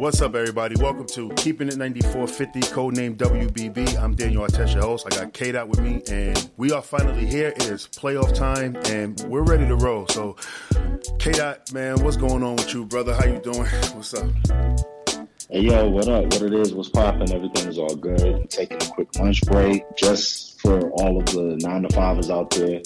What's 0.00 0.22
up, 0.22 0.34
everybody? 0.34 0.76
Welcome 0.76 1.04
to 1.08 1.28
Keeping 1.34 1.68
It 1.68 1.76
9450, 1.76 2.60
codename 2.72 3.18
WBB. 3.18 3.98
I'm 4.00 4.14
Daniel 4.14 4.46
Artest, 4.46 4.72
your 4.72 4.82
host. 4.82 5.06
I 5.06 5.10
got 5.14 5.34
Kate 5.34 5.54
out 5.54 5.68
with 5.68 5.78
me, 5.80 6.02
and 6.10 6.50
we 6.56 6.72
are 6.72 6.80
finally 6.80 7.26
here. 7.26 7.48
It 7.48 7.66
is 7.66 7.86
playoff 7.86 8.34
time, 8.34 8.78
and 8.86 9.20
we're 9.28 9.42
ready 9.42 9.66
to 9.66 9.76
roll. 9.76 10.08
So, 10.08 10.36
K 11.18 11.32
Dot, 11.32 11.70
man, 11.74 12.02
what's 12.02 12.16
going 12.16 12.42
on 12.42 12.56
with 12.56 12.72
you, 12.72 12.86
brother? 12.86 13.12
How 13.12 13.26
you 13.26 13.40
doing? 13.40 13.66
What's 13.92 14.14
up? 14.14 14.30
Hey 15.50 15.60
yo, 15.64 15.90
what 15.90 16.08
up? 16.08 16.24
What 16.24 16.42
it 16.44 16.54
is? 16.54 16.72
What's 16.72 16.88
popping? 16.88 17.30
Everything 17.34 17.68
is 17.68 17.78
all 17.78 17.94
good. 17.94 18.48
taking 18.48 18.78
a 18.80 18.86
quick 18.86 19.14
lunch 19.18 19.42
break 19.42 19.84
just 19.98 20.62
for 20.62 20.80
all 20.92 21.18
of 21.18 21.26
the 21.26 21.58
nine 21.60 21.82
to 21.82 21.90
fivers 21.90 22.30
out 22.30 22.48
there 22.52 22.80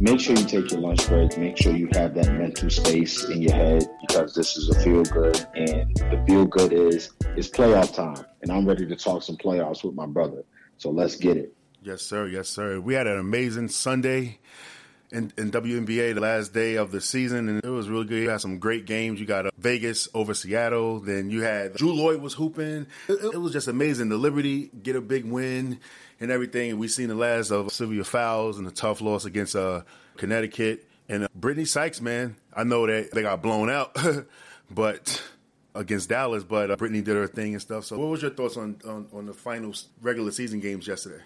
make 0.00 0.18
sure 0.18 0.34
you 0.34 0.44
take 0.44 0.70
your 0.70 0.80
lunch 0.80 1.06
break. 1.06 1.36
Make 1.36 1.56
sure 1.56 1.76
you 1.76 1.88
have 1.92 2.14
that 2.14 2.32
mental 2.32 2.70
space 2.70 3.24
in 3.24 3.42
your 3.42 3.54
head 3.54 3.88
because 4.08 4.34
this 4.34 4.56
is 4.56 4.68
a 4.70 4.80
feel 4.80 5.04
good, 5.04 5.46
and 5.54 5.94
the 5.96 6.24
feel 6.26 6.46
good 6.46 6.72
is 6.72 7.10
it's 7.36 7.48
playoff 7.48 7.94
time, 7.94 8.24
and 8.42 8.50
I'm 8.50 8.66
ready 8.66 8.86
to 8.86 8.96
talk 8.96 9.22
some 9.22 9.36
playoffs 9.36 9.84
with 9.84 9.94
my 9.94 10.06
brother. 10.06 10.42
So 10.78 10.90
let's 10.90 11.16
get 11.16 11.36
it. 11.36 11.54
Yes, 11.82 12.02
sir. 12.02 12.26
Yes, 12.26 12.48
sir. 12.48 12.80
We 12.80 12.94
had 12.94 13.06
an 13.06 13.18
amazing 13.18 13.68
Sunday 13.68 14.38
in, 15.12 15.32
in 15.36 15.50
WNBA, 15.50 16.14
the 16.14 16.20
last 16.20 16.52
day 16.52 16.76
of 16.76 16.92
the 16.92 17.00
season, 17.00 17.48
and 17.48 17.64
it 17.64 17.68
was 17.68 17.88
really 17.88 18.04
good. 18.04 18.22
You 18.22 18.30
had 18.30 18.40
some 18.40 18.58
great 18.58 18.84
games. 18.86 19.20
You 19.20 19.26
got 19.26 19.46
uh, 19.46 19.50
Vegas 19.58 20.08
over 20.14 20.34
Seattle. 20.34 21.00
Then 21.00 21.30
you 21.30 21.42
had 21.42 21.76
Jewell 21.76 21.96
Lloyd 21.96 22.20
was 22.20 22.34
hooping. 22.34 22.86
It, 23.08 23.34
it 23.34 23.40
was 23.40 23.52
just 23.52 23.68
amazing. 23.68 24.08
The 24.08 24.16
Liberty 24.16 24.70
get 24.82 24.96
a 24.96 25.00
big 25.00 25.24
win 25.24 25.80
and 26.20 26.30
everything. 26.30 26.78
We 26.78 26.88
seen 26.88 27.08
the 27.08 27.14
last 27.14 27.50
of 27.50 27.72
Sylvia 27.72 28.04
Fowles 28.04 28.58
and 28.58 28.66
the 28.66 28.70
tough 28.70 29.00
loss 29.00 29.24
against 29.24 29.56
uh, 29.56 29.82
Connecticut. 30.16 30.86
And 31.08 31.24
uh, 31.24 31.28
Brittney 31.38 31.66
Sykes, 31.66 32.00
man, 32.00 32.36
I 32.54 32.64
know 32.64 32.86
that 32.86 33.10
they 33.12 33.22
got 33.22 33.42
blown 33.42 33.68
out, 33.68 33.96
but 34.70 35.22
against 35.74 36.08
Dallas, 36.08 36.44
but 36.44 36.70
uh, 36.70 36.76
Brittney 36.76 37.02
did 37.02 37.16
her 37.16 37.26
thing 37.26 37.54
and 37.54 37.62
stuff. 37.62 37.84
So, 37.84 37.98
what 37.98 38.08
was 38.08 38.22
your 38.22 38.30
thoughts 38.30 38.56
on, 38.56 38.76
on, 38.86 39.06
on 39.12 39.26
the 39.26 39.34
final 39.34 39.74
regular 40.02 40.30
season 40.30 40.60
games 40.60 40.86
yesterday? 40.86 41.22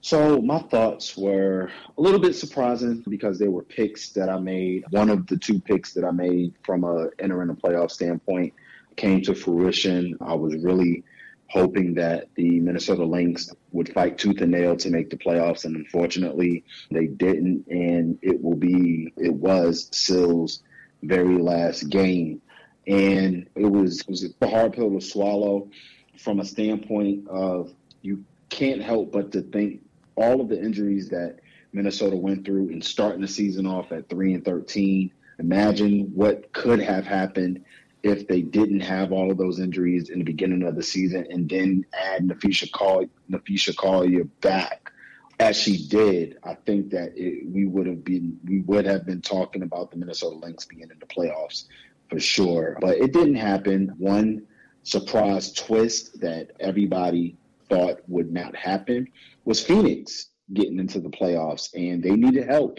So 0.00 0.40
my 0.40 0.60
thoughts 0.60 1.16
were 1.16 1.70
a 1.96 2.00
little 2.00 2.20
bit 2.20 2.34
surprising 2.34 3.04
because 3.08 3.38
there 3.38 3.50
were 3.50 3.64
picks 3.64 4.10
that 4.10 4.28
I 4.28 4.38
made. 4.38 4.84
One 4.90 5.10
of 5.10 5.26
the 5.26 5.36
two 5.36 5.60
picks 5.60 5.92
that 5.94 6.04
I 6.04 6.12
made 6.12 6.54
from 6.64 6.84
a 6.84 7.08
entering 7.18 7.50
a 7.50 7.54
playoff 7.54 7.90
standpoint 7.90 8.54
came 8.96 9.22
to 9.22 9.34
fruition. 9.34 10.16
I 10.20 10.34
was 10.34 10.56
really 10.56 11.04
hoping 11.50 11.94
that 11.94 12.28
the 12.34 12.60
Minnesota 12.60 13.04
Lynx 13.04 13.50
would 13.72 13.92
fight 13.92 14.18
tooth 14.18 14.40
and 14.40 14.52
nail 14.52 14.76
to 14.76 14.90
make 14.90 15.10
the 15.10 15.16
playoffs, 15.16 15.64
and 15.64 15.74
unfortunately, 15.76 16.64
they 16.90 17.06
didn't. 17.06 17.66
And 17.68 18.18
it 18.22 18.42
will 18.42 18.56
be, 18.56 19.12
it 19.16 19.32
was 19.32 19.88
Sil's 19.92 20.62
very 21.02 21.38
last 21.38 21.88
game, 21.88 22.40
and 22.86 23.48
it 23.54 23.66
was 23.66 24.00
it 24.00 24.08
was 24.08 24.34
a 24.40 24.48
hard 24.48 24.74
pill 24.74 24.90
to 24.90 25.00
swallow 25.00 25.70
from 26.18 26.40
a 26.40 26.44
standpoint 26.44 27.28
of 27.28 27.72
you 28.02 28.24
can't 28.48 28.82
help 28.82 29.12
but 29.12 29.32
to 29.32 29.42
think 29.42 29.82
all 30.18 30.40
of 30.40 30.48
the 30.48 30.60
injuries 30.60 31.08
that 31.10 31.38
Minnesota 31.72 32.16
went 32.16 32.44
through 32.44 32.68
in 32.68 32.82
starting 32.82 33.20
the 33.20 33.28
season 33.28 33.66
off 33.66 33.92
at 33.92 34.08
three 34.08 34.34
and 34.34 34.44
thirteen. 34.44 35.12
Imagine 35.38 36.10
what 36.14 36.52
could 36.52 36.80
have 36.80 37.06
happened 37.06 37.64
if 38.02 38.26
they 38.26 38.42
didn't 38.42 38.80
have 38.80 39.12
all 39.12 39.30
of 39.30 39.38
those 39.38 39.60
injuries 39.60 40.10
in 40.10 40.18
the 40.18 40.24
beginning 40.24 40.62
of 40.62 40.74
the 40.76 40.82
season 40.82 41.26
and 41.30 41.48
then 41.48 41.84
add 41.92 42.22
Napheesa 42.22 42.70
Call 42.70 43.06
Napheesa 43.30 43.76
Collier 43.76 44.24
back 44.40 44.92
as 45.40 45.56
she 45.56 45.86
did, 45.86 46.38
I 46.42 46.54
think 46.54 46.90
that 46.90 47.12
it, 47.16 47.46
we 47.48 47.66
would 47.66 47.86
have 47.86 48.04
been 48.04 48.38
we 48.44 48.60
would 48.60 48.86
have 48.86 49.06
been 49.06 49.20
talking 49.20 49.62
about 49.62 49.90
the 49.90 49.96
Minnesota 49.96 50.36
Lynx 50.36 50.64
being 50.64 50.82
in 50.82 50.98
the 50.98 51.06
playoffs 51.06 51.66
for 52.10 52.18
sure. 52.18 52.76
But 52.80 52.96
it 52.96 53.12
didn't 53.12 53.36
happen. 53.36 53.94
One 53.98 54.46
surprise 54.82 55.52
twist 55.52 56.20
that 56.20 56.52
everybody 56.58 57.36
thought 57.68 58.00
would 58.08 58.32
not 58.32 58.56
happen 58.56 59.06
was 59.48 59.64
Phoenix 59.64 60.28
getting 60.52 60.78
into 60.78 61.00
the 61.00 61.08
playoffs, 61.08 61.70
and 61.74 62.02
they 62.02 62.10
needed 62.10 62.46
help 62.46 62.78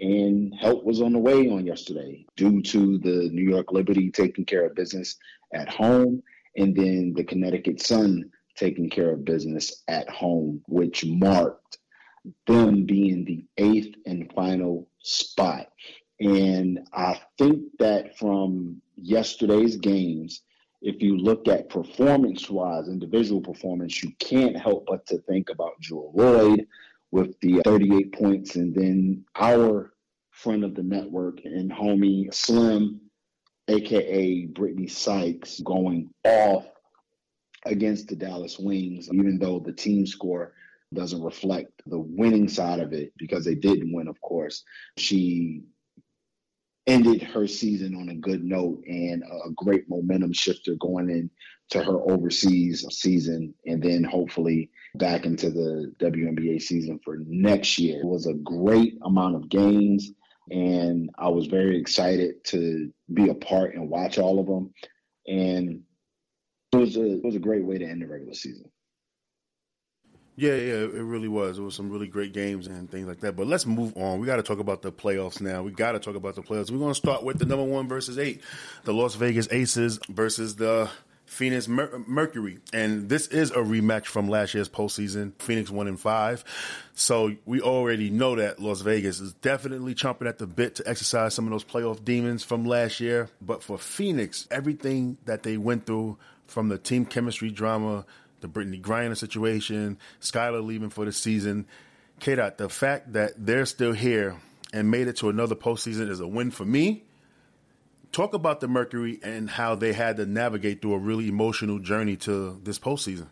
and 0.00 0.54
help 0.60 0.84
was 0.84 1.00
on 1.00 1.14
the 1.14 1.18
way 1.18 1.48
on 1.48 1.64
yesterday 1.64 2.26
due 2.36 2.60
to 2.60 2.98
the 2.98 3.30
New 3.32 3.48
York 3.48 3.72
Liberty 3.72 4.10
taking 4.10 4.44
care 4.44 4.66
of 4.66 4.74
business 4.74 5.16
at 5.54 5.70
home 5.70 6.22
and 6.56 6.76
then 6.76 7.14
the 7.16 7.24
Connecticut 7.24 7.80
Sun 7.80 8.30
taking 8.54 8.90
care 8.90 9.12
of 9.12 9.24
business 9.24 9.82
at 9.88 10.10
home, 10.10 10.62
which 10.68 11.06
marked 11.06 11.78
them 12.46 12.84
being 12.84 13.24
the 13.24 13.42
eighth 13.56 13.94
and 14.04 14.30
final 14.34 14.90
spot. 15.02 15.68
And 16.20 16.80
I 16.92 17.18
think 17.38 17.62
that 17.78 18.18
from 18.18 18.82
yesterday's 18.96 19.76
games, 19.76 20.42
if 20.82 21.02
you 21.02 21.16
look 21.16 21.48
at 21.48 21.68
performance 21.68 22.48
wise, 22.48 22.88
individual 22.88 23.40
performance, 23.40 24.02
you 24.02 24.12
can't 24.18 24.56
help 24.56 24.86
but 24.86 25.06
to 25.06 25.18
think 25.18 25.50
about 25.50 25.80
Jewell 25.80 26.12
Lloyd 26.14 26.66
with 27.10 27.38
the 27.40 27.60
38 27.64 28.12
points, 28.12 28.56
and 28.56 28.74
then 28.74 29.24
our 29.36 29.92
friend 30.30 30.64
of 30.64 30.74
the 30.74 30.82
network 30.82 31.44
and 31.44 31.70
homie 31.70 32.32
Slim, 32.32 33.00
aka 33.68 34.46
Brittney 34.46 34.90
Sykes, 34.90 35.60
going 35.60 36.10
off 36.24 36.66
against 37.66 38.08
the 38.08 38.16
Dallas 38.16 38.58
Wings, 38.58 39.08
even 39.12 39.38
though 39.38 39.58
the 39.58 39.72
team 39.72 40.06
score 40.06 40.54
doesn't 40.94 41.22
reflect 41.22 41.70
the 41.86 41.98
winning 41.98 42.48
side 42.48 42.80
of 42.80 42.92
it 42.92 43.12
because 43.18 43.44
they 43.44 43.54
didn't 43.54 43.92
win, 43.92 44.08
of 44.08 44.20
course. 44.22 44.64
She 44.96 45.62
ended 46.90 47.22
her 47.22 47.46
season 47.46 47.94
on 47.94 48.08
a 48.08 48.14
good 48.16 48.42
note 48.42 48.82
and 48.84 49.22
a 49.22 49.50
great 49.54 49.88
momentum 49.88 50.32
shifter 50.32 50.74
going 50.74 51.08
into 51.08 51.84
her 51.84 52.00
overseas 52.10 52.84
season 52.90 53.54
and 53.64 53.80
then 53.80 54.02
hopefully 54.02 54.70
back 54.96 55.24
into 55.24 55.50
the 55.50 55.94
WNBA 56.00 56.60
season 56.60 56.98
for 57.04 57.18
next 57.26 57.78
year. 57.78 58.00
It 58.00 58.06
was 58.06 58.26
a 58.26 58.34
great 58.34 58.98
amount 59.04 59.36
of 59.36 59.48
games 59.48 60.10
and 60.50 61.10
I 61.16 61.28
was 61.28 61.46
very 61.46 61.78
excited 61.78 62.44
to 62.46 62.92
be 63.14 63.28
a 63.28 63.34
part 63.34 63.76
and 63.76 63.88
watch 63.88 64.18
all 64.18 64.40
of 64.40 64.46
them 64.46 64.74
and 65.28 65.82
it 66.72 66.76
was 66.76 66.96
a 66.96 67.18
it 67.18 67.24
was 67.24 67.36
a 67.36 67.40
great 67.40 67.64
way 67.64 67.78
to 67.78 67.84
end 67.84 68.02
the 68.02 68.08
regular 68.08 68.34
season. 68.34 68.68
Yeah, 70.36 70.54
yeah, 70.54 70.74
it 70.74 71.02
really 71.02 71.28
was. 71.28 71.58
It 71.58 71.62
was 71.62 71.74
some 71.74 71.90
really 71.90 72.06
great 72.06 72.32
games 72.32 72.66
and 72.66 72.90
things 72.90 73.06
like 73.06 73.20
that. 73.20 73.36
But 73.36 73.46
let's 73.46 73.66
move 73.66 73.94
on. 73.96 74.20
We 74.20 74.26
got 74.26 74.36
to 74.36 74.42
talk 74.42 74.58
about 74.58 74.80
the 74.80 74.90
playoffs 74.90 75.40
now. 75.40 75.62
We 75.62 75.70
got 75.70 75.92
to 75.92 75.98
talk 75.98 76.14
about 76.14 76.34
the 76.34 76.42
playoffs. 76.42 76.70
We're 76.70 76.78
going 76.78 76.92
to 76.92 76.94
start 76.94 77.24
with 77.24 77.38
the 77.38 77.44
number 77.44 77.64
one 77.64 77.88
versus 77.88 78.18
eight, 78.18 78.40
the 78.84 78.94
Las 78.94 79.16
Vegas 79.16 79.48
Aces 79.50 79.98
versus 80.08 80.56
the 80.56 80.88
Phoenix 81.30 81.68
Mer- 81.68 82.02
Mercury, 82.08 82.58
and 82.72 83.08
this 83.08 83.28
is 83.28 83.52
a 83.52 83.58
rematch 83.58 84.06
from 84.06 84.28
last 84.28 84.52
year's 84.52 84.68
postseason. 84.68 85.32
Phoenix 85.38 85.70
one 85.70 85.86
and 85.86 85.98
five, 85.98 86.42
so 86.94 87.36
we 87.46 87.60
already 87.60 88.10
know 88.10 88.34
that 88.34 88.58
Las 88.58 88.80
Vegas 88.80 89.20
is 89.20 89.32
definitely 89.34 89.94
chomping 89.94 90.28
at 90.28 90.38
the 90.38 90.46
bit 90.48 90.74
to 90.74 90.88
exercise 90.88 91.32
some 91.32 91.44
of 91.44 91.52
those 91.52 91.62
playoff 91.62 92.04
demons 92.04 92.42
from 92.42 92.64
last 92.64 92.98
year. 92.98 93.28
But 93.40 93.62
for 93.62 93.78
Phoenix, 93.78 94.48
everything 94.50 95.18
that 95.26 95.44
they 95.44 95.56
went 95.56 95.86
through 95.86 96.18
from 96.48 96.68
the 96.68 96.78
team 96.78 97.06
chemistry 97.06 97.52
drama 97.52 98.04
the 98.40 98.48
Brittney 98.48 98.80
Griner 98.80 99.16
situation, 99.16 99.98
Skylar 100.20 100.64
leaving 100.64 100.90
for 100.90 101.04
the 101.04 101.12
season. 101.12 101.66
K 102.18 102.34
Dot, 102.34 102.58
the 102.58 102.68
fact 102.68 103.12
that 103.14 103.32
they're 103.36 103.66
still 103.66 103.92
here 103.92 104.36
and 104.72 104.90
made 104.90 105.08
it 105.08 105.16
to 105.16 105.28
another 105.28 105.54
postseason 105.54 106.08
is 106.08 106.20
a 106.20 106.28
win 106.28 106.50
for 106.50 106.64
me. 106.64 107.04
Talk 108.12 108.34
about 108.34 108.60
the 108.60 108.68
Mercury 108.68 109.20
and 109.22 109.48
how 109.48 109.74
they 109.74 109.92
had 109.92 110.16
to 110.16 110.26
navigate 110.26 110.82
through 110.82 110.94
a 110.94 110.98
really 110.98 111.28
emotional 111.28 111.78
journey 111.78 112.16
to 112.18 112.60
this 112.62 112.78
postseason. 112.78 113.28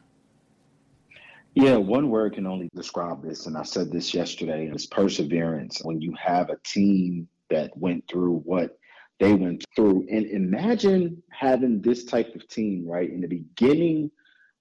Yeah, 1.55 1.77
one 1.77 2.11
word 2.11 2.35
can 2.35 2.47
only 2.47 2.69
describe 2.75 3.23
this, 3.23 3.47
and 3.47 3.57
I 3.57 3.65
said 3.65 3.91
this 3.91 4.15
yesterday, 4.15 4.71
is 4.73 4.87
perseverance. 4.87 5.81
When 5.83 6.01
you 6.01 6.15
have 6.15 6.51
a 6.51 6.59
team 6.65 7.29
that 7.51 7.77
went 7.77 8.05
through 8.09 8.43
what 8.45 8.79
they 9.19 9.35
went 9.35 9.65
through, 9.75 10.07
and 10.09 10.27
imagine 10.27 11.21
having 11.31 11.83
this 11.83 12.05
type 12.05 12.37
of 12.37 12.47
team, 12.47 12.87
right? 12.87 13.11
In 13.11 13.21
the 13.21 13.27
beginning 13.27 14.13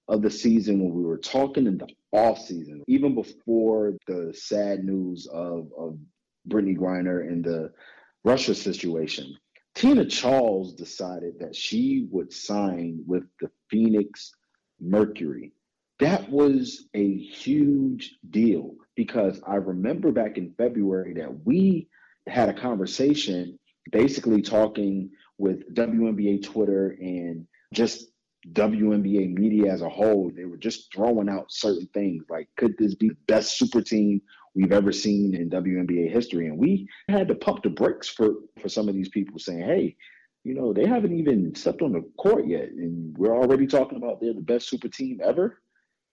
of 0.08 0.22
the 0.22 0.30
season 0.30 0.80
when 0.80 0.94
we 0.94 1.04
were 1.04 1.18
talking 1.18 1.66
in 1.66 1.78
the 1.78 1.88
off 2.12 2.38
season, 2.38 2.82
even 2.86 3.14
before 3.14 3.94
the 4.06 4.32
sad 4.34 4.84
news 4.84 5.26
of, 5.32 5.70
of 5.76 5.98
Brittney 6.48 6.76
Griner 6.76 7.26
and 7.26 7.44
the 7.44 7.70
Russia 8.24 8.54
situation, 8.54 9.36
Tina 9.74 10.06
Charles 10.06 10.74
decided 10.74 11.38
that 11.38 11.54
she 11.54 12.08
would 12.10 12.32
sign 12.32 13.02
with 13.06 13.24
the 13.40 13.50
Phoenix 13.70 14.32
Mercury. 14.80 15.52
That 16.00 16.30
was 16.30 16.88
a 16.94 17.16
huge 17.16 18.16
deal 18.30 18.74
because 18.96 19.40
I 19.46 19.56
remember 19.56 20.10
back 20.10 20.38
in 20.38 20.54
February 20.56 21.14
that 21.14 21.44
we 21.44 21.88
had 22.26 22.48
a 22.48 22.60
conversation 22.60 23.58
basically 23.90 24.42
talking 24.42 25.10
with 25.38 25.74
WNBA 25.74 26.42
Twitter 26.42 26.96
and 27.00 27.46
just 27.72 28.10
WNBA 28.52 29.34
media 29.34 29.72
as 29.72 29.82
a 29.82 29.88
whole, 29.88 30.30
they 30.34 30.44
were 30.44 30.56
just 30.56 30.92
throwing 30.94 31.28
out 31.28 31.52
certain 31.52 31.88
things 31.92 32.24
like, 32.28 32.48
could 32.56 32.76
this 32.78 32.94
be 32.94 33.08
the 33.08 33.16
best 33.26 33.58
super 33.58 33.82
team 33.82 34.22
we've 34.54 34.72
ever 34.72 34.92
seen 34.92 35.34
in 35.34 35.50
WNBA 35.50 36.10
history? 36.10 36.46
And 36.46 36.58
we 36.58 36.88
had 37.08 37.28
to 37.28 37.34
pump 37.34 37.62
the 37.62 37.70
brakes 37.70 38.08
for 38.08 38.34
for 38.60 38.68
some 38.68 38.88
of 38.88 38.94
these 38.94 39.08
people 39.08 39.38
saying, 39.38 39.60
hey, 39.60 39.96
you 40.44 40.54
know, 40.54 40.72
they 40.72 40.86
haven't 40.86 41.18
even 41.18 41.54
stepped 41.54 41.82
on 41.82 41.92
the 41.92 42.02
court 42.16 42.46
yet. 42.46 42.70
And 42.70 43.16
we're 43.18 43.36
already 43.36 43.66
talking 43.66 43.98
about 43.98 44.20
they're 44.20 44.34
the 44.34 44.40
best 44.40 44.68
super 44.68 44.88
team 44.88 45.20
ever. 45.22 45.60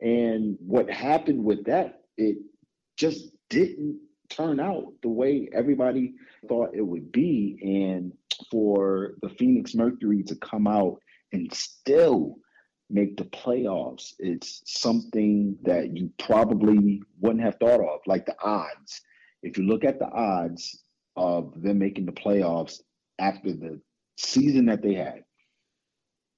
And 0.01 0.57
what 0.59 0.89
happened 0.89 1.43
with 1.43 1.65
that, 1.65 2.01
it 2.17 2.37
just 2.97 3.31
didn't 3.49 3.99
turn 4.29 4.59
out 4.59 4.91
the 5.03 5.09
way 5.09 5.47
everybody 5.53 6.15
thought 6.47 6.75
it 6.75 6.81
would 6.81 7.11
be. 7.11 7.59
And 7.61 8.11
for 8.51 9.15
the 9.21 9.29
Phoenix 9.29 9.73
Mercury 9.73 10.23
to 10.23 10.35
come 10.35 10.67
out 10.67 10.99
and 11.31 11.53
still 11.53 12.37
make 12.89 13.17
the 13.17 13.25
playoffs, 13.25 14.13
it's 14.19 14.61
something 14.65 15.57
that 15.63 15.95
you 15.95 16.11
probably 16.19 17.01
wouldn't 17.19 17.43
have 17.43 17.55
thought 17.59 17.81
of, 17.81 17.99
like 18.05 18.25
the 18.25 18.35
odds. 18.41 19.01
If 19.41 19.57
you 19.57 19.65
look 19.65 19.83
at 19.83 19.99
the 19.99 20.09
odds 20.09 20.83
of 21.15 21.61
them 21.61 21.79
making 21.79 22.05
the 22.05 22.11
playoffs 22.11 22.81
after 23.19 23.53
the 23.53 23.81
season 24.17 24.65
that 24.67 24.81
they 24.81 24.93
had, 24.93 25.23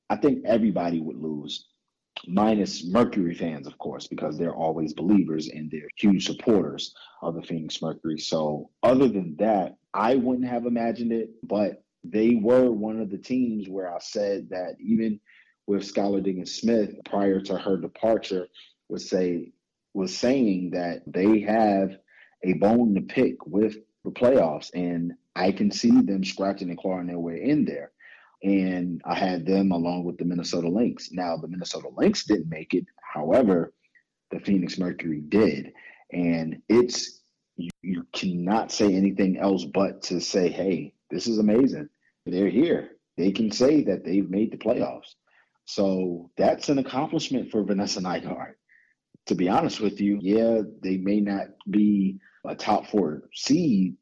I 0.09 0.15
think 0.15 0.45
everybody 0.45 1.01
would 1.01 1.17
lose, 1.17 1.67
minus 2.27 2.85
Mercury 2.85 3.35
fans, 3.35 3.67
of 3.67 3.77
course, 3.77 4.07
because 4.07 4.37
they're 4.37 4.55
always 4.55 4.93
believers 4.93 5.49
and 5.49 5.69
they're 5.69 5.89
huge 5.97 6.25
supporters 6.25 6.93
of 7.21 7.35
the 7.35 7.41
Phoenix 7.41 7.81
Mercury. 7.81 8.19
So, 8.19 8.69
other 8.83 9.09
than 9.09 9.35
that, 9.39 9.75
I 9.93 10.15
wouldn't 10.15 10.47
have 10.47 10.65
imagined 10.65 11.11
it, 11.11 11.31
but 11.43 11.83
they 12.11 12.35
were 12.35 12.71
one 12.71 12.99
of 12.99 13.09
the 13.09 13.17
teams 13.17 13.67
where 13.69 13.93
I 13.93 13.99
said 13.99 14.49
that 14.49 14.75
even 14.79 15.19
with 15.67 15.83
Skylar 15.83 16.23
Diggins 16.23 16.55
Smith 16.55 16.95
prior 17.05 17.41
to 17.41 17.57
her 17.57 17.77
departure 17.77 18.47
was 18.89 19.09
say 19.09 19.51
was 19.93 20.15
saying 20.15 20.71
that 20.71 21.01
they 21.07 21.41
have 21.41 21.97
a 22.43 22.53
bone 22.53 22.93
to 22.95 23.01
pick 23.01 23.45
with 23.45 23.77
the 24.03 24.11
playoffs, 24.11 24.69
and 24.73 25.13
I 25.35 25.51
can 25.51 25.71
see 25.71 25.89
them 26.01 26.23
scratching 26.23 26.69
and 26.69 26.77
clawing 26.77 27.07
their 27.07 27.19
way 27.19 27.41
in 27.43 27.65
there. 27.65 27.91
And 28.43 29.01
I 29.05 29.15
had 29.15 29.45
them 29.45 29.71
along 29.71 30.03
with 30.03 30.17
the 30.17 30.25
Minnesota 30.25 30.69
Lynx. 30.69 31.11
Now 31.11 31.37
the 31.37 31.47
Minnesota 31.47 31.89
Lynx 31.97 32.25
didn't 32.25 32.49
make 32.49 32.73
it, 32.75 32.85
however, 33.01 33.73
the 34.31 34.39
Phoenix 34.39 34.77
Mercury 34.77 35.21
did, 35.21 35.73
and 36.11 36.61
it's 36.69 37.21
you, 37.55 37.71
you 37.81 38.05
cannot 38.13 38.71
say 38.71 38.93
anything 38.93 39.37
else 39.37 39.65
but 39.65 40.03
to 40.03 40.21
say, 40.21 40.49
hey, 40.49 40.93
this 41.09 41.27
is 41.27 41.39
amazing. 41.39 41.89
They're 42.27 42.49
here. 42.49 42.91
They 43.15 43.31
can 43.31 43.51
say 43.51 43.83
that 43.83 44.03
they've 44.03 44.29
made 44.29 44.51
the 44.51 44.57
playoffs. 44.57 45.15
So 45.65 46.29
that's 46.37 46.69
an 46.69 46.77
accomplishment 46.77 47.51
for 47.51 47.63
Vanessa 47.63 47.99
Nygaard. 48.01 48.53
To 49.27 49.35
be 49.35 49.49
honest 49.49 49.79
with 49.79 49.99
you, 49.99 50.19
yeah, 50.21 50.61
they 50.81 50.97
may 50.97 51.19
not 51.19 51.47
be 51.69 52.19
a 52.45 52.55
top 52.55 52.87
four 52.87 53.23
seed, 53.33 53.95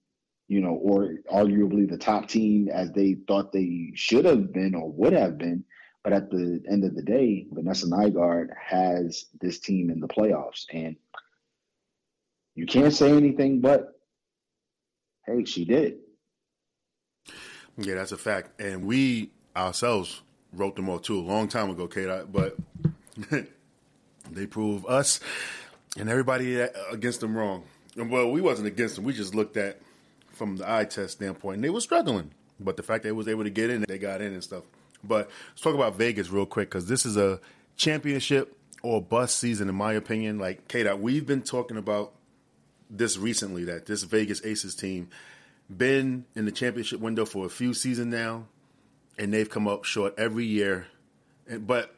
you 0.47 0.61
know, 0.61 0.75
or 0.75 1.15
arguably 1.31 1.89
the 1.89 1.97
top 1.97 2.27
team 2.27 2.69
as 2.69 2.91
they 2.91 3.17
thought 3.27 3.51
they 3.51 3.91
should 3.95 4.25
have 4.25 4.53
been 4.53 4.75
or 4.75 4.91
would 4.91 5.13
have 5.13 5.37
been. 5.37 5.63
But 6.03 6.13
at 6.13 6.29
the 6.29 6.61
end 6.69 6.83
of 6.83 6.95
the 6.95 7.01
day, 7.01 7.47
Vanessa 7.51 7.87
Nygaard 7.87 8.49
has 8.63 9.25
this 9.41 9.59
team 9.59 9.89
in 9.89 9.99
the 9.99 10.07
playoffs. 10.07 10.65
And 10.71 10.95
you 12.53 12.67
can't 12.67 12.93
say 12.93 13.11
anything 13.11 13.61
but, 13.61 13.87
hey, 15.25 15.45
she 15.45 15.65
did. 15.65 15.97
Yeah, 17.77 17.95
that's 17.95 18.11
a 18.11 18.17
fact. 18.17 18.59
And 18.59 18.85
we 18.85 19.31
ourselves 19.55 20.21
wrote 20.53 20.75
them 20.75 20.89
all 20.89 20.99
too 20.99 21.19
a 21.19 21.21
long 21.21 21.47
time 21.47 21.69
ago, 21.69 21.87
Kate. 21.87 22.09
But 22.31 22.55
they 24.31 24.45
prove 24.45 24.85
us 24.85 25.19
and 25.97 26.09
everybody 26.09 26.59
against 26.91 27.19
them 27.21 27.35
wrong. 27.35 27.63
And 27.95 28.09
well, 28.09 28.29
we 28.31 28.41
wasn't 28.41 28.67
against 28.67 28.95
them. 28.95 29.05
We 29.05 29.13
just 29.13 29.35
looked 29.35 29.57
at 29.57 29.79
from 30.31 30.57
the 30.57 30.69
eye 30.69 30.85
test 30.85 31.13
standpoint, 31.13 31.55
and 31.55 31.63
they 31.63 31.69
were 31.69 31.81
struggling. 31.81 32.31
But 32.59 32.77
the 32.77 32.83
fact 32.83 33.03
they 33.03 33.11
was 33.11 33.27
able 33.27 33.43
to 33.43 33.49
get 33.49 33.69
in, 33.69 33.85
they 33.87 33.97
got 33.97 34.21
in 34.21 34.33
and 34.33 34.43
stuff. 34.43 34.63
But 35.03 35.29
let's 35.49 35.61
talk 35.61 35.75
about 35.75 35.95
Vegas 35.95 36.29
real 36.29 36.45
quick 36.45 36.69
because 36.69 36.87
this 36.87 37.05
is 37.05 37.17
a 37.17 37.39
championship 37.77 38.57
or 38.81 39.01
bust 39.01 39.39
season, 39.39 39.69
in 39.69 39.75
my 39.75 39.93
opinion. 39.93 40.39
Like 40.39 40.67
Kate, 40.67 40.91
we've 40.97 41.25
been 41.25 41.41
talking 41.41 41.77
about 41.77 42.13
this 42.89 43.17
recently 43.17 43.65
that 43.65 43.85
this 43.85 44.03
Vegas 44.03 44.43
Aces 44.45 44.75
team 44.75 45.09
been 45.69 46.25
in 46.35 46.45
the 46.45 46.51
championship 46.51 46.99
window 46.99 47.25
for 47.25 47.45
a 47.45 47.49
few 47.49 47.73
seasons 47.73 48.13
now 48.13 48.45
and 49.17 49.33
they've 49.33 49.49
come 49.49 49.67
up 49.67 49.83
short 49.83 50.13
every 50.17 50.45
year. 50.45 50.87
And, 51.47 51.65
but 51.65 51.95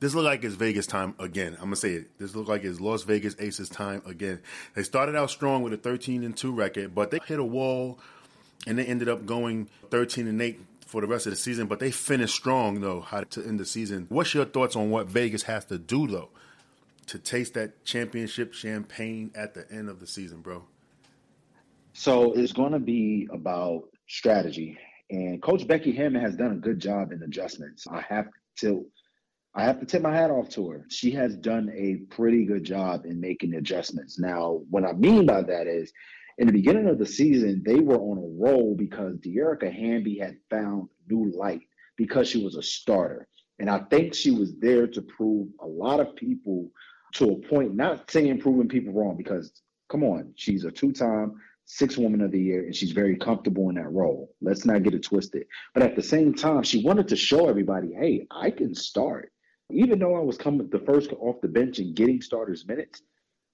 this 0.00 0.14
look 0.14 0.24
like 0.24 0.44
it's 0.44 0.54
Vegas 0.54 0.86
time 0.86 1.14
again. 1.18 1.54
I'm 1.54 1.64
gonna 1.64 1.76
say 1.76 1.92
it. 1.92 2.18
This 2.18 2.34
look 2.34 2.48
like 2.48 2.64
it's 2.64 2.80
Las 2.80 3.02
Vegas 3.02 3.36
Aces 3.38 3.68
time 3.68 4.02
again. 4.06 4.40
They 4.74 4.82
started 4.82 5.16
out 5.16 5.30
strong 5.30 5.62
with 5.62 5.72
a 5.72 5.76
13 5.76 6.24
and 6.24 6.36
two 6.36 6.52
record, 6.52 6.94
but 6.94 7.10
they 7.10 7.18
hit 7.26 7.38
a 7.38 7.44
wall, 7.44 7.98
and 8.66 8.78
they 8.78 8.84
ended 8.84 9.08
up 9.08 9.26
going 9.26 9.68
13 9.90 10.26
and 10.26 10.40
eight 10.40 10.60
for 10.86 11.00
the 11.00 11.06
rest 11.06 11.26
of 11.26 11.32
the 11.32 11.36
season. 11.36 11.66
But 11.66 11.80
they 11.80 11.90
finished 11.90 12.34
strong 12.34 12.80
though. 12.80 13.00
How 13.00 13.22
to 13.22 13.46
end 13.46 13.60
the 13.60 13.66
season? 13.66 14.06
What's 14.08 14.34
your 14.34 14.44
thoughts 14.44 14.76
on 14.76 14.90
what 14.90 15.06
Vegas 15.06 15.42
has 15.44 15.64
to 15.66 15.78
do 15.78 16.06
though 16.06 16.30
to 17.06 17.18
taste 17.18 17.54
that 17.54 17.84
championship 17.84 18.54
champagne 18.54 19.32
at 19.34 19.54
the 19.54 19.70
end 19.70 19.88
of 19.88 20.00
the 20.00 20.06
season, 20.06 20.40
bro? 20.40 20.64
So 22.00 22.32
it's 22.32 22.54
going 22.54 22.72
to 22.72 22.78
be 22.78 23.28
about 23.30 23.82
strategy 24.08 24.78
and 25.10 25.42
Coach 25.42 25.66
Becky 25.66 25.92
Hammon 25.92 26.22
has 26.22 26.34
done 26.34 26.52
a 26.52 26.56
good 26.56 26.78
job 26.78 27.12
in 27.12 27.22
adjustments. 27.22 27.86
I 27.86 28.00
have 28.00 28.28
to 28.60 28.86
I 29.54 29.64
have 29.64 29.80
to 29.80 29.84
tip 29.84 30.00
my 30.00 30.14
hat 30.14 30.30
off 30.30 30.48
to 30.50 30.70
her. 30.70 30.86
She 30.88 31.10
has 31.10 31.36
done 31.36 31.70
a 31.76 31.96
pretty 32.14 32.46
good 32.46 32.64
job 32.64 33.04
in 33.04 33.20
making 33.20 33.52
adjustments. 33.52 34.18
Now, 34.18 34.62
what 34.70 34.84
I 34.84 34.94
mean 34.94 35.26
by 35.26 35.42
that 35.42 35.66
is 35.66 35.92
in 36.38 36.46
the 36.46 36.54
beginning 36.54 36.88
of 36.88 36.98
the 36.98 37.04
season, 37.04 37.62
they 37.66 37.80
were 37.80 37.98
on 37.98 38.16
a 38.16 38.42
roll 38.42 38.74
because 38.74 39.18
Dearica 39.18 39.70
Hamby 39.70 40.16
had 40.16 40.38
found 40.48 40.88
new 41.06 41.30
light 41.36 41.60
because 41.98 42.30
she 42.30 42.42
was 42.42 42.56
a 42.56 42.62
starter. 42.62 43.28
And 43.58 43.68
I 43.68 43.80
think 43.90 44.14
she 44.14 44.30
was 44.30 44.54
there 44.58 44.86
to 44.86 45.02
prove 45.02 45.48
a 45.60 45.66
lot 45.66 46.00
of 46.00 46.16
people 46.16 46.70
to 47.16 47.32
a 47.32 47.48
point, 47.48 47.74
not 47.74 48.10
saying 48.10 48.40
proving 48.40 48.68
people 48.68 48.94
wrong, 48.94 49.18
because 49.18 49.52
come 49.90 50.02
on, 50.02 50.32
she's 50.34 50.64
a 50.64 50.70
two 50.70 50.92
time 50.92 51.34
six 51.72 51.96
woman 51.96 52.20
of 52.20 52.32
the 52.32 52.40
year 52.40 52.64
and 52.64 52.74
she's 52.74 52.90
very 52.90 53.16
comfortable 53.16 53.68
in 53.68 53.76
that 53.76 53.92
role. 53.92 54.34
Let's 54.40 54.66
not 54.66 54.82
get 54.82 54.94
it 54.94 55.04
twisted. 55.04 55.46
But 55.72 55.84
at 55.84 55.94
the 55.94 56.02
same 56.02 56.34
time, 56.34 56.64
she 56.64 56.82
wanted 56.82 57.06
to 57.08 57.16
show 57.16 57.48
everybody, 57.48 57.92
hey, 57.92 58.26
I 58.30 58.50
can 58.50 58.74
start. 58.74 59.30
Even 59.70 60.00
though 60.00 60.16
I 60.16 60.20
was 60.20 60.36
coming 60.36 60.68
the 60.68 60.80
first 60.80 61.12
off 61.12 61.40
the 61.40 61.48
bench 61.48 61.78
and 61.78 61.94
getting 61.94 62.20
starters 62.20 62.66
minutes, 62.66 63.02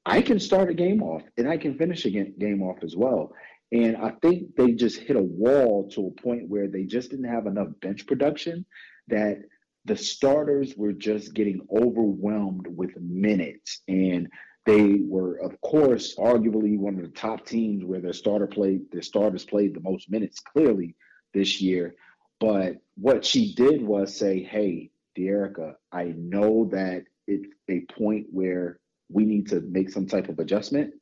I 0.06 0.22
can 0.22 0.40
start 0.40 0.70
a 0.70 0.74
game 0.74 1.02
off 1.02 1.22
and 1.36 1.46
I 1.46 1.58
can 1.58 1.76
finish 1.76 2.06
a 2.06 2.10
game 2.10 2.62
off 2.62 2.78
as 2.82 2.96
well. 2.96 3.32
And 3.70 3.96
I 3.98 4.12
think 4.22 4.56
they 4.56 4.72
just 4.72 4.98
hit 4.98 5.16
a 5.16 5.22
wall 5.22 5.90
to 5.90 6.06
a 6.06 6.22
point 6.22 6.48
where 6.48 6.68
they 6.68 6.84
just 6.84 7.10
didn't 7.10 7.30
have 7.30 7.46
enough 7.46 7.68
bench 7.82 8.06
production 8.06 8.64
that 9.08 9.40
the 9.84 9.96
starters 9.96 10.74
were 10.74 10.92
just 10.92 11.34
getting 11.34 11.60
overwhelmed 11.70 12.66
with 12.66 12.96
minutes. 12.98 13.82
And 13.88 14.28
they 14.66 14.98
were, 15.06 15.36
of 15.36 15.58
course, 15.60 16.16
arguably 16.16 16.76
one 16.76 16.96
of 16.96 17.02
the 17.02 17.08
top 17.08 17.46
teams 17.46 17.84
where 17.84 18.00
their 18.00 18.12
starter 18.12 18.48
played, 18.48 18.90
their 18.90 19.02
starters 19.02 19.44
played 19.44 19.74
the 19.74 19.80
most 19.80 20.10
minutes 20.10 20.40
clearly 20.40 20.96
this 21.32 21.60
year. 21.60 21.94
But 22.40 22.76
what 22.96 23.24
she 23.24 23.54
did 23.54 23.80
was 23.80 24.14
say, 24.14 24.42
"Hey, 24.42 24.90
Dearica, 25.16 25.74
I 25.92 26.14
know 26.16 26.66
that 26.72 27.04
it's 27.28 27.46
a 27.68 27.80
point 27.92 28.26
where 28.30 28.80
we 29.08 29.24
need 29.24 29.48
to 29.48 29.60
make 29.60 29.88
some 29.88 30.06
type 30.06 30.28
of 30.28 30.40
adjustment, 30.40 30.94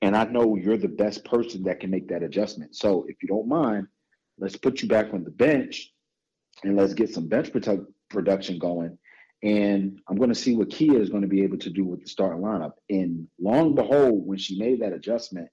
and 0.00 0.16
I 0.16 0.24
know 0.24 0.56
you're 0.56 0.78
the 0.78 0.88
best 0.88 1.24
person 1.24 1.64
that 1.64 1.80
can 1.80 1.90
make 1.90 2.08
that 2.08 2.22
adjustment. 2.22 2.76
So 2.76 3.04
if 3.08 3.16
you 3.22 3.28
don't 3.28 3.48
mind, 3.48 3.88
let's 4.38 4.56
put 4.56 4.80
you 4.80 4.88
back 4.88 5.12
on 5.12 5.24
the 5.24 5.30
bench, 5.30 5.92
and 6.62 6.76
let's 6.76 6.94
get 6.94 7.12
some 7.12 7.26
bench 7.26 7.52
produ- 7.52 7.92
production 8.08 8.58
going." 8.58 8.96
And 9.42 9.98
I'm 10.08 10.16
going 10.16 10.28
to 10.28 10.34
see 10.34 10.54
what 10.54 10.68
Kiah 10.68 11.00
is 11.00 11.08
going 11.08 11.22
to 11.22 11.28
be 11.28 11.42
able 11.42 11.58
to 11.58 11.70
do 11.70 11.84
with 11.84 12.02
the 12.02 12.08
starting 12.08 12.42
lineup. 12.42 12.72
And 12.90 13.26
long 13.40 13.74
behold, 13.74 14.26
when 14.26 14.38
she 14.38 14.58
made 14.58 14.80
that 14.82 14.92
adjustment, 14.92 15.48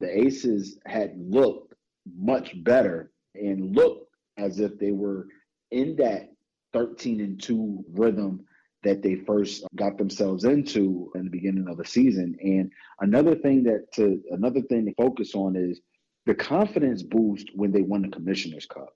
the 0.00 0.20
Aces 0.20 0.78
had 0.86 1.14
looked 1.16 1.74
much 2.16 2.52
better 2.62 3.12
and 3.34 3.74
looked 3.74 4.10
as 4.36 4.60
if 4.60 4.78
they 4.78 4.92
were 4.92 5.26
in 5.70 5.96
that 5.96 6.30
13 6.72 7.20
and 7.20 7.42
2 7.42 7.84
rhythm 7.92 8.44
that 8.82 9.02
they 9.02 9.14
first 9.14 9.64
got 9.76 9.96
themselves 9.96 10.44
into 10.44 11.10
in 11.14 11.24
the 11.24 11.30
beginning 11.30 11.68
of 11.68 11.76
the 11.76 11.84
season. 11.84 12.36
And 12.42 12.70
another 13.00 13.34
thing 13.34 13.62
that 13.64 13.92
to 13.94 14.20
another 14.30 14.60
thing 14.62 14.86
to 14.86 14.94
focus 14.94 15.34
on 15.34 15.56
is 15.56 15.80
the 16.26 16.34
confidence 16.34 17.02
boost 17.02 17.50
when 17.54 17.72
they 17.72 17.82
won 17.82 18.02
the 18.02 18.08
Commissioner's 18.08 18.66
Cup 18.66 18.92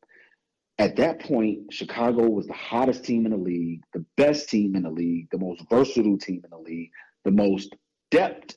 at 0.79 0.97
that 0.97 1.21
point, 1.21 1.73
Chicago 1.73 2.29
was 2.29 2.47
the 2.47 2.53
hottest 2.53 3.05
team 3.05 3.25
in 3.25 3.33
the 3.33 3.39
league, 3.39 3.83
the 3.95 4.05
best 4.17 4.51
team 4.51 4.77
in 4.77 4.83
the 4.83 4.91
league, 4.91 5.29
the 5.31 5.39
most 5.39 5.63
versatile 5.71 6.19
team 6.19 6.43
in 6.45 6.51
the 6.51 6.59
league, 6.59 6.91
the 7.25 7.31
most 7.31 7.75
depth 8.11 8.57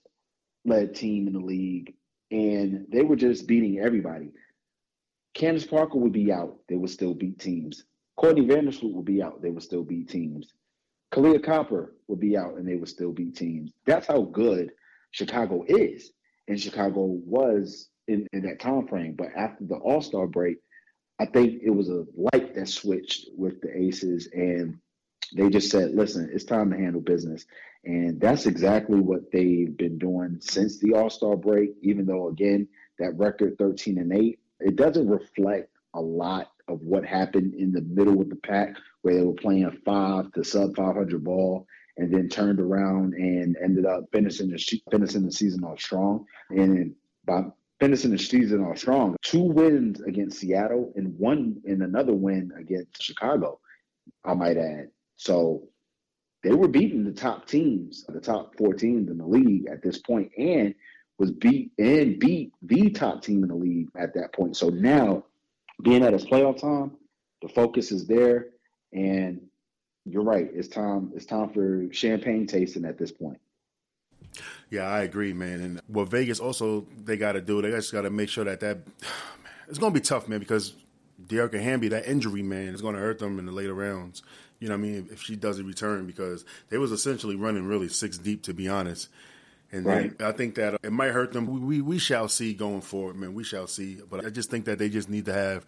led 0.66 0.94
team 0.94 1.28
in 1.28 1.34
the 1.34 1.40
league, 1.40 1.94
and 2.32 2.86
they 2.92 3.04
were 3.04 3.16
just 3.16 3.48
beating 3.48 3.80
everybody. 3.80 4.32
Candace 5.34 5.66
Parker 5.66 5.98
would 5.98 6.12
be 6.12 6.32
out, 6.32 6.58
they 6.68 6.76
would 6.76 6.90
still 6.90 7.14
beat 7.14 7.40
teams. 7.40 7.86
Courtney 8.18 8.46
Vandersloot 8.46 8.94
would 8.94 9.06
be 9.06 9.24
out, 9.24 9.42
they 9.42 9.50
would 9.50 9.64
still 9.64 9.84
beat 9.84 10.10
teams. 10.10 10.54
Kahleah 11.14 11.44
Copper 11.44 11.96
would 12.08 12.20
be 12.20 12.36
out, 12.36 12.56
and 12.56 12.68
they 12.68 12.76
would 12.76 12.90
still 12.90 13.14
beat 13.14 13.36
teams. 13.36 13.72
That's 13.86 14.08
how 14.08 14.24
good 14.24 14.72
Chicago 15.12 15.64
is, 15.68 16.12
and 16.50 16.60
Chicago 16.60 17.06
was 17.06 17.90
in, 18.10 18.28
in 18.34 18.42
that 18.42 18.60
time 18.60 18.88
frame. 18.88 19.16
But 19.18 19.30
after 19.38 19.64
the 19.64 19.76
All 19.76 20.02
Star 20.02 20.28
break, 20.28 20.58
I 21.20 21.26
think 21.26 21.62
it 21.64 21.70
was 21.70 21.90
a 21.90 22.06
light 22.16 22.56
that 22.56 22.70
switched 22.70 23.28
with 23.38 23.62
the 23.62 23.78
Aces, 23.78 24.30
and 24.34 24.78
they 25.36 25.50
just 25.50 25.70
said, 25.70 25.94
"Listen, 25.94 26.30
it's 26.32 26.46
time 26.46 26.72
to 26.72 26.78
handle 26.78 27.02
business." 27.02 27.46
And 27.86 28.20
that's 28.20 28.46
exactly 28.46 29.00
what 29.00 29.32
they've 29.32 29.76
been 29.76 29.98
doing 29.98 30.38
since 30.42 30.80
the 30.80 30.94
All 30.94 31.10
Star 31.10 31.36
break. 31.36 31.76
Even 31.82 32.06
though, 32.06 32.30
again, 32.30 32.68
that 33.00 33.18
record 33.18 33.58
thirteen 33.58 33.98
and 33.98 34.14
eight, 34.14 34.40
it 34.60 34.76
doesn't 34.76 35.08
reflect 35.08 35.70
a 35.94 36.02
lot 36.02 36.52
of 36.68 36.82
what 36.82 37.06
happened 37.06 37.54
in 37.56 37.72
the 37.72 37.82
middle 37.82 38.22
of 38.22 38.30
the 38.30 38.36
pack, 38.36 38.76
where 39.02 39.16
they 39.16 39.26
were 39.26 39.34
playing 39.34 39.70
five 39.86 40.32
to 40.34 40.44
sub 40.44 40.76
five 40.76 40.96
hundred 40.96 41.24
ball, 41.24 41.68
and 41.98 42.14
then 42.14 42.30
turned 42.30 42.60
around 42.60 43.14
and 43.14 43.58
ended 43.62 43.86
up 43.86 44.06
finishing 44.14 44.50
the 44.50 44.82
finishing 44.90 45.26
the 45.26 45.32
season 45.32 45.64
off 45.64 45.80
strong. 45.80 46.26
And 46.50 46.96
by 47.26 47.44
finishing 47.80 48.12
the 48.12 48.18
season 48.18 48.64
off 48.64 48.78
strong. 48.78 49.16
Two 49.24 49.44
wins 49.44 50.02
against 50.02 50.40
Seattle 50.40 50.92
and 50.96 51.18
one 51.18 51.62
and 51.66 51.82
another 51.82 52.14
win 52.14 52.52
against 52.58 53.02
Chicago, 53.02 53.60
I 54.24 54.34
might 54.34 54.58
add. 54.58 54.90
So 55.16 55.68
they 56.44 56.54
were 56.54 56.68
beating 56.68 57.04
the 57.04 57.12
top 57.12 57.48
teams, 57.48 58.06
the 58.08 58.22
top 58.22 58.56
four 58.58 58.74
teams 58.74 59.10
in 59.10 59.18
the 59.18 59.26
league 59.26 59.68
at 59.68 59.82
this 59.82 59.98
point, 60.00 60.32
and 60.38 60.76
was 61.18 61.32
beat 61.32 61.72
and 61.78 62.18
beat 62.20 62.54
the 62.62 62.90
top 62.90 63.22
team 63.22 63.44
in 63.44 63.50
the 63.50 63.56
league 63.56 63.90
at 63.98 64.14
that 64.14 64.34
point. 64.34 64.56
So 64.56 64.70
now, 64.70 65.26
being 65.82 66.04
at 66.04 66.14
its 66.14 66.26
playoff 66.26 66.62
time, 66.62 66.98
the 67.42 67.50
focus 67.50 67.92
is 67.92 68.08
there, 68.08 68.48
and 68.94 69.42
you're 70.06 70.24
right. 70.24 70.50
It's 70.54 70.68
time. 70.68 71.12
It's 71.16 71.26
time 71.26 71.50
for 71.50 71.88
champagne 71.92 72.48
tasting 72.48 72.86
at 72.86 72.98
this 72.98 73.12
point. 73.12 73.40
Yeah, 74.70 74.84
I 74.84 75.02
agree, 75.02 75.34
man. 75.34 75.62
And 75.62 75.82
what 75.88 76.10
Vegas 76.10 76.40
also 76.40 76.86
they 77.04 77.18
got 77.18 77.34
to 77.34 77.42
do, 77.42 77.62
they 77.62 77.72
just 77.72 77.92
got 77.92 78.02
to 78.02 78.10
make 78.10 78.30
sure 78.30 78.44
that 78.44 78.60
that 78.60 78.80
it's 79.68 79.80
going 79.80 79.94
to 79.94 80.00
be 80.00 80.04
tough, 80.04 80.28
man, 80.28 80.40
because 80.40 80.74
Dearica 81.26 81.62
Hamby, 81.62 81.90
that 81.90 82.08
injury, 82.08 82.44
man, 82.44 82.74
is 82.74 82.82
going 82.82 82.96
to 82.96 83.02
hurt 83.02 83.20
them 83.20 83.40
in 83.40 83.46
the 83.46 83.52
later 83.52 83.74
rounds. 83.74 84.24
You 84.60 84.68
know 84.68 84.76
what 84.76 84.80
I 84.80 84.88
mean? 84.88 85.10
If 85.12 85.22
she 85.22 85.36
doesn't 85.36 85.66
return, 85.66 86.06
because 86.06 86.44
they 86.70 86.78
was 86.78 86.92
essentially 86.92 87.36
running 87.36 87.66
really 87.66 87.88
six 87.88 88.18
deep, 88.18 88.44
to 88.44 88.54
be 88.54 88.68
honest. 88.68 89.10
And 89.72 89.86
right. 89.86 90.22
I 90.22 90.32
think 90.32 90.56
that 90.56 90.80
it 90.84 90.92
might 90.92 91.12
hurt 91.12 91.32
them. 91.32 91.46
We, 91.46 91.60
we, 91.60 91.82
we 91.82 92.00
shall 92.00 92.28
see 92.28 92.54
going 92.54 92.82
forward, 92.82 93.16
man. 93.16 93.34
We 93.34 93.44
shall 93.44 93.68
see. 93.68 94.00
But 94.10 94.26
I 94.26 94.30
just 94.30 94.50
think 94.50 94.66
that 94.66 94.80
they 94.80 94.90
just 94.90 95.10
need 95.10 95.26
to 95.26 95.34
have 95.34 95.66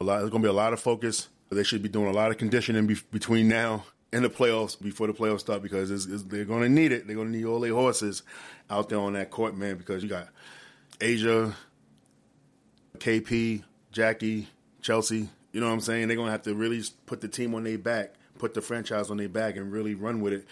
a 0.00 0.04
lot. 0.04 0.18
There's 0.18 0.30
going 0.30 0.42
to 0.42 0.46
be 0.46 0.50
a 0.50 0.54
lot 0.54 0.72
of 0.72 0.80
focus. 0.80 1.28
They 1.50 1.62
should 1.62 1.82
be 1.82 1.88
doing 1.88 2.08
a 2.08 2.12
lot 2.12 2.30
of 2.30 2.38
conditioning 2.38 2.86
be- 2.86 2.96
between 3.12 3.48
now 3.48 3.84
in 4.12 4.22
the 4.22 4.30
playoffs 4.30 4.80
before 4.80 5.06
the 5.06 5.12
playoffs 5.12 5.40
start 5.40 5.62
because 5.62 5.90
it's, 5.90 6.06
it's, 6.06 6.22
they're 6.24 6.44
going 6.44 6.62
to 6.62 6.68
need 6.68 6.92
it. 6.92 7.06
They're 7.06 7.16
going 7.16 7.32
to 7.32 7.36
need 7.36 7.44
all 7.44 7.60
their 7.60 7.74
horses 7.74 8.22
out 8.70 8.88
there 8.88 8.98
on 8.98 9.14
that 9.14 9.30
court, 9.30 9.56
man. 9.56 9.76
Because 9.76 10.02
you 10.02 10.08
got 10.08 10.28
A'ja, 11.00 11.54
KP, 12.98 13.62
Jackie, 13.92 14.48
Chelsea. 14.80 15.28
You 15.52 15.60
know 15.60 15.66
what 15.66 15.72
I'm 15.72 15.80
saying? 15.80 16.08
They're 16.08 16.16
going 16.16 16.28
to 16.28 16.32
have 16.32 16.42
to 16.42 16.54
really 16.54 16.82
put 17.06 17.20
the 17.20 17.28
team 17.28 17.54
on 17.54 17.64
their 17.64 17.78
back, 17.78 18.14
put 18.38 18.54
the 18.54 18.60
franchise 18.60 19.10
on 19.10 19.16
their 19.16 19.28
back, 19.28 19.56
and 19.56 19.72
really 19.72 19.94
run 19.94 20.20
with 20.20 20.32
it 20.32 20.46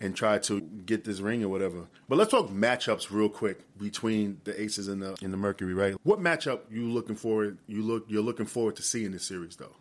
and 0.00 0.16
try 0.16 0.38
to 0.38 0.60
get 0.60 1.04
this 1.04 1.20
ring 1.20 1.44
or 1.44 1.48
whatever. 1.48 1.86
But 2.08 2.16
let's 2.16 2.30
talk 2.30 2.48
matchups 2.48 3.10
real 3.10 3.28
quick 3.28 3.60
between 3.78 4.40
the 4.44 4.60
Aces 4.60 4.88
and 4.88 5.02
the 5.02 5.16
and 5.22 5.32
the 5.32 5.36
Mercury, 5.36 5.74
right? 5.74 5.94
What 6.02 6.20
matchup 6.20 6.60
you 6.70 6.90
looking 6.90 7.16
forward 7.16 7.58
you 7.66 7.82
look 7.82 8.06
you're 8.08 8.22
looking 8.22 8.46
forward 8.46 8.76
to 8.76 8.82
seeing 8.82 9.06
in 9.06 9.12
this 9.12 9.24
series 9.24 9.56
though? 9.56 9.76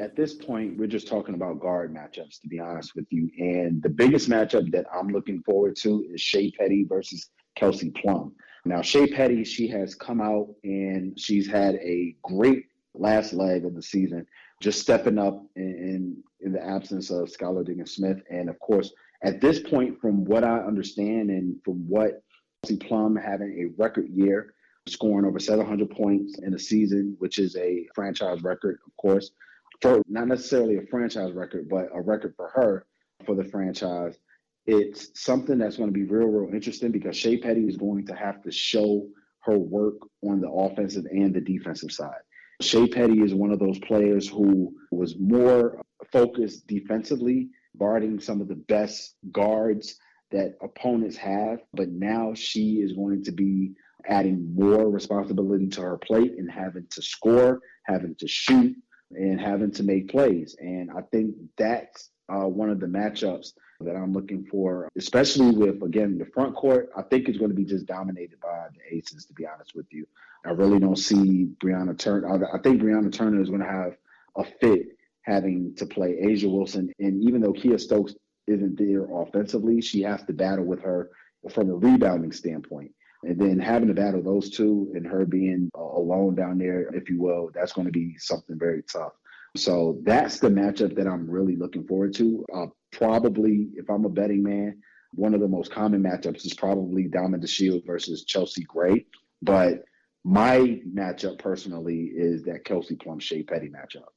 At 0.00 0.14
this 0.14 0.34
point, 0.34 0.78
we're 0.78 0.86
just 0.86 1.08
talking 1.08 1.34
about 1.34 1.58
guard 1.58 1.92
matchups, 1.92 2.40
to 2.42 2.48
be 2.48 2.60
honest 2.60 2.94
with 2.94 3.06
you. 3.10 3.30
And 3.38 3.82
the 3.82 3.88
biggest 3.88 4.28
matchup 4.28 4.70
that 4.70 4.86
I'm 4.94 5.08
looking 5.08 5.42
forward 5.42 5.74
to 5.82 6.04
is 6.12 6.20
Shey 6.20 6.52
Peddy 6.52 6.84
versus 6.84 7.30
Kelsey 7.56 7.90
Plum. 7.90 8.32
Now, 8.64 8.80
Shey 8.80 9.08
Peddy, 9.08 9.42
she 9.42 9.66
has 9.68 9.96
come 9.96 10.20
out 10.20 10.54
and 10.62 11.18
she's 11.18 11.48
had 11.48 11.76
a 11.76 12.14
great 12.22 12.66
last 12.94 13.32
leg 13.32 13.64
of 13.64 13.74
the 13.74 13.82
season, 13.82 14.24
just 14.62 14.80
stepping 14.80 15.18
up 15.18 15.44
in, 15.56 15.64
in, 15.64 16.46
in 16.46 16.52
the 16.52 16.64
absence 16.64 17.10
of 17.10 17.28
Skylar 17.28 17.66
Diggins 17.66 17.94
Smith. 17.96 18.18
And 18.30 18.48
of 18.48 18.58
course, 18.60 18.92
at 19.24 19.40
this 19.40 19.58
point, 19.58 20.00
from 20.00 20.24
what 20.24 20.44
I 20.44 20.58
understand 20.58 21.30
and 21.30 21.56
from 21.64 21.88
what 21.88 22.22
Kelsey 22.62 22.76
Plum 22.76 23.16
having 23.16 23.64
a 23.64 23.82
record 23.82 24.08
year, 24.10 24.54
scoring 24.86 25.26
over 25.26 25.40
700 25.40 25.90
points 25.90 26.38
in 26.38 26.54
a 26.54 26.58
season, 26.58 27.16
which 27.18 27.40
is 27.40 27.56
a 27.56 27.88
franchise 27.96 28.44
record, 28.44 28.78
of 28.86 28.96
course 28.96 29.32
for 29.80 30.02
not 30.08 30.28
necessarily 30.28 30.76
a 30.76 30.86
franchise 30.90 31.32
record, 31.32 31.68
but 31.68 31.88
a 31.94 32.00
record 32.00 32.34
for 32.36 32.48
her 32.54 32.86
for 33.24 33.34
the 33.34 33.44
franchise. 33.44 34.18
It's 34.66 35.10
something 35.14 35.58
that's 35.58 35.76
going 35.76 35.88
to 35.88 35.94
be 35.94 36.04
real, 36.04 36.26
real 36.28 36.52
interesting 36.52 36.90
because 36.92 37.16
Shey 37.16 37.38
Peddy 37.38 37.66
is 37.66 37.76
going 37.76 38.06
to 38.06 38.14
have 38.14 38.42
to 38.42 38.50
show 38.50 39.06
her 39.44 39.58
work 39.58 39.94
on 40.22 40.40
the 40.40 40.50
offensive 40.50 41.06
and 41.10 41.34
the 41.34 41.40
defensive 41.40 41.92
side. 41.92 42.20
Shey 42.60 42.88
Peddy 42.88 43.22
is 43.22 43.34
one 43.34 43.52
of 43.52 43.60
those 43.60 43.78
players 43.78 44.28
who 44.28 44.74
was 44.90 45.16
more 45.18 45.80
focused 46.12 46.66
defensively, 46.66 47.48
guarding 47.78 48.18
some 48.18 48.40
of 48.40 48.48
the 48.48 48.56
best 48.56 49.14
guards 49.30 49.96
that 50.32 50.56
opponents 50.60 51.16
have. 51.16 51.60
But 51.72 51.90
now 51.90 52.34
she 52.34 52.80
is 52.80 52.92
going 52.92 53.24
to 53.24 53.32
be 53.32 53.72
adding 54.06 54.54
more 54.54 54.90
responsibility 54.90 55.68
to 55.68 55.82
her 55.82 55.98
plate 55.98 56.34
and 56.36 56.50
having 56.50 56.86
to 56.90 57.02
score, 57.02 57.60
having 57.84 58.14
to 58.16 58.28
shoot, 58.28 58.76
and 59.10 59.40
having 59.40 59.70
to 59.72 59.82
make 59.82 60.10
plays. 60.10 60.56
And 60.58 60.90
I 60.90 61.02
think 61.02 61.34
that's 61.56 62.10
uh, 62.28 62.46
one 62.46 62.70
of 62.70 62.80
the 62.80 62.86
matchups 62.86 63.52
that 63.80 63.96
I'm 63.96 64.12
looking 64.12 64.44
for, 64.44 64.88
especially 64.96 65.50
with, 65.50 65.82
again, 65.82 66.18
the 66.18 66.26
front 66.26 66.54
court. 66.56 66.90
I 66.96 67.02
think 67.02 67.28
it's 67.28 67.38
going 67.38 67.50
to 67.50 67.56
be 67.56 67.64
just 67.64 67.86
dominated 67.86 68.40
by 68.40 68.66
the 68.74 68.96
Aces, 68.96 69.24
to 69.26 69.32
be 69.32 69.46
honest 69.46 69.74
with 69.74 69.86
you. 69.90 70.06
I 70.44 70.50
really 70.50 70.78
don't 70.78 70.98
see 70.98 71.48
Brianna 71.62 71.96
Turner. 71.98 72.48
I 72.54 72.58
think 72.58 72.82
Brianna 72.82 73.12
Turner 73.12 73.40
is 73.40 73.48
going 73.48 73.62
to 73.62 73.66
have 73.66 73.96
a 74.36 74.44
fit 74.44 74.96
having 75.22 75.74
to 75.76 75.86
play 75.86 76.18
A'ja 76.22 76.50
Wilson. 76.50 76.92
And 76.98 77.22
even 77.22 77.40
though 77.40 77.52
Kiah 77.52 77.80
Stokes 77.80 78.14
isn't 78.46 78.78
there 78.78 79.04
offensively, 79.04 79.80
she 79.80 80.02
has 80.02 80.22
to 80.24 80.32
battle 80.32 80.64
with 80.64 80.80
her 80.82 81.10
from 81.50 81.70
a 81.70 81.74
rebounding 81.74 82.32
standpoint. 82.32 82.92
And 83.24 83.40
then 83.40 83.58
having 83.58 83.88
to 83.88 83.94
battle 83.94 84.22
those 84.22 84.50
two 84.50 84.92
and 84.94 85.06
her 85.06 85.24
being 85.24 85.70
alone 85.74 86.36
down 86.36 86.58
there, 86.58 86.94
if 86.94 87.10
you 87.10 87.20
will, 87.20 87.50
that's 87.52 87.72
going 87.72 87.86
to 87.86 87.92
be 87.92 88.16
something 88.18 88.56
very 88.58 88.82
tough. 88.82 89.12
So 89.56 89.98
that's 90.04 90.38
the 90.38 90.48
matchup 90.48 90.94
that 90.96 91.08
I'm 91.08 91.28
really 91.28 91.56
looking 91.56 91.86
forward 91.86 92.14
to. 92.14 92.44
Uh, 92.54 92.66
probably, 92.92 93.70
if 93.74 93.90
I'm 93.90 94.04
a 94.04 94.08
betting 94.08 94.42
man, 94.42 94.80
one 95.12 95.34
of 95.34 95.40
the 95.40 95.48
most 95.48 95.72
common 95.72 96.02
matchups 96.02 96.44
is 96.46 96.54
probably 96.54 97.04
Diamond 97.04 97.42
DeShield 97.42 97.86
versus 97.86 98.24
Chelsea 98.24 98.62
Gray. 98.62 99.06
But 99.42 99.84
my 100.24 100.80
matchup 100.88 101.38
personally 101.38 102.10
is 102.14 102.44
that 102.44 102.64
Kelsey 102.64 102.96
Plum 102.96 103.18
Shey 103.18 103.42
Peddy 103.42 103.70
matchup. 103.70 104.08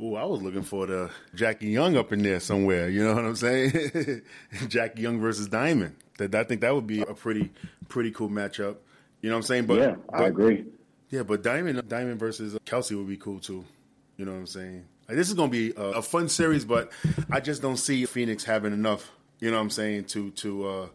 Oh, 0.00 0.14
I 0.14 0.24
was 0.24 0.42
looking 0.42 0.62
for 0.62 0.86
the 0.86 1.10
Jackie 1.34 1.70
Young 1.70 1.96
up 1.96 2.12
in 2.12 2.22
there 2.22 2.38
somewhere. 2.38 2.88
You 2.88 3.04
know 3.04 3.14
what 3.14 3.24
I'm 3.24 3.34
saying? 3.34 4.22
Jackie 4.68 5.02
Young 5.02 5.18
versus 5.18 5.48
Diamond. 5.48 5.96
That 6.18 6.34
I 6.34 6.44
think 6.44 6.60
that 6.60 6.74
would 6.74 6.86
be 6.86 7.00
a 7.00 7.14
pretty 7.14 7.50
pretty 7.88 8.10
cool 8.10 8.28
matchup. 8.28 8.76
You 9.20 9.30
know 9.30 9.36
what 9.36 9.38
I'm 9.38 9.42
saying? 9.44 9.66
But 9.66 9.78
yeah, 9.78 9.96
I 10.12 10.24
agree. 10.24 10.64
Yeah, 11.10 11.22
but 11.22 11.42
Diamond 11.42 11.88
Diamond 11.88 12.20
versus 12.20 12.56
Kelsey 12.64 12.94
would 12.94 13.08
be 13.08 13.16
cool 13.16 13.40
too. 13.40 13.64
You 14.16 14.24
know 14.24 14.32
what 14.32 14.38
I'm 14.38 14.46
saying? 14.46 14.84
Like, 15.08 15.16
this 15.16 15.28
is 15.28 15.34
going 15.34 15.50
to 15.50 15.56
be 15.56 15.74
a, 15.80 15.84
a, 15.98 16.02
fun 16.02 16.28
series, 16.28 16.64
but 16.66 16.92
I 17.30 17.40
just 17.40 17.62
don't 17.62 17.78
see 17.78 18.04
Phoenix 18.04 18.44
having 18.44 18.74
enough. 18.74 19.10
You 19.40 19.50
know 19.50 19.56
what 19.56 19.62
I'm 19.62 19.70
saying 19.70 20.04
to 20.06 20.30
to 20.32 20.68
uh, 20.68 20.88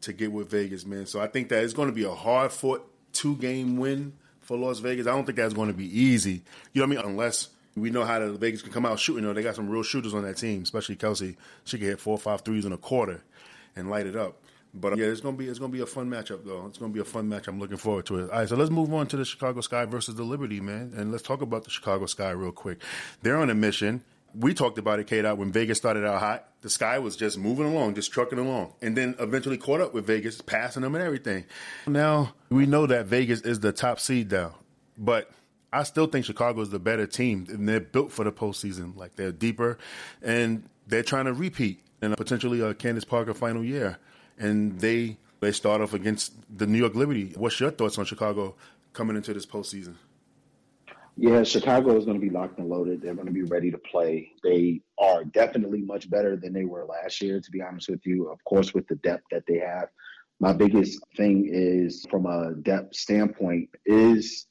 to 0.00 0.12
get 0.12 0.32
with 0.32 0.50
Vegas, 0.50 0.84
man. 0.84 1.06
So 1.06 1.20
I 1.20 1.26
think 1.28 1.48
that 1.50 1.62
it's 1.62 1.74
going 1.74 1.88
to 1.88 1.94
be 1.94 2.04
a 2.04 2.14
hard 2.14 2.52
fought 2.52 2.90
two 3.12 3.36
game 3.36 3.76
win 3.76 4.14
for 4.40 4.56
Las 4.56 4.80
Vegas. 4.80 5.06
I 5.06 5.10
don't 5.10 5.24
think 5.24 5.36
that's 5.36 5.54
going 5.54 5.68
to 5.68 5.74
be 5.74 5.86
easy. 6.00 6.42
You 6.72 6.80
know 6.80 6.86
what 6.88 6.98
I 6.98 7.02
mean? 7.02 7.12
Unless 7.12 7.50
we 7.76 7.90
know 7.90 8.04
how 8.04 8.18
the 8.18 8.32
Vegas 8.32 8.62
can 8.62 8.72
come 8.72 8.84
out 8.84 8.98
shooting. 8.98 9.22
You 9.22 9.28
know, 9.28 9.34
they 9.34 9.42
got 9.42 9.54
some 9.54 9.68
real 9.68 9.82
shooters 9.82 10.14
on 10.14 10.22
that 10.24 10.36
team, 10.36 10.62
especially 10.62 10.96
Kelsey. 10.96 11.36
She 11.64 11.78
can 11.78 11.86
hit 11.86 12.00
four 12.00 12.14
or 12.14 12.18
five 12.18 12.40
threes 12.42 12.64
in 12.64 12.72
a 12.72 12.76
quarter 12.76 13.22
and 13.76 13.90
light 13.90 14.06
it 14.06 14.16
up. 14.16 14.42
But 14.74 14.96
yeah, 14.96 15.06
it's 15.06 15.20
gonna 15.20 15.36
be 15.36 15.48
it's 15.48 15.58
gonna 15.58 15.72
be 15.72 15.80
a 15.80 15.86
fun 15.86 16.08
matchup 16.08 16.44
though. 16.44 16.66
It's 16.66 16.78
gonna 16.78 16.92
be 16.92 17.00
a 17.00 17.04
fun 17.04 17.28
match. 17.28 17.46
I'm 17.46 17.60
looking 17.60 17.76
forward 17.76 18.06
to 18.06 18.20
it. 18.20 18.30
All 18.30 18.38
right, 18.38 18.48
so 18.48 18.56
let's 18.56 18.70
move 18.70 18.92
on 18.94 19.06
to 19.08 19.16
the 19.16 19.24
Chicago 19.24 19.60
Sky 19.60 19.84
versus 19.84 20.14
the 20.14 20.22
Liberty, 20.22 20.60
man, 20.60 20.94
and 20.96 21.12
let's 21.12 21.22
talk 21.22 21.42
about 21.42 21.64
the 21.64 21.70
Chicago 21.70 22.06
Sky 22.06 22.30
real 22.30 22.52
quick. 22.52 22.78
They're 23.22 23.36
on 23.36 23.50
a 23.50 23.54
mission. 23.54 24.02
We 24.34 24.54
talked 24.54 24.78
about 24.78 24.98
it, 24.98 25.26
out 25.26 25.36
when 25.36 25.52
Vegas 25.52 25.76
started 25.76 26.06
out 26.06 26.18
hot. 26.20 26.48
The 26.62 26.70
Sky 26.70 26.98
was 27.00 27.16
just 27.16 27.36
moving 27.36 27.66
along, 27.66 27.96
just 27.96 28.12
trucking 28.12 28.38
along, 28.38 28.72
and 28.80 28.96
then 28.96 29.14
eventually 29.18 29.58
caught 29.58 29.82
up 29.82 29.92
with 29.92 30.06
Vegas, 30.06 30.40
passing 30.40 30.80
them 30.80 30.94
and 30.94 31.04
everything. 31.04 31.44
Now 31.86 32.32
we 32.48 32.64
know 32.64 32.86
that 32.86 33.04
Vegas 33.04 33.42
is 33.42 33.60
the 33.60 33.72
top 33.72 34.00
seed 34.00 34.32
now, 34.32 34.54
but 34.96 35.30
I 35.70 35.82
still 35.82 36.06
think 36.06 36.24
Chicago 36.24 36.62
is 36.62 36.70
the 36.70 36.78
better 36.78 37.06
team, 37.06 37.46
and 37.50 37.68
they're 37.68 37.80
built 37.80 38.10
for 38.10 38.24
the 38.24 38.32
postseason. 38.32 38.96
Like 38.96 39.16
they're 39.16 39.32
deeper, 39.32 39.76
and 40.22 40.66
they're 40.86 41.02
trying 41.02 41.26
to 41.26 41.34
repeat 41.34 41.82
and 42.02 42.16
potentially 42.16 42.60
a 42.60 42.74
Candace 42.74 43.04
Parker 43.04 43.32
final 43.32 43.64
year. 43.64 43.96
And 44.38 44.78
they 44.80 45.16
they 45.40 45.52
start 45.52 45.80
off 45.80 45.94
against 45.94 46.34
the 46.56 46.66
New 46.66 46.78
York 46.78 46.94
Liberty. 46.94 47.32
What's 47.36 47.58
your 47.58 47.70
thoughts 47.70 47.98
on 47.98 48.04
Chicago 48.04 48.54
coming 48.92 49.16
into 49.16 49.32
this 49.32 49.46
postseason? 49.46 49.94
Yeah, 51.16 51.42
Chicago 51.42 51.96
is 51.96 52.04
going 52.04 52.18
to 52.18 52.26
be 52.26 52.32
locked 52.32 52.58
and 52.58 52.68
loaded. 52.68 53.02
They're 53.02 53.14
going 53.14 53.26
to 53.26 53.32
be 53.32 53.42
ready 53.42 53.70
to 53.70 53.78
play. 53.78 54.32
They 54.42 54.80
are 54.98 55.24
definitely 55.24 55.82
much 55.82 56.08
better 56.08 56.36
than 56.36 56.52
they 56.52 56.64
were 56.64 56.86
last 56.86 57.20
year, 57.20 57.40
to 57.40 57.50
be 57.50 57.60
honest 57.60 57.90
with 57.90 58.06
you. 58.06 58.28
Of 58.30 58.42
course, 58.44 58.72
with 58.72 58.86
the 58.88 58.96
depth 58.96 59.24
that 59.30 59.44
they 59.46 59.58
have. 59.58 59.88
My 60.40 60.52
biggest 60.52 61.00
thing 61.16 61.48
is 61.52 62.06
from 62.10 62.26
a 62.26 62.54
depth 62.54 62.96
standpoint 62.96 63.68
is 63.84 64.46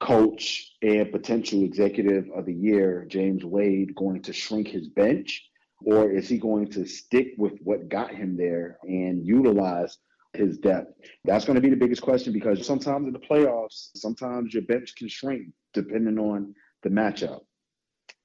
coach 0.00 0.72
and 0.82 1.10
potential 1.10 1.64
executive 1.64 2.26
of 2.34 2.46
the 2.46 2.54
year, 2.54 3.04
James 3.08 3.44
Wade, 3.44 3.94
going 3.96 4.22
to 4.22 4.32
shrink 4.32 4.68
his 4.68 4.88
bench? 4.88 5.48
Or 5.84 6.10
is 6.10 6.28
he 6.28 6.38
going 6.38 6.68
to 6.72 6.86
stick 6.86 7.34
with 7.38 7.58
what 7.62 7.88
got 7.88 8.14
him 8.14 8.36
there 8.36 8.78
and 8.82 9.24
utilize 9.24 9.98
his 10.32 10.58
depth? 10.58 10.92
That's 11.24 11.44
going 11.44 11.54
to 11.54 11.62
be 11.62 11.70
the 11.70 11.76
biggest 11.76 12.02
question 12.02 12.32
because 12.32 12.66
sometimes 12.66 13.06
in 13.06 13.12
the 13.12 13.18
playoffs, 13.20 13.90
sometimes 13.94 14.52
your 14.52 14.64
bench 14.64 14.94
can 14.96 15.08
shrink 15.08 15.46
depending 15.74 16.18
on 16.18 16.54
the 16.82 16.90
matchup. 16.90 17.40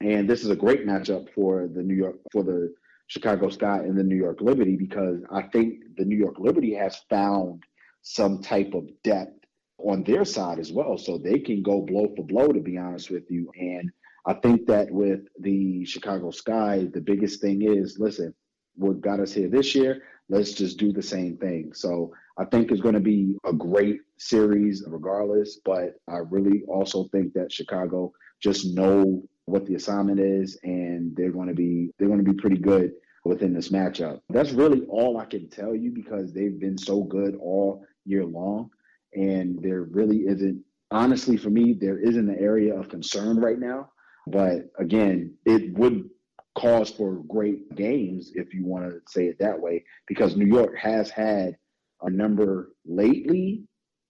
And 0.00 0.28
this 0.28 0.42
is 0.42 0.50
a 0.50 0.56
great 0.56 0.86
matchup 0.86 1.32
for 1.34 1.68
the 1.72 1.82
New 1.82 1.94
York 1.94 2.16
for 2.32 2.42
the 2.42 2.74
Chicago 3.06 3.48
Sky 3.48 3.78
and 3.78 3.96
the 3.96 4.02
New 4.02 4.16
York 4.16 4.40
Liberty 4.40 4.76
because 4.76 5.20
I 5.30 5.42
think 5.42 5.96
the 5.96 6.04
New 6.04 6.16
York 6.16 6.38
Liberty 6.38 6.74
has 6.74 6.96
found 7.08 7.62
some 8.02 8.42
type 8.42 8.74
of 8.74 8.88
depth 9.02 9.44
on 9.78 10.02
their 10.04 10.24
side 10.24 10.58
as 10.58 10.72
well. 10.72 10.96
So 10.98 11.18
they 11.18 11.38
can 11.38 11.62
go 11.62 11.80
blow 11.80 12.12
for 12.16 12.24
blow, 12.24 12.48
to 12.48 12.60
be 12.60 12.78
honest 12.78 13.10
with 13.10 13.30
you. 13.30 13.50
And 13.56 13.90
I 14.26 14.34
think 14.34 14.66
that 14.66 14.90
with 14.90 15.20
the 15.38 15.84
Chicago 15.84 16.30
Sky, 16.30 16.88
the 16.92 17.00
biggest 17.00 17.40
thing 17.40 17.62
is 17.62 17.98
listen, 17.98 18.34
what 18.76 19.00
got 19.00 19.20
us 19.20 19.32
here 19.32 19.48
this 19.48 19.74
year, 19.74 20.02
let's 20.28 20.52
just 20.52 20.78
do 20.78 20.92
the 20.92 21.02
same 21.02 21.36
thing. 21.36 21.72
So 21.74 22.12
I 22.38 22.44
think 22.46 22.70
it's 22.70 22.80
going 22.80 22.94
to 22.94 23.00
be 23.00 23.36
a 23.44 23.52
great 23.52 24.00
series 24.18 24.82
regardless, 24.86 25.60
but 25.64 25.94
I 26.08 26.18
really 26.30 26.62
also 26.68 27.04
think 27.12 27.32
that 27.34 27.52
Chicago 27.52 28.12
just 28.42 28.74
know 28.74 29.22
what 29.46 29.66
the 29.66 29.74
assignment 29.74 30.20
is 30.20 30.58
and 30.62 31.14
they're 31.16 31.30
going 31.30 31.48
to 31.48 31.54
be 31.54 31.90
they're 31.98 32.08
going 32.08 32.24
to 32.24 32.32
be 32.32 32.38
pretty 32.40 32.56
good 32.56 32.92
within 33.24 33.52
this 33.52 33.68
matchup. 33.68 34.20
That's 34.30 34.52
really 34.52 34.82
all 34.88 35.18
I 35.18 35.26
can 35.26 35.48
tell 35.48 35.74
you 35.74 35.90
because 35.90 36.32
they've 36.32 36.58
been 36.58 36.78
so 36.78 37.02
good 37.02 37.36
all 37.36 37.84
year 38.04 38.24
long 38.24 38.70
and 39.14 39.62
there 39.62 39.82
really 39.82 40.20
isn't 40.26 40.62
honestly 40.90 41.36
for 41.36 41.50
me 41.50 41.72
there 41.72 41.98
isn't 41.98 42.28
an 42.28 42.38
area 42.38 42.74
of 42.74 42.88
concern 42.88 43.38
right 43.38 43.58
now 43.58 43.88
but 44.26 44.70
again 44.78 45.34
it 45.44 45.76
would 45.76 46.08
cause 46.56 46.90
for 46.90 47.16
great 47.28 47.74
games 47.74 48.30
if 48.34 48.54
you 48.54 48.64
want 48.64 48.84
to 48.84 49.00
say 49.08 49.26
it 49.26 49.38
that 49.38 49.58
way 49.58 49.84
because 50.06 50.36
new 50.36 50.46
york 50.46 50.76
has 50.76 51.10
had 51.10 51.56
a 52.02 52.10
number 52.10 52.72
lately 52.86 53.64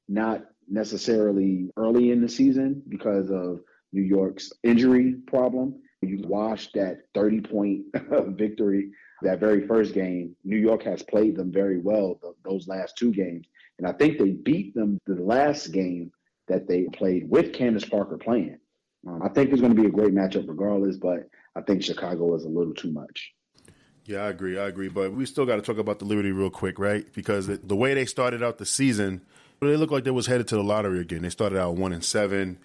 not 0.08 0.44
necessarily 0.68 1.70
early 1.76 2.10
in 2.10 2.20
the 2.20 2.28
season 2.28 2.82
because 2.88 3.30
of 3.30 3.60
new 3.92 4.02
york's 4.02 4.52
injury 4.62 5.16
problem. 5.26 5.74
You 6.02 6.22
watched 6.26 6.74
that 6.74 6.98
30 7.14 7.40
point 7.40 7.82
victory 8.36 8.90
that 9.22 9.40
very 9.40 9.66
first 9.66 9.94
game. 9.94 10.36
New 10.44 10.56
york 10.56 10.82
has 10.82 11.02
played 11.02 11.36
them 11.36 11.50
very 11.52 11.78
well 11.80 12.20
those 12.44 12.68
last 12.68 12.96
two 12.96 13.12
games. 13.12 13.46
And 13.78 13.86
I 13.86 13.92
think 13.92 14.18
they 14.18 14.30
beat 14.30 14.74
them 14.74 14.98
the 15.06 15.14
last 15.14 15.68
game 15.68 16.12
that 16.48 16.68
they 16.68 16.84
played 16.92 17.28
with 17.30 17.54
Candace 17.54 17.86
Parker 17.86 18.18
playing. 18.18 18.58
Um, 19.06 19.22
I 19.22 19.28
think 19.28 19.50
it's 19.50 19.60
going 19.60 19.74
to 19.74 19.80
be 19.80 19.88
a 19.88 19.90
great 19.90 20.14
matchup 20.14 20.48
regardless, 20.48 20.96
but 20.96 21.28
I 21.56 21.60
think 21.60 21.82
Chicago 21.82 22.34
is 22.34 22.44
a 22.44 22.48
little 22.48 22.74
too 22.74 22.90
much. 22.90 23.32
Yeah, 24.06 24.24
I 24.24 24.28
agree. 24.28 24.58
I 24.58 24.66
agree. 24.66 24.88
But 24.88 25.12
we 25.12 25.24
still 25.26 25.46
got 25.46 25.56
to 25.56 25.62
talk 25.62 25.78
about 25.78 25.98
the 25.98 26.04
Liberty 26.04 26.32
real 26.32 26.50
quick, 26.50 26.78
right? 26.78 27.06
Because 27.14 27.46
the, 27.46 27.76
way 27.76 27.94
they 27.94 28.04
started 28.04 28.42
out 28.42 28.58
the 28.58 28.66
season, 28.66 29.22
they 29.60 29.76
looked 29.76 29.92
like 29.92 30.04
they 30.04 30.10
was 30.10 30.26
headed 30.26 30.48
to 30.48 30.56
the 30.56 30.62
lottery 30.62 31.00
again. 31.00 31.22
They 31.22 31.30
started 31.30 31.58
out 31.58 31.76
one 31.76 31.92
and 31.92 32.04
seven, 32.04 32.58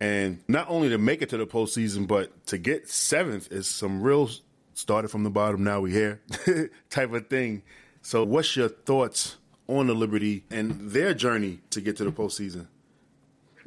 and 0.00 0.40
not 0.46 0.66
only 0.68 0.88
to 0.90 0.98
make 0.98 1.20
it 1.20 1.30
to 1.30 1.36
the 1.36 1.46
postseason, 1.46 2.06
but 2.06 2.46
to 2.46 2.58
get 2.58 2.88
seventh 2.88 3.50
is 3.50 3.66
some 3.66 4.02
real 4.02 4.30
started 4.74 5.08
from 5.08 5.24
the 5.24 5.30
bottom. 5.30 5.64
Now 5.64 5.80
we 5.80 5.90
here 5.90 6.20
type 6.90 7.12
of 7.12 7.28
thing. 7.28 7.62
So, 8.02 8.24
what's 8.24 8.54
your 8.54 8.68
thoughts 8.68 9.36
on 9.66 9.88
the 9.88 9.94
Liberty 9.94 10.44
and 10.50 10.90
their 10.92 11.12
journey 11.14 11.60
to 11.70 11.80
get 11.80 11.96
to 11.96 12.04
the 12.04 12.12
postseason? 12.12 12.68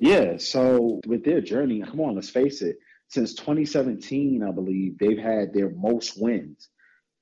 Yeah, 0.02 0.38
so 0.38 1.00
with 1.06 1.24
their 1.24 1.42
journey, 1.42 1.84
come 1.84 2.02
on, 2.02 2.16
let's 2.16 2.32
face 2.32 2.64
it. 2.64 2.80
Since 3.10 3.36
2017, 3.36 4.42
I 4.42 4.52
believe 4.52 4.98
they've 4.98 5.20
had 5.20 5.54
their 5.54 5.70
most 5.70 6.20
wins, 6.20 6.70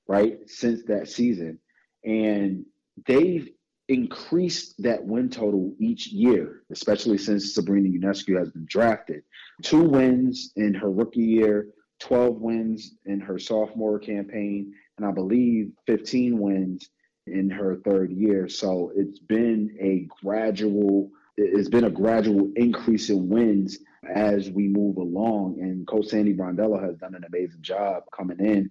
right, 0.08 0.38
since 0.46 0.84
that 0.84 1.10
season. 1.10 1.58
And 2.06 2.64
they've 3.06 3.50
increased 3.88 4.82
that 4.82 5.04
win 5.04 5.28
total 5.28 5.74
each 5.78 6.06
year, 6.06 6.62
especially 6.72 7.18
since 7.18 7.54
Sabrina 7.54 7.90
Ionescu 7.90 8.38
has 8.38 8.48
been 8.48 8.64
drafted. 8.66 9.24
Two 9.62 9.82
wins 9.82 10.50
in 10.56 10.72
her 10.72 10.90
rookie 10.90 11.20
year, 11.20 11.68
12 11.98 12.40
wins 12.40 12.94
in 13.04 13.20
her 13.20 13.38
sophomore 13.38 13.98
campaign, 13.98 14.72
and 14.96 15.06
I 15.06 15.10
believe 15.10 15.72
15 15.86 16.38
wins 16.38 16.88
in 17.26 17.50
her 17.50 17.76
third 17.84 18.10
year. 18.10 18.48
So 18.48 18.90
it's 18.96 19.18
been 19.18 19.76
a 19.78 20.08
gradual 20.24 21.10
it's 21.40 21.68
been 21.68 21.84
a 21.84 21.90
gradual 21.90 22.50
increase 22.56 23.10
in 23.10 23.28
wins 23.28 23.78
as 24.14 24.50
we 24.50 24.68
move 24.68 24.96
along. 24.96 25.58
And 25.60 25.86
Coach 25.86 26.06
Sandy 26.06 26.34
Brondello 26.34 26.82
has 26.82 26.96
done 26.96 27.14
an 27.14 27.24
amazing 27.24 27.62
job 27.62 28.04
coming 28.16 28.40
in 28.40 28.70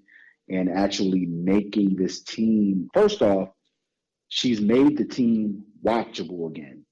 and 0.50 0.70
actually 0.70 1.26
making 1.26 1.96
this 1.96 2.22
team. 2.22 2.90
First 2.94 3.22
off, 3.22 3.50
she's 4.28 4.62
made 4.62 4.98
the 4.98 5.06
team 5.06 5.64
watchable 5.84 6.50
again. 6.50 6.86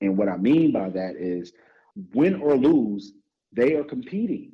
And 0.00 0.16
what 0.16 0.28
I 0.28 0.36
mean 0.36 0.72
by 0.72 0.90
that 0.90 1.16
is 1.18 1.52
win 2.14 2.40
or 2.40 2.56
lose, 2.56 3.12
they 3.52 3.74
are 3.74 3.84
competing. 3.84 4.52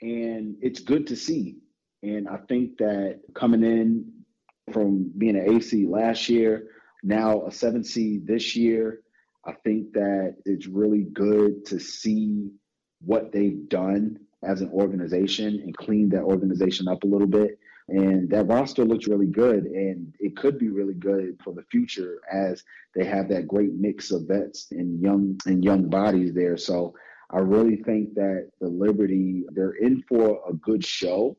And 0.00 0.56
it's 0.60 0.80
good 0.80 1.06
to 1.08 1.16
see. 1.16 1.58
And 2.02 2.28
I 2.28 2.38
think 2.48 2.78
that 2.78 3.20
coming 3.34 3.62
in 3.62 4.12
from 4.72 5.12
being 5.16 5.36
an 5.36 5.56
AC 5.56 5.86
last 5.86 6.28
year, 6.28 6.68
now 7.02 7.46
a 7.46 7.52
seven 7.52 7.84
seed 7.84 8.26
this 8.26 8.56
year. 8.56 9.00
I 9.46 9.52
think 9.64 9.92
that 9.92 10.36
it's 10.44 10.66
really 10.66 11.04
good 11.12 11.66
to 11.66 11.78
see 11.78 12.50
what 13.00 13.32
they've 13.32 13.68
done 13.68 14.18
as 14.42 14.60
an 14.60 14.70
organization 14.70 15.60
and 15.62 15.76
clean 15.76 16.08
that 16.10 16.22
organization 16.22 16.88
up 16.88 17.04
a 17.04 17.06
little 17.06 17.26
bit. 17.26 17.58
And 17.88 18.30
that 18.30 18.46
roster 18.46 18.84
looks 18.84 19.08
really 19.08 19.26
good, 19.26 19.64
and 19.64 20.14
it 20.18 20.36
could 20.36 20.58
be 20.58 20.70
really 20.70 20.94
good 20.94 21.38
for 21.44 21.52
the 21.52 21.64
future 21.70 22.18
as 22.32 22.64
they 22.94 23.04
have 23.04 23.28
that 23.28 23.46
great 23.46 23.74
mix 23.74 24.10
of 24.10 24.22
vets 24.26 24.68
and 24.70 25.00
young 25.02 25.38
and 25.44 25.62
young 25.62 25.90
bodies 25.90 26.32
there. 26.32 26.56
So 26.56 26.94
I 27.30 27.40
really 27.40 27.76
think 27.76 28.14
that 28.14 28.50
the 28.60 28.68
Liberty 28.68 29.44
they're 29.52 29.72
in 29.72 30.02
for 30.08 30.40
a 30.48 30.54
good 30.54 30.84
show. 30.84 31.36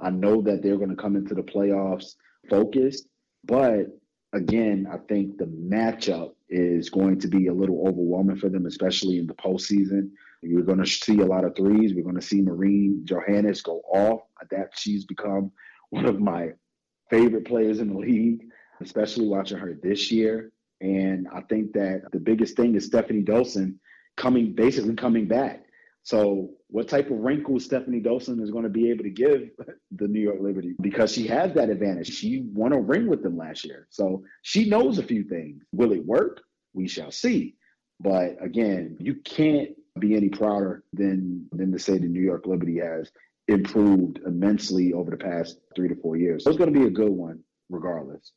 I 0.00 0.10
know 0.10 0.40
that 0.42 0.62
they're 0.62 0.76
going 0.76 0.90
to 0.90 0.96
come 0.96 1.16
into 1.16 1.34
the 1.34 1.42
playoffs 1.42 2.14
focused. 2.48 3.08
But 3.44 3.86
again, 4.32 4.88
I 4.90 4.98
think 5.08 5.38
the 5.38 5.46
matchup 5.46 6.32
is 6.48 6.90
going 6.90 7.20
to 7.20 7.28
be 7.28 7.48
a 7.48 7.52
little 7.52 7.86
overwhelming 7.86 8.36
for 8.36 8.48
them, 8.48 8.66
especially 8.66 9.18
in 9.18 9.26
the 9.26 9.34
postseason. 9.34 10.10
You're 10.42 10.62
going 10.62 10.82
to 10.82 10.86
see 10.86 11.20
a 11.20 11.26
lot 11.26 11.44
of 11.44 11.54
threes. 11.54 11.94
We're 11.94 12.02
going 12.02 12.16
to 12.16 12.26
see 12.26 12.40
Marine 12.40 13.02
Johannes 13.04 13.62
go 13.62 13.80
off. 13.92 14.22
That 14.50 14.70
she's 14.74 15.04
become 15.04 15.52
one 15.90 16.06
of 16.06 16.20
my 16.20 16.48
favorite 17.10 17.46
players 17.46 17.78
in 17.78 17.92
the 17.92 17.98
league, 17.98 18.44
especially 18.80 19.28
watching 19.28 19.58
her 19.58 19.78
this 19.82 20.10
year. 20.10 20.50
And 20.80 21.28
I 21.32 21.42
think 21.42 21.72
that 21.74 22.02
the 22.10 22.18
biggest 22.18 22.56
thing 22.56 22.74
is 22.74 22.86
Stephanie 22.86 23.22
Dolson 23.22 23.76
coming, 24.16 24.52
basically 24.54 24.94
coming 24.94 25.28
back. 25.28 25.64
So, 26.02 26.50
what 26.72 26.88
type 26.88 27.10
of 27.10 27.18
wrinkle 27.18 27.60
Stephanie 27.60 28.00
Dolson 28.00 28.42
is 28.42 28.50
going 28.50 28.64
to 28.64 28.70
be 28.70 28.90
able 28.90 29.04
to 29.04 29.10
give 29.10 29.50
the 29.90 30.08
New 30.08 30.20
York 30.20 30.38
Liberty? 30.40 30.74
Because 30.80 31.12
she 31.12 31.26
has 31.26 31.52
that 31.52 31.68
advantage. 31.68 32.08
She 32.08 32.46
won 32.52 32.72
a 32.72 32.80
ring 32.80 33.08
with 33.08 33.22
them 33.22 33.36
last 33.36 33.64
year. 33.64 33.86
So, 33.90 34.24
she 34.40 34.68
knows 34.68 34.98
a 34.98 35.02
few 35.02 35.22
things. 35.24 35.62
Will 35.72 35.92
it 35.92 36.04
work? 36.04 36.40
We 36.72 36.88
shall 36.88 37.10
see. 37.10 37.56
But 38.00 38.42
again, 38.42 38.96
you 38.98 39.16
can't 39.16 39.70
be 39.98 40.16
any 40.16 40.30
prouder 40.30 40.82
than 40.94 41.46
than 41.52 41.70
to 41.72 41.78
say 41.78 41.98
the 41.98 42.08
New 42.08 42.22
York 42.22 42.46
Liberty 42.46 42.78
has 42.78 43.12
improved 43.48 44.20
immensely 44.26 44.94
over 44.94 45.10
the 45.10 45.18
past 45.18 45.58
three 45.76 45.88
to 45.88 45.94
four 45.96 46.16
years. 46.16 46.44
So 46.44 46.50
it's 46.50 46.58
going 46.58 46.72
to 46.72 46.78
be 46.78 46.86
a 46.86 46.90
good 46.90 47.12
one, 47.12 47.40
regardless. 47.68 48.32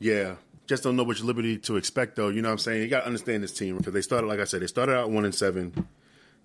Yeah, 0.00 0.36
just 0.66 0.82
don't 0.82 0.96
know 0.96 1.04
which 1.04 1.22
Liberty 1.22 1.58
to 1.58 1.76
expect, 1.76 2.16
though. 2.16 2.28
You 2.28 2.42
know 2.42 2.48
what 2.48 2.54
I'm 2.54 2.58
saying? 2.58 2.82
You 2.82 2.88
got 2.88 3.00
to 3.00 3.06
understand 3.06 3.44
this 3.44 3.52
team 3.52 3.76
because 3.76 3.94
they 3.94 4.02
started, 4.02 4.26
like 4.26 4.40
I 4.40 4.44
said, 4.44 4.60
they 4.60 4.66
started 4.66 4.96
out 4.96 5.10
one 5.10 5.24
and 5.24 5.34
seven 5.34 5.86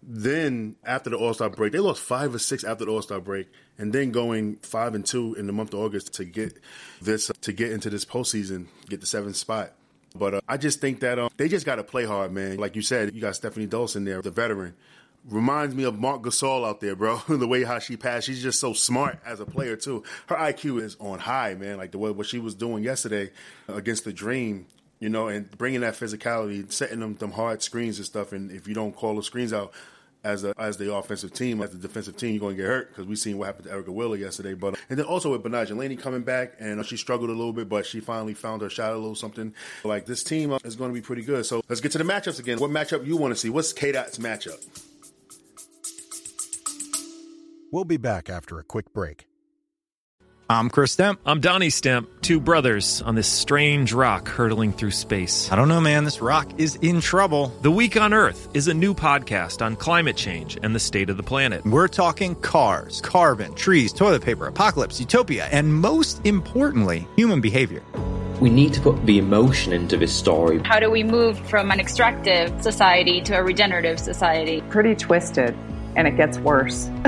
then 0.02 0.76
after 0.84 1.10
the 1.10 1.18
All 1.18 1.34
Star 1.34 1.50
break, 1.50 1.72
they 1.72 1.80
lost 1.80 2.02
five 2.02 2.34
or 2.34 2.40
six 2.40 2.64
after 2.64 2.86
the 2.86 2.92
All 2.92 3.02
Star 3.02 3.20
break, 3.20 3.48
and 3.78 3.94
then 3.94 4.12
going 4.12 4.58
five 4.58 4.96
and 4.96 5.06
two 5.06 5.36
in 5.36 5.48
the 5.48 5.54
month 5.54 5.74
of 5.74 5.80
August 5.80 6.14
to 6.16 6.26
get 6.26 6.60
this 7.02 7.32
to 7.42 7.54
get 7.54 7.72
into 7.72 7.90
this 7.90 8.06
postseason, 8.06 8.68
get 8.88 9.02
the 9.02 9.08
seventh 9.08 9.36
spot. 9.36 9.74
But 10.16 10.34
uh, 10.36 10.42
I 10.48 10.58
just 10.58 10.82
think 10.82 11.02
that 11.02 11.20
um, 11.20 11.30
they 11.38 11.48
just 11.48 11.66
got 11.66 11.76
to 11.76 11.84
play 11.84 12.06
hard, 12.06 12.32
man. 12.32 12.58
Like 12.58 12.76
you 12.76 12.82
said, 12.82 13.14
you 13.14 13.22
got 13.22 13.36
Stephanie 13.36 13.68
Dolson 13.68 14.06
there, 14.06 14.22
the 14.22 14.32
veteran. 14.32 14.76
Reminds 15.26 15.76
me 15.76 15.84
of 15.84 16.00
Marc 16.00 16.24
Gasol 16.24 16.66
out 16.66 16.80
there, 16.80 16.96
bro. 16.96 17.18
the 17.28 17.48
way 17.48 17.64
how 17.64 17.80
she 17.80 17.98
passed, 17.98 18.26
she's 18.26 18.42
just 18.42 18.60
so 18.60 18.74
smart 18.74 19.20
as 19.26 19.40
a 19.40 19.46
player 19.46 19.76
too. 19.76 20.04
Her 20.28 20.36
IQ 20.36 20.82
is 20.82 20.96
on 21.00 21.20
high, 21.20 21.56
man. 21.56 21.78
Like 21.78 21.92
the 21.92 21.98
way 21.98 22.10
what 22.10 22.26
she 22.26 22.40
was 22.40 22.56
doing 22.56 22.84
yesterday 22.84 23.32
against 23.68 24.06
the 24.06 24.14
Dream, 24.14 24.66
you 25.00 25.10
know, 25.10 25.28
and 25.28 25.50
bringing 25.58 25.82
that 25.82 25.94
physicality, 25.94 26.72
setting 26.72 27.00
them 27.00 27.16
them 27.16 27.32
hard 27.32 27.62
screens 27.62 27.98
and 27.98 28.06
stuff. 28.06 28.32
And 28.32 28.52
if 28.52 28.68
you 28.68 28.74
don't 28.74 28.96
call 28.96 29.16
the 29.16 29.24
screens 29.24 29.54
out, 29.54 29.74
as 30.24 30.44
a 30.44 30.54
as 30.58 30.78
the 30.78 30.94
offensive 30.94 31.34
team, 31.34 31.62
as 31.62 31.72
the 31.72 31.78
defensive 31.78 32.18
team, 32.18 32.32
you're 32.32 32.40
going 32.42 32.58
to 32.58 32.62
get 32.62 32.68
hurt 32.68 32.90
because 32.90 33.06
we 33.06 33.16
seen 33.16 33.38
what 33.38 33.46
happened 33.46 33.66
to 33.66 33.72
Erica 33.72 33.92
Wheeler 33.92 34.18
yesterday. 34.18 34.54
But 34.54 34.78
and 34.90 35.00
then 35.00 35.06
also 35.06 35.32
with 35.32 35.44
Betnijah 35.44 35.78
Laney 35.78 35.96
coming 35.96 36.24
back, 36.24 36.54
and 36.60 36.86
she 36.86 36.98
struggled 36.98 37.30
a 37.30 37.34
little 37.34 37.54
bit, 37.54 37.70
but 37.70 37.86
she 37.86 38.00
finally 38.00 38.34
found 38.34 38.62
her 38.62 38.70
shot 38.70 38.92
a 38.92 38.98
little 38.98 39.16
something. 39.16 39.54
Like 39.84 40.06
this 40.06 40.24
team 40.24 40.52
uh, 40.52 40.60
is 40.66 40.76
going 40.76 40.92
to 40.92 40.94
be 40.94 41.02
pretty 41.02 41.22
good. 41.22 41.46
So 41.46 41.62
let's 41.70 41.82
get 41.82 41.94
to 41.94 41.98
the 41.98 42.04
matchups 42.04 42.40
again. 42.40 42.60
What 42.60 42.72
matchup 42.72 43.06
you 43.06 43.16
want 43.18 43.34
to 43.34 43.40
see? 43.40 43.50
What's 43.50 43.72
K 43.72 43.92
Dot's 43.92 44.18
matchup? 44.18 44.66
We'll 47.72 47.86
be 47.86 47.98
back 47.98 48.30
after 48.30 48.60
a 48.60 48.64
quick 48.64 48.92
break. 48.94 49.29
I'm 50.52 50.72
Chris 50.72 50.96
Stemp. 50.96 51.20
I'm 51.28 51.42
Donnie 51.42 51.70
Stemp, 51.70 52.08
two 52.22 52.40
brothers 52.40 53.04
on 53.04 53.14
this 53.14 53.28
strange 53.28 53.94
rock 53.94 54.28
hurtling 54.28 54.74
through 54.74 54.90
space. 54.90 55.52
I 55.52 55.56
don't 55.56 55.68
know, 55.68 55.80
man. 55.80 56.06
This 56.06 56.24
rock 56.24 56.50
is 56.58 56.74
in 56.78 57.02
trouble. 57.02 57.50
The 57.62 57.70
Week 57.70 57.96
on 57.96 58.16
Earth 58.16 58.50
is 58.56 58.68
a 58.68 58.74
new 58.74 58.96
podcast 58.96 59.64
on 59.64 59.76
climate 59.76 60.18
change 60.18 60.58
and 60.64 60.74
the 60.74 60.80
state 60.80 61.12
of 61.12 61.18
the 61.18 61.24
planet. 61.24 61.64
We're 61.68 61.88
talking 61.88 62.34
cars, 62.34 63.00
carbon, 63.02 63.54
trees, 63.54 63.94
toilet 63.94 64.24
paper, 64.24 64.48
apocalypse, 64.48 65.00
utopia, 65.00 65.48
and 65.52 65.72
most 65.72 66.26
importantly, 66.26 67.08
human 67.16 67.42
behavior. 67.42 67.84
We 68.42 68.50
need 68.50 68.74
to 68.74 68.82
put 68.82 69.06
the 69.06 69.20
emotion 69.20 69.72
into 69.72 69.98
this 69.98 70.12
story. 70.12 70.62
How 70.66 70.80
do 70.80 70.90
we 70.90 71.04
move 71.04 71.38
from 71.48 71.70
an 71.70 71.80
extractive 71.80 72.60
society 72.64 73.22
to 73.22 73.38
a 73.38 73.44
regenerative 73.44 74.00
society? 74.00 74.64
Pretty 74.70 74.96
twisted 74.96 75.56
and 75.96 76.08
it 76.08 76.18
gets 76.18 76.38
worse. 76.40 76.90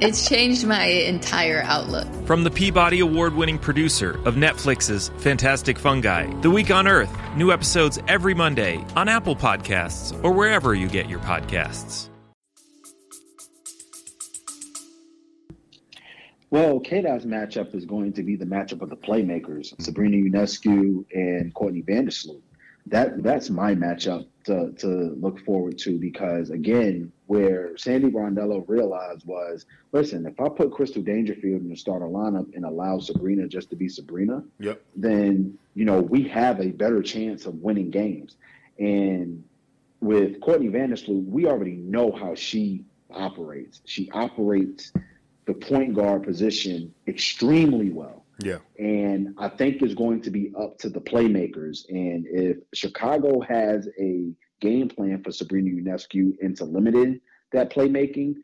it's 0.00 0.28
changed 0.28 0.66
my 0.66 0.84
entire 0.84 1.62
outlook. 1.62 2.06
From 2.26 2.44
the 2.44 2.50
Peabody 2.50 3.00
Award 3.00 3.34
winning 3.34 3.58
producer 3.58 4.20
of 4.24 4.34
Netflix's 4.34 5.10
Fantastic 5.18 5.78
Fungi, 5.78 6.32
The 6.40 6.50
Week 6.50 6.70
on 6.70 6.86
Earth, 6.86 7.14
new 7.36 7.52
episodes 7.52 7.98
every 8.08 8.34
Monday 8.34 8.84
on 8.96 9.08
Apple 9.08 9.36
Podcasts 9.36 10.18
or 10.24 10.32
wherever 10.32 10.74
you 10.74 10.88
get 10.88 11.08
your 11.08 11.20
podcasts. 11.20 12.08
Well, 16.50 16.80
KDOT's 16.80 17.26
matchup 17.26 17.74
is 17.74 17.84
going 17.84 18.12
to 18.14 18.22
be 18.22 18.36
the 18.36 18.44
matchup 18.44 18.80
of 18.80 18.88
the 18.88 18.96
playmakers, 18.96 19.74
Sabrina 19.82 20.16
Ionescu 20.16 21.04
and 21.12 21.52
Courtney 21.52 21.82
Vandersloot. 21.82 22.40
That 22.86 23.22
that's 23.22 23.50
my 23.50 23.74
matchup 23.74 24.26
to, 24.44 24.72
to 24.78 24.86
look 25.20 25.40
forward 25.40 25.76
to 25.78 25.98
because 25.98 26.50
again, 26.50 27.12
where 27.26 27.76
Sandy 27.76 28.08
Brondello 28.08 28.64
realized 28.68 29.26
was, 29.26 29.66
listen, 29.92 30.26
if 30.26 30.40
I 30.40 30.48
put 30.48 30.70
Crystal 30.72 31.02
Dangerfield 31.02 31.62
in 31.62 31.68
the 31.68 31.76
starter 31.76 32.06
lineup 32.06 32.54
and 32.54 32.64
allow 32.64 32.98
Sabrina 32.98 33.48
just 33.48 33.70
to 33.70 33.76
be 33.76 33.88
Sabrina, 33.88 34.44
yep. 34.58 34.82
then 34.94 35.58
you 35.74 35.84
know 35.84 36.00
we 36.00 36.28
have 36.28 36.60
a 36.60 36.68
better 36.68 37.02
chance 37.02 37.46
of 37.46 37.54
winning 37.54 37.90
games. 37.90 38.36
And 38.78 39.44
with 40.00 40.40
Courtney 40.40 40.68
Vandersloot, 40.68 41.26
we 41.26 41.46
already 41.46 41.76
know 41.76 42.12
how 42.12 42.34
she 42.34 42.84
operates. 43.10 43.80
She 43.86 44.10
operates 44.12 44.92
the 45.46 45.54
point 45.54 45.94
guard 45.94 46.24
position 46.24 46.94
extremely 47.06 47.90
well. 47.90 48.24
Yeah. 48.40 48.58
And 48.78 49.34
I 49.38 49.48
think 49.48 49.80
it's 49.80 49.94
going 49.94 50.20
to 50.22 50.30
be 50.30 50.52
up 50.58 50.78
to 50.78 50.90
the 50.90 51.00
playmakers. 51.00 51.88
And 51.88 52.26
if 52.28 52.58
Chicago 52.74 53.40
has 53.40 53.88
a 53.98 54.32
game 54.60 54.88
plan 54.88 55.22
for 55.22 55.32
Sabrina 55.32 55.70
Ionescu 55.70 56.38
into 56.40 56.64
limiting 56.64 57.20
that 57.52 57.72
playmaking, 57.72 58.34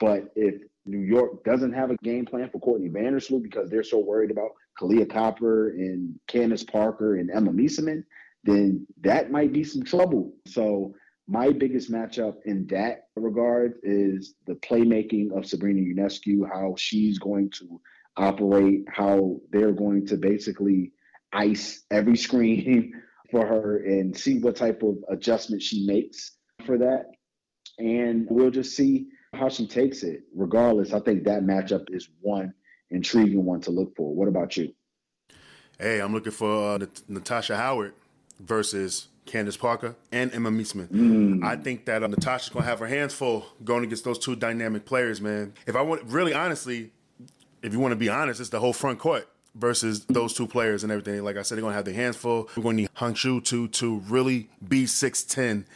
but 0.00 0.30
if 0.34 0.62
New 0.86 1.00
York 1.00 1.44
doesn't 1.44 1.72
have 1.72 1.90
a 1.90 1.96
game 2.02 2.24
plan 2.24 2.48
for 2.50 2.60
Courtney 2.60 2.88
Vandersloot 2.88 3.42
because 3.42 3.68
they're 3.68 3.82
so 3.82 3.98
worried 3.98 4.30
about 4.30 4.50
Kahleah 4.80 5.10
Copper 5.10 5.70
and 5.70 6.18
Candace 6.26 6.64
Parker 6.64 7.16
and 7.16 7.30
Emma 7.30 7.52
Meesseman, 7.52 8.04
then 8.44 8.86
that 9.02 9.30
might 9.30 9.52
be 9.52 9.64
some 9.64 9.82
trouble. 9.82 10.32
So 10.46 10.94
my 11.26 11.52
biggest 11.52 11.92
matchup 11.92 12.36
in 12.46 12.66
that 12.68 13.08
regard 13.16 13.74
is 13.82 14.34
the 14.46 14.54
playmaking 14.54 15.36
of 15.36 15.46
Sabrina 15.46 15.80
Ionescu, 15.80 16.48
how 16.50 16.74
she's 16.78 17.18
going 17.18 17.50
to 17.58 17.80
operate, 18.16 18.84
how 18.88 19.38
they're 19.50 19.72
going 19.72 20.06
to 20.06 20.16
basically 20.16 20.92
ice 21.32 21.84
every 21.90 22.16
screen 22.26 22.94
for 23.30 23.46
her 23.46 23.78
and 23.84 24.16
see 24.16 24.38
what 24.38 24.56
type 24.56 24.82
of 24.82 24.96
adjustment 25.08 25.62
she 25.62 25.86
makes 25.86 26.32
for 26.64 26.78
that. 26.78 27.06
And 27.78 28.26
we'll 28.30 28.50
just 28.50 28.74
see 28.74 29.08
how 29.34 29.48
she 29.48 29.66
takes 29.66 30.02
it. 30.02 30.22
Regardless, 30.34 30.92
I 30.92 31.00
think 31.00 31.24
that 31.24 31.42
matchup 31.42 31.94
is 31.94 32.08
one 32.20 32.54
intriguing 32.90 33.44
one 33.44 33.60
to 33.62 33.70
look 33.70 33.94
for. 33.96 34.14
What 34.14 34.28
about 34.28 34.56
you? 34.56 34.72
Hey, 35.78 36.00
I'm 36.00 36.12
looking 36.12 36.32
for 36.32 36.74
uh, 36.74 36.86
Natasha 37.06 37.56
Howard 37.56 37.92
versus 38.40 39.08
Candace 39.26 39.56
Parker 39.56 39.94
and 40.10 40.32
Emma 40.32 40.50
Meesseman. 40.50 40.88
Mm. 40.88 41.44
I 41.44 41.56
think 41.56 41.84
that 41.84 42.02
uh, 42.02 42.06
Natasha's 42.08 42.48
going 42.48 42.64
to 42.64 42.68
have 42.68 42.80
her 42.80 42.86
hands 42.86 43.14
full 43.14 43.46
going 43.62 43.84
against 43.84 44.04
those 44.04 44.18
two 44.18 44.34
dynamic 44.34 44.86
players, 44.86 45.20
man. 45.20 45.52
If 45.66 45.76
I 45.76 45.82
want, 45.82 46.02
really 46.04 46.34
honestly, 46.34 46.90
if 47.62 47.72
you 47.72 47.78
want 47.78 47.92
to 47.92 47.96
be 47.96 48.08
honest, 48.08 48.40
it's 48.40 48.50
the 48.50 48.60
whole 48.60 48.72
front 48.72 48.98
court 48.98 49.28
versus 49.54 50.04
those 50.06 50.34
two 50.34 50.46
players 50.46 50.82
and 50.82 50.92
everything. 50.92 51.22
Like 51.24 51.36
I 51.36 51.42
said, 51.42 51.56
they're 51.56 51.62
gonna 51.62 51.74
have 51.74 51.84
their 51.84 51.94
hands 51.94 52.16
full. 52.16 52.48
We're 52.56 52.62
gonna 52.62 52.76
need 52.76 52.90
Han 52.94 53.14
Xu 53.14 53.44
to 53.44 53.68
to 53.68 53.98
really 54.08 54.48
be 54.66 54.86
six 54.86 55.22
ten 55.22 55.66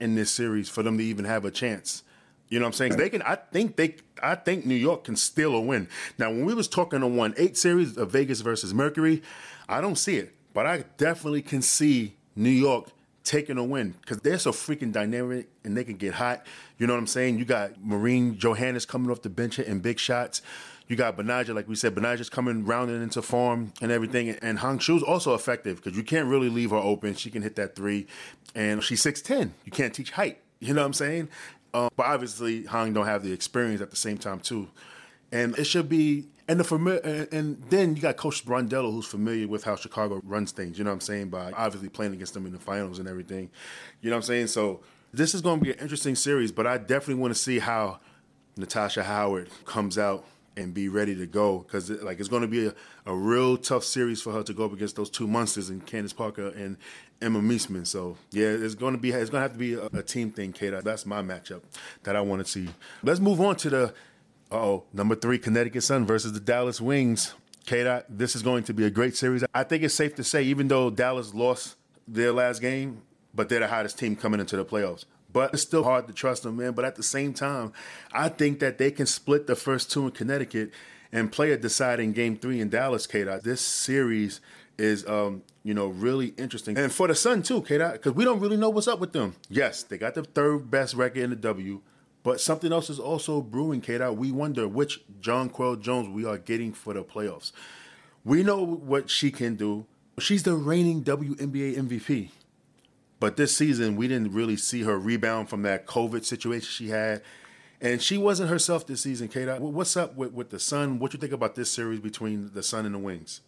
in 0.00 0.14
this 0.14 0.30
series 0.30 0.68
for 0.68 0.82
them 0.82 0.98
to 0.98 1.04
even 1.04 1.24
have 1.24 1.44
a 1.44 1.50
chance. 1.50 2.02
You 2.48 2.58
know 2.58 2.64
what 2.64 2.68
I'm 2.68 2.72
saying? 2.74 2.96
They 2.96 3.10
can. 3.10 3.22
I 3.22 3.36
think 3.36 3.76
they. 3.76 3.96
I 4.22 4.34
think 4.34 4.64
New 4.64 4.74
York 4.74 5.04
can 5.04 5.16
steal 5.16 5.54
a 5.54 5.60
win. 5.60 5.88
Now, 6.18 6.30
when 6.30 6.44
we 6.44 6.54
was 6.54 6.68
talking 6.68 7.02
on 7.02 7.16
one 7.16 7.34
eight 7.36 7.56
series 7.56 7.96
of 7.96 8.10
Vegas 8.10 8.40
versus 8.40 8.72
Mercury, 8.72 9.22
I 9.68 9.80
don't 9.80 9.96
see 9.96 10.16
it, 10.16 10.34
but 10.54 10.66
I 10.66 10.84
definitely 10.96 11.42
can 11.42 11.60
see 11.60 12.16
New 12.34 12.50
York 12.50 12.90
taking 13.24 13.58
a 13.58 13.64
win 13.64 13.94
because 14.00 14.18
they're 14.18 14.38
so 14.38 14.52
freaking 14.52 14.90
dynamic 14.90 15.48
and 15.62 15.76
they 15.76 15.84
can 15.84 15.96
get 15.96 16.14
hot. 16.14 16.46
You 16.78 16.86
know 16.86 16.94
what 16.94 17.00
I'm 17.00 17.06
saying? 17.06 17.38
You 17.38 17.44
got 17.44 17.84
Marine 17.84 18.38
Johannes 18.38 18.86
coming 18.86 19.10
off 19.10 19.20
the 19.20 19.28
bench 19.28 19.58
in 19.58 19.80
big 19.80 19.98
shots. 19.98 20.40
You 20.88 20.96
got 20.96 21.16
Betnijah, 21.16 21.54
like 21.54 21.68
we 21.68 21.76
said, 21.76 21.94
Betnijah's 21.94 22.30
coming 22.30 22.64
rounding 22.64 23.02
into 23.02 23.20
form 23.20 23.72
and 23.82 23.92
everything. 23.92 24.30
And 24.30 24.58
Han 24.58 24.78
Xu's 24.78 25.02
also 25.02 25.34
effective 25.34 25.76
because 25.76 25.96
you 25.96 26.02
can't 26.02 26.26
really 26.26 26.48
leave 26.48 26.70
her 26.70 26.76
open. 26.76 27.14
She 27.14 27.30
can 27.30 27.42
hit 27.42 27.56
that 27.56 27.76
three. 27.76 28.06
And 28.54 28.82
she's 28.82 29.02
6'10. 29.02 29.50
You 29.64 29.72
can't 29.72 29.94
teach 29.94 30.12
height. 30.12 30.38
You 30.60 30.74
know 30.74 30.80
what 30.80 30.86
I'm 30.86 30.92
saying? 30.94 31.28
Um, 31.74 31.90
but 31.94 32.06
obviously, 32.06 32.64
Hong 32.64 32.94
don't 32.94 33.06
have 33.06 33.22
the 33.22 33.32
experience 33.32 33.82
at 33.82 33.90
the 33.90 33.96
same 33.96 34.16
time, 34.16 34.40
too. 34.40 34.68
And 35.30 35.56
it 35.58 35.64
should 35.64 35.88
be 35.88 36.26
and 36.48 36.58
the 36.58 36.64
familiar, 36.64 37.28
and 37.30 37.62
then 37.68 37.94
you 37.94 38.00
got 38.00 38.16
Coach 38.16 38.44
Brondello, 38.44 38.90
who's 38.90 39.04
familiar 39.04 39.46
with 39.46 39.64
how 39.64 39.76
Chicago 39.76 40.20
runs 40.24 40.50
things. 40.50 40.78
You 40.78 40.84
know 40.84 40.90
what 40.90 40.94
I'm 40.94 41.00
saying? 41.02 41.28
By 41.28 41.52
obviously 41.52 41.90
playing 41.90 42.14
against 42.14 42.32
them 42.32 42.46
in 42.46 42.52
the 42.52 42.58
finals 42.58 42.98
and 42.98 43.06
everything. 43.06 43.50
You 44.00 44.08
know 44.08 44.16
what 44.16 44.20
I'm 44.20 44.26
saying? 44.26 44.46
So 44.46 44.80
this 45.12 45.34
is 45.34 45.42
going 45.42 45.58
to 45.58 45.64
be 45.64 45.72
an 45.72 45.78
interesting 45.78 46.14
series, 46.14 46.50
but 46.50 46.66
I 46.66 46.78
definitely 46.78 47.16
want 47.16 47.34
to 47.34 47.38
see 47.38 47.58
how 47.58 48.00
Natasha 48.56 49.04
Howard 49.04 49.50
comes 49.66 49.98
out 49.98 50.24
and 50.58 50.74
be 50.74 50.88
ready 50.88 51.14
to 51.14 51.26
go 51.26 51.58
because 51.58 51.88
it, 51.88 52.02
like 52.02 52.18
it's 52.18 52.28
going 52.28 52.42
to 52.42 52.48
be 52.48 52.66
a, 52.66 52.74
a 53.06 53.14
real 53.14 53.56
tough 53.56 53.84
series 53.84 54.20
for 54.20 54.32
her 54.32 54.42
to 54.42 54.52
go 54.52 54.64
up 54.64 54.72
against 54.72 54.96
those 54.96 55.08
two 55.08 55.26
monsters 55.26 55.70
and 55.70 55.86
Candace 55.86 56.12
Parker 56.12 56.48
and 56.48 56.76
Emma 57.22 57.40
Meesseman. 57.40 57.86
So 57.86 58.16
yeah, 58.32 58.48
it's 58.48 58.74
going 58.74 58.92
to 58.92 58.98
be 58.98 59.10
it's 59.10 59.30
going 59.30 59.40
to 59.40 59.48
have 59.48 59.52
to 59.52 59.58
be 59.58 59.74
a, 59.74 59.86
a 59.86 60.02
team 60.02 60.30
thing, 60.30 60.52
Kate. 60.52 60.74
That's 60.82 61.06
my 61.06 61.22
matchup 61.22 61.62
that 62.02 62.16
I 62.16 62.20
want 62.20 62.44
to 62.44 62.50
see. 62.50 62.68
Let's 63.02 63.20
move 63.20 63.40
on 63.40 63.56
to 63.56 63.70
the 63.70 63.94
oh 64.50 64.84
number 64.92 65.14
three 65.14 65.38
Connecticut 65.38 65.84
Sun 65.84 66.06
versus 66.06 66.32
the 66.32 66.40
Dallas 66.40 66.80
Wings. 66.80 67.34
Kate, 67.64 68.02
this 68.08 68.34
is 68.34 68.42
going 68.42 68.64
to 68.64 68.74
be 68.74 68.84
a 68.84 68.90
great 68.90 69.16
series. 69.16 69.44
I 69.54 69.62
think 69.62 69.84
it's 69.84 69.94
safe 69.94 70.14
to 70.16 70.24
say, 70.24 70.42
even 70.42 70.68
though 70.68 70.90
Dallas 70.90 71.34
lost 71.34 71.76
their 72.06 72.32
last 72.32 72.60
game, 72.62 73.02
but 73.34 73.48
they're 73.48 73.60
the 73.60 73.68
hottest 73.68 73.98
team 73.98 74.16
coming 74.16 74.40
into 74.40 74.56
the 74.56 74.64
playoffs 74.64 75.04
but 75.32 75.52
it's 75.52 75.62
still 75.62 75.84
hard 75.84 76.06
to 76.08 76.12
trust 76.12 76.42
them, 76.42 76.56
man. 76.56 76.72
But 76.72 76.84
at 76.84 76.96
the 76.96 77.02
same 77.02 77.34
time, 77.34 77.72
I 78.12 78.28
think 78.28 78.60
that 78.60 78.78
they 78.78 78.90
can 78.90 79.06
split 79.06 79.46
the 79.46 79.56
first 79.56 79.90
two 79.90 80.06
in 80.06 80.12
Connecticut 80.12 80.72
and 81.12 81.32
play 81.32 81.52
a 81.52 81.56
deciding 81.56 82.12
game 82.12 82.36
three 82.36 82.60
in 82.60 82.68
Dallas, 82.68 83.06
K. 83.06 83.24
This 83.42 83.60
series 83.60 84.40
is, 84.78 85.06
um, 85.06 85.42
you 85.64 85.74
know, 85.74 85.88
really 85.88 86.28
interesting. 86.36 86.78
And 86.78 86.92
for 86.92 87.08
the 87.08 87.14
Sun, 87.14 87.42
too, 87.42 87.62
K. 87.62 87.78
because 87.78 88.12
we 88.12 88.24
don't 88.24 88.40
really 88.40 88.56
know 88.56 88.70
what's 88.70 88.88
up 88.88 89.00
with 89.00 89.12
them. 89.12 89.34
Yes, 89.48 89.82
they 89.82 89.98
got 89.98 90.14
the 90.14 90.22
third 90.22 90.70
best 90.70 90.94
record 90.94 91.22
in 91.22 91.30
the 91.30 91.36
W, 91.36 91.80
but 92.22 92.40
something 92.40 92.72
else 92.72 92.88
is 92.88 92.98
also 92.98 93.40
brewing, 93.40 93.80
K. 93.80 93.98
We 94.10 94.32
wonder 94.32 94.68
which 94.68 95.00
Jonquel 95.20 95.80
Jones 95.80 96.08
we 96.08 96.24
are 96.24 96.38
getting 96.38 96.72
for 96.72 96.94
the 96.94 97.02
playoffs. 97.02 97.52
We 98.24 98.42
know 98.42 98.64
what 98.64 99.10
she 99.10 99.30
can 99.30 99.56
do. 99.56 99.86
She's 100.18 100.42
the 100.42 100.54
reigning 100.54 101.02
WNBA 101.02 101.76
MVP. 101.76 102.30
But 103.20 103.36
this 103.36 103.56
season, 103.56 103.96
we 103.96 104.06
didn't 104.08 104.32
really 104.32 104.56
see 104.56 104.82
her 104.82 104.98
rebound 104.98 105.48
from 105.48 105.62
that 105.62 105.86
COVID 105.86 106.24
situation 106.24 106.68
she 106.68 106.88
had. 106.88 107.22
And 107.80 108.02
she 108.02 108.18
wasn't 108.18 108.50
herself 108.50 108.86
this 108.86 109.02
season, 109.02 109.28
Kate. 109.28 109.48
What's 109.60 109.96
up 109.96 110.16
with, 110.16 110.32
with 110.32 110.50
the 110.50 110.58
Sun? 110.58 110.98
What 110.98 111.12
you 111.12 111.18
think 111.18 111.32
about 111.32 111.54
this 111.54 111.70
series 111.70 112.00
between 112.00 112.50
the 112.52 112.62
Sun 112.62 112.86
and 112.86 112.94
the 112.94 112.98
Wings? 112.98 113.40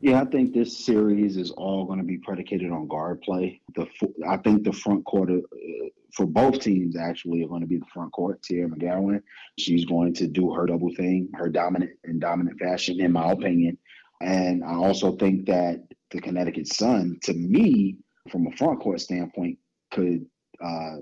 Yeah, 0.00 0.20
I 0.20 0.26
think 0.26 0.52
this 0.52 0.84
series 0.84 1.36
is 1.36 1.50
all 1.52 1.86
going 1.86 1.98
to 1.98 2.04
be 2.04 2.18
predicated 2.18 2.70
on 2.70 2.88
guard 2.88 3.22
play. 3.22 3.60
The 3.74 3.86
I 4.28 4.36
think 4.36 4.64
the 4.64 4.72
front 4.72 5.04
court 5.06 5.30
uh, 5.30 5.38
for 6.12 6.26
both 6.26 6.60
teams 6.60 6.96
actually 6.96 7.42
are 7.42 7.48
going 7.48 7.62
to 7.62 7.66
be 7.66 7.78
the 7.78 7.86
front 7.92 8.12
court. 8.12 8.42
Teaira 8.42 8.68
McCowan, 8.68 9.22
she's 9.58 9.84
going 9.86 10.12
to 10.14 10.26
do 10.26 10.52
her 10.52 10.66
double 10.66 10.94
thing, 10.94 11.30
her 11.34 11.48
dominant 11.48 11.92
and 12.04 12.20
dominant 12.20 12.58
fashion, 12.58 13.00
in 13.00 13.12
my 13.12 13.32
opinion. 13.32 13.78
And 14.20 14.62
I 14.62 14.74
also 14.74 15.16
think 15.16 15.46
that 15.46 15.84
the 16.10 16.20
Connecticut 16.20 16.68
Sun, 16.68 17.18
to 17.22 17.32
me, 17.32 17.96
from 18.30 18.46
a 18.46 18.56
front 18.56 18.80
court 18.80 19.00
standpoint, 19.00 19.58
could 19.90 20.26
uh, 20.64 20.96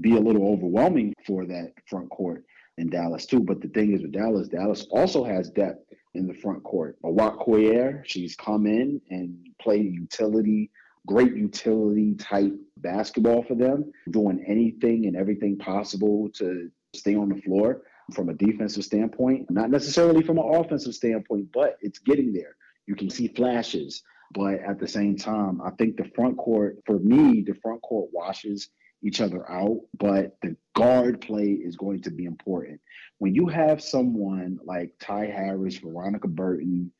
be 0.00 0.16
a 0.16 0.20
little 0.20 0.48
overwhelming 0.52 1.14
for 1.26 1.44
that 1.46 1.72
front 1.88 2.10
court 2.10 2.44
in 2.78 2.88
Dallas 2.88 3.26
too. 3.26 3.40
But 3.40 3.60
the 3.60 3.68
thing 3.68 3.92
is 3.92 4.02
with 4.02 4.12
Dallas, 4.12 4.48
Dallas 4.48 4.86
also 4.90 5.24
has 5.24 5.50
depth 5.50 5.84
in 6.14 6.26
the 6.26 6.34
front 6.34 6.62
court. 6.62 6.96
Awak 7.04 7.46
Kuier, 7.46 8.02
she's 8.04 8.36
come 8.36 8.66
in 8.66 9.00
and 9.10 9.36
played 9.60 9.92
utility, 9.92 10.70
great 11.06 11.36
utility 11.36 12.14
type 12.14 12.52
basketball 12.78 13.42
for 13.42 13.54
them, 13.54 13.92
doing 14.10 14.44
anything 14.46 15.06
and 15.06 15.16
everything 15.16 15.56
possible 15.58 16.28
to 16.34 16.70
stay 16.94 17.14
on 17.14 17.28
the 17.28 17.40
floor 17.42 17.82
from 18.14 18.28
a 18.28 18.34
defensive 18.34 18.84
standpoint, 18.84 19.48
not 19.50 19.70
necessarily 19.70 20.22
from 20.22 20.38
an 20.38 20.44
offensive 20.54 20.94
standpoint, 20.94 21.48
but 21.52 21.76
it's 21.80 22.00
getting 22.00 22.32
there. 22.32 22.56
You 22.86 22.96
can 22.96 23.08
see 23.08 23.28
flashes. 23.28 24.02
But 24.32 24.60
at 24.60 24.78
the 24.78 24.86
same 24.86 25.16
time, 25.16 25.60
I 25.60 25.70
think 25.70 25.96
the 25.96 26.10
front 26.14 26.36
court, 26.36 26.78
for 26.86 26.98
me, 26.98 27.42
the 27.42 27.54
front 27.54 27.82
court 27.82 28.10
washes 28.12 28.68
each 29.02 29.20
other 29.20 29.50
out, 29.50 29.80
but 29.98 30.36
the 30.42 30.56
guard 30.76 31.20
play 31.20 31.52
is 31.52 31.76
going 31.76 32.02
to 32.02 32.10
be 32.10 32.26
important. 32.26 32.80
When 33.18 33.34
you 33.34 33.46
have 33.48 33.82
someone 33.82 34.58
like 34.64 34.92
Ty 35.00 35.26
Harris, 35.26 35.78
Veronica 35.78 36.28
Burton, 36.28 36.92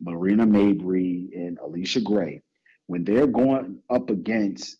Marina 0.00 0.46
Mabrey, 0.46 1.32
and 1.34 1.58
Allisha 1.58 2.02
Gray, 2.02 2.42
when 2.86 3.04
they're 3.04 3.26
going 3.26 3.78
up 3.88 4.10
against 4.10 4.78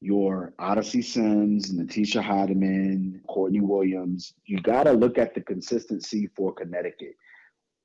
your 0.00 0.52
Odyssey 0.58 1.02
Sims, 1.02 1.72
Natisha 1.72 2.22
Hiedeman, 2.22 3.24
Courtney 3.26 3.60
Williams, 3.60 4.34
you 4.44 4.60
got 4.60 4.84
to 4.84 4.92
look 4.92 5.16
at 5.16 5.34
the 5.34 5.40
consistency 5.40 6.28
for 6.36 6.52
Connecticut. 6.52 7.14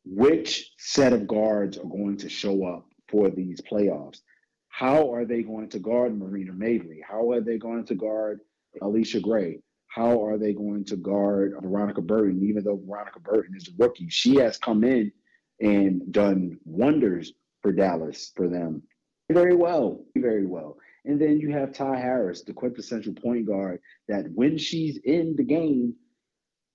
Which 0.06 0.72
set 0.78 1.14
of 1.14 1.28
guards 1.28 1.78
are 1.78 1.86
going 1.86 2.18
to 2.18 2.30
show 2.30 2.66
up 2.66 2.87
for 3.10 3.30
these 3.30 3.62
playoffs? 3.62 4.22
How 4.70 5.12
are 5.14 5.26
they 5.26 5.42
going 5.42 5.70
to 5.70 5.80
guard 5.80 6.18
Marina 6.18 6.54
Mabrey? 6.54 7.00
How 7.08 7.32
are 7.32 7.42
they 7.42 7.58
going 7.58 7.86
to 7.86 7.96
guard 7.96 8.42
Allisha 8.82 9.22
Gray? 9.22 9.60
How 9.88 10.24
are 10.24 10.38
they 10.38 10.54
going 10.54 10.86
to 10.86 10.96
guard 10.96 11.56
Veronica 11.62 12.02
Burton? 12.02 12.44
Even 12.44 12.64
though 12.64 12.82
Veronica 12.86 13.20
Burton 13.20 13.56
is 13.56 13.68
a 13.70 13.72
rookie, 13.80 14.10
she 14.10 14.36
has 14.36 14.58
come 14.58 14.84
in 14.84 15.12
and 15.60 16.12
done 16.12 16.60
wonders 16.66 17.34
for 17.64 17.72
Dallas 17.72 18.32
for 18.36 18.48
them. 18.48 18.84
Very 19.32 19.56
well, 19.56 20.06
very 20.16 20.46
well. 20.46 20.78
And 21.06 21.20
then 21.20 21.40
you 21.40 21.52
have 21.52 21.74
Ty 21.74 21.98
Harris, 21.98 22.44
the 22.44 22.54
quintessential 22.54 23.14
point 23.14 23.48
guard, 23.48 23.80
that 24.08 24.26
when 24.36 24.58
she's 24.58 24.98
in 24.98 25.36
the 25.36 25.44
game, 25.44 25.96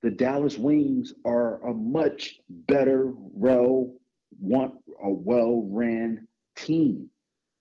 the 0.03 0.11
Dallas 0.11 0.59
Wings 0.59 1.15
are 1.25 1.63
a 1.65 1.73
much 1.73 2.41
better, 2.49 3.13
well, 3.15 3.95
want 4.43 4.75
a 5.03 5.11
well 5.11 5.67
ran 5.71 6.27
team. 6.57 7.09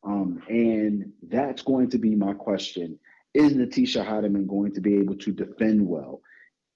Um, 0.04 0.42
and 0.50 1.12
that's 1.30 1.62
going 1.62 1.90
to 1.92 2.00
be 2.00 2.16
my 2.16 2.34
question. 2.34 3.00
Is 3.34 3.54
Natisha 3.54 4.06
Hiedeman 4.06 4.48
going 4.48 4.74
to 4.74 4.82
be 4.82 4.96
able 4.96 5.16
to 5.18 5.32
defend 5.32 5.88
well? 5.88 6.22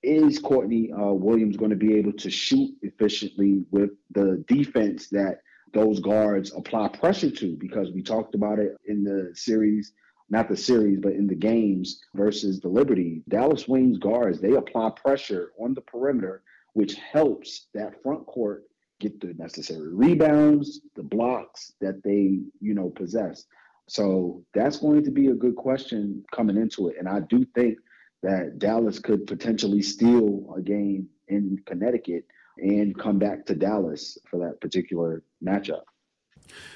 Is 0.03 0.37
Courtney 0.37 0.91
uh, 0.93 1.11
Williams 1.13 1.57
going 1.57 1.71
to 1.71 1.75
be 1.75 1.95
able 1.95 2.13
to 2.13 2.29
shoot 2.29 2.71
efficiently 2.83 3.65
with 3.71 3.89
the 4.11 4.45
defense 4.47 5.09
that 5.09 5.39
those 5.73 5.99
guards 5.99 6.53
apply 6.55 6.89
pressure 6.89 7.31
to? 7.31 7.57
Because 7.57 7.91
we 7.91 8.03
talked 8.03 8.35
about 8.35 8.59
it 8.59 8.77
in 8.85 9.03
the 9.03 9.31
series, 9.33 9.93
not 10.29 10.47
the 10.47 10.55
series, 10.55 10.99
but 10.99 11.13
in 11.13 11.25
the 11.25 11.35
games 11.35 11.99
versus 12.13 12.59
the 12.59 12.67
Liberty. 12.67 13.23
Dallas 13.27 13.67
Wings 13.67 13.97
guards, 13.97 14.39
they 14.39 14.53
apply 14.53 14.91
pressure 14.91 15.51
on 15.59 15.73
the 15.73 15.81
perimeter, 15.81 16.43
which 16.73 16.93
helps 16.95 17.67
that 17.73 18.01
front 18.03 18.27
court 18.27 18.65
get 18.99 19.19
the 19.19 19.33
necessary 19.37 19.93
rebounds, 19.93 20.81
the 20.95 21.03
blocks 21.03 21.73
that 21.81 22.01
they, 22.03 22.39
you 22.61 22.73
know, 22.73 22.89
possess. 22.89 23.45
So 23.87 24.43
that's 24.53 24.77
going 24.77 25.03
to 25.03 25.11
be 25.11 25.27
a 25.27 25.33
good 25.33 25.55
question 25.55 26.23
coming 26.33 26.57
into 26.57 26.87
it. 26.87 26.95
And 26.97 27.07
I 27.07 27.19
do 27.21 27.45
think 27.55 27.77
that 28.23 28.57
Dallas 28.57 28.99
could 28.99 29.27
potentially 29.27 29.81
steal 29.81 30.53
a 30.57 30.61
game 30.61 31.07
in 31.27 31.59
Connecticut 31.65 32.25
and 32.57 32.97
come 32.97 33.19
back 33.19 33.45
to 33.45 33.55
Dallas 33.55 34.17
for 34.29 34.39
that 34.39 34.61
particular 34.61 35.23
matchup. 35.43 35.83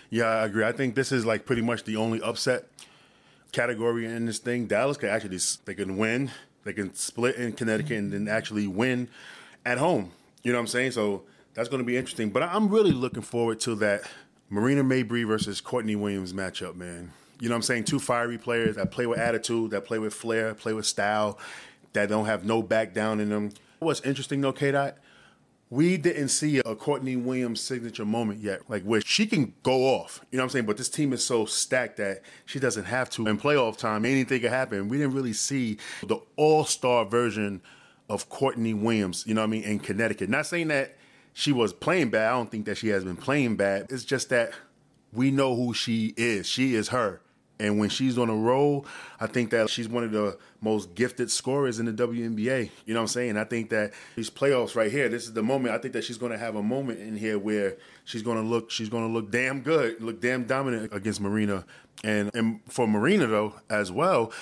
Yeah, 0.09 0.25
I 0.25 0.45
agree. 0.45 0.65
I 0.65 0.71
think 0.71 0.95
this 0.95 1.11
is 1.11 1.25
like 1.25 1.45
pretty 1.45 1.61
much 1.61 1.83
the 1.83 1.95
only 1.95 2.21
upset 2.21 2.67
category 3.51 4.05
in 4.05 4.25
this 4.25 4.39
thing. 4.39 4.67
Dallas 4.67 4.97
could 4.97 5.09
actually 5.09 5.39
they 5.65 5.73
can 5.73 5.97
win, 5.97 6.31
they 6.63 6.73
can 6.73 6.93
split 6.93 7.35
in 7.35 7.53
Connecticut 7.53 7.97
and 7.97 8.11
then 8.11 8.27
actually 8.27 8.67
win 8.67 9.09
at 9.65 9.77
home. 9.77 10.11
You 10.43 10.51
know 10.51 10.57
what 10.57 10.63
I'm 10.63 10.67
saying? 10.67 10.91
So 10.91 11.23
that's 11.53 11.69
going 11.69 11.81
to 11.81 11.85
be 11.85 11.97
interesting. 11.97 12.29
But 12.29 12.43
I'm 12.43 12.69
really 12.69 12.91
looking 12.91 13.21
forward 13.21 13.59
to 13.61 13.75
that 13.75 14.03
Marina 14.49 14.83
Mabrey 14.83 15.27
versus 15.27 15.61
Courtney 15.61 15.95
Williams 15.95 16.33
matchup, 16.33 16.75
man. 16.75 17.11
You 17.39 17.47
know 17.47 17.53
what 17.53 17.57
I'm 17.57 17.63
saying? 17.63 17.85
Two 17.85 17.99
fiery 17.99 18.37
players 18.37 18.75
that 18.75 18.91
play 18.91 19.05
with 19.05 19.19
attitude, 19.19 19.71
that 19.71 19.85
play 19.85 19.99
with 19.99 20.13
flair, 20.13 20.53
play 20.53 20.73
with 20.73 20.85
style, 20.85 21.39
that 21.93 22.09
don't 22.09 22.25
have 22.25 22.45
no 22.45 22.61
back 22.61 22.93
down 22.93 23.19
in 23.19 23.29
them. 23.29 23.51
What's 23.79 24.01
interesting 24.01 24.41
though, 24.41 24.51
K 24.51 24.71
Dot, 24.71 24.97
we 25.69 25.97
didn't 25.97 26.29
see 26.29 26.57
a 26.57 26.75
Courtney 26.75 27.15
Williams 27.15 27.61
signature 27.61 28.03
moment 28.03 28.41
yet, 28.41 28.69
like 28.69 28.83
where 28.83 29.01
she 29.01 29.25
can 29.27 29.53
go 29.63 29.83
off. 29.83 30.19
You 30.31 30.37
know 30.37 30.43
what 30.43 30.47
I'm 30.47 30.49
saying? 30.49 30.65
But 30.65 30.77
this 30.77 30.89
team 30.89 31.13
is 31.13 31.23
so 31.23 31.45
stacked 31.45 31.97
that 31.97 32.23
she 32.45 32.59
doesn't 32.59 32.85
have 32.85 33.09
to. 33.11 33.27
In 33.27 33.37
playoff 33.37 33.77
time, 33.77 34.03
anything 34.03 34.41
could 34.41 34.49
happen. 34.49 34.89
We 34.89 34.97
didn't 34.97 35.13
really 35.13 35.33
see 35.33 35.77
the 36.05 36.17
all 36.35 36.65
star 36.65 37.05
version 37.05 37.61
of 38.09 38.27
Courtney 38.29 38.73
Williams, 38.73 39.23
you 39.27 39.35
know 39.35 39.41
what 39.41 39.47
I 39.47 39.51
mean, 39.51 39.63
in 39.63 39.79
Connecticut. 39.79 40.29
Not 40.29 40.47
saying 40.47 40.69
that 40.69 40.97
she 41.39 41.53
was 41.53 41.71
playing 41.71 42.09
bad. 42.09 42.27
I 42.27 42.31
don't 42.31 42.51
think 42.51 42.65
that 42.65 42.77
she 42.77 42.89
has 42.89 43.05
been 43.05 43.15
playing 43.15 43.55
bad. 43.55 43.87
It's 43.89 44.03
just 44.03 44.27
that 44.29 44.51
we 45.13 45.31
know 45.31 45.55
who 45.55 45.73
she 45.73 46.13
is. 46.17 46.45
She 46.45 46.75
is 46.75 46.89
her. 46.89 47.21
And 47.61 47.79
when 47.79 47.89
she's 47.89 48.17
on 48.17 48.29
a 48.29 48.35
roll, 48.35 48.85
I 49.21 49.27
think 49.27 49.51
that 49.51 49.69
she's 49.69 49.87
one 49.87 50.03
of 50.03 50.11
the 50.11 50.37
most 50.59 50.95
gifted 50.95 51.31
scorers 51.31 51.79
in 51.79 51.85
the 51.85 51.93
WNBA. 51.93 52.69
You 52.85 52.93
know 52.93 52.99
what 52.99 53.03
I'm 53.03 53.07
saying? 53.07 53.37
I 53.37 53.45
think 53.45 53.69
that 53.69 53.93
these 54.17 54.29
playoffs 54.29 54.75
right 54.75 54.91
here, 54.91 55.07
this 55.07 55.23
is 55.23 55.33
the 55.33 55.41
moment. 55.41 55.73
I 55.73 55.77
think 55.77 55.93
that 55.93 56.03
she's 56.03 56.17
going 56.17 56.33
to 56.33 56.37
have 56.37 56.57
a 56.57 56.63
moment 56.63 56.99
in 56.99 57.15
here 57.15 57.39
where 57.39 57.77
she's 58.03 58.21
going 58.21 58.41
to 58.41 58.47
look, 58.47 58.69
she's 58.69 58.89
going 58.89 59.07
to 59.07 59.13
look 59.13 59.31
damn 59.31 59.61
good, 59.61 60.01
look 60.01 60.19
damn 60.19 60.43
dominant 60.43 60.93
against 60.93 61.21
Marina. 61.21 61.65
And 62.03 62.31
and 62.33 62.59
for 62.67 62.85
Marina 62.85 63.27
though 63.27 63.55
as 63.69 63.93
well, 63.93 64.33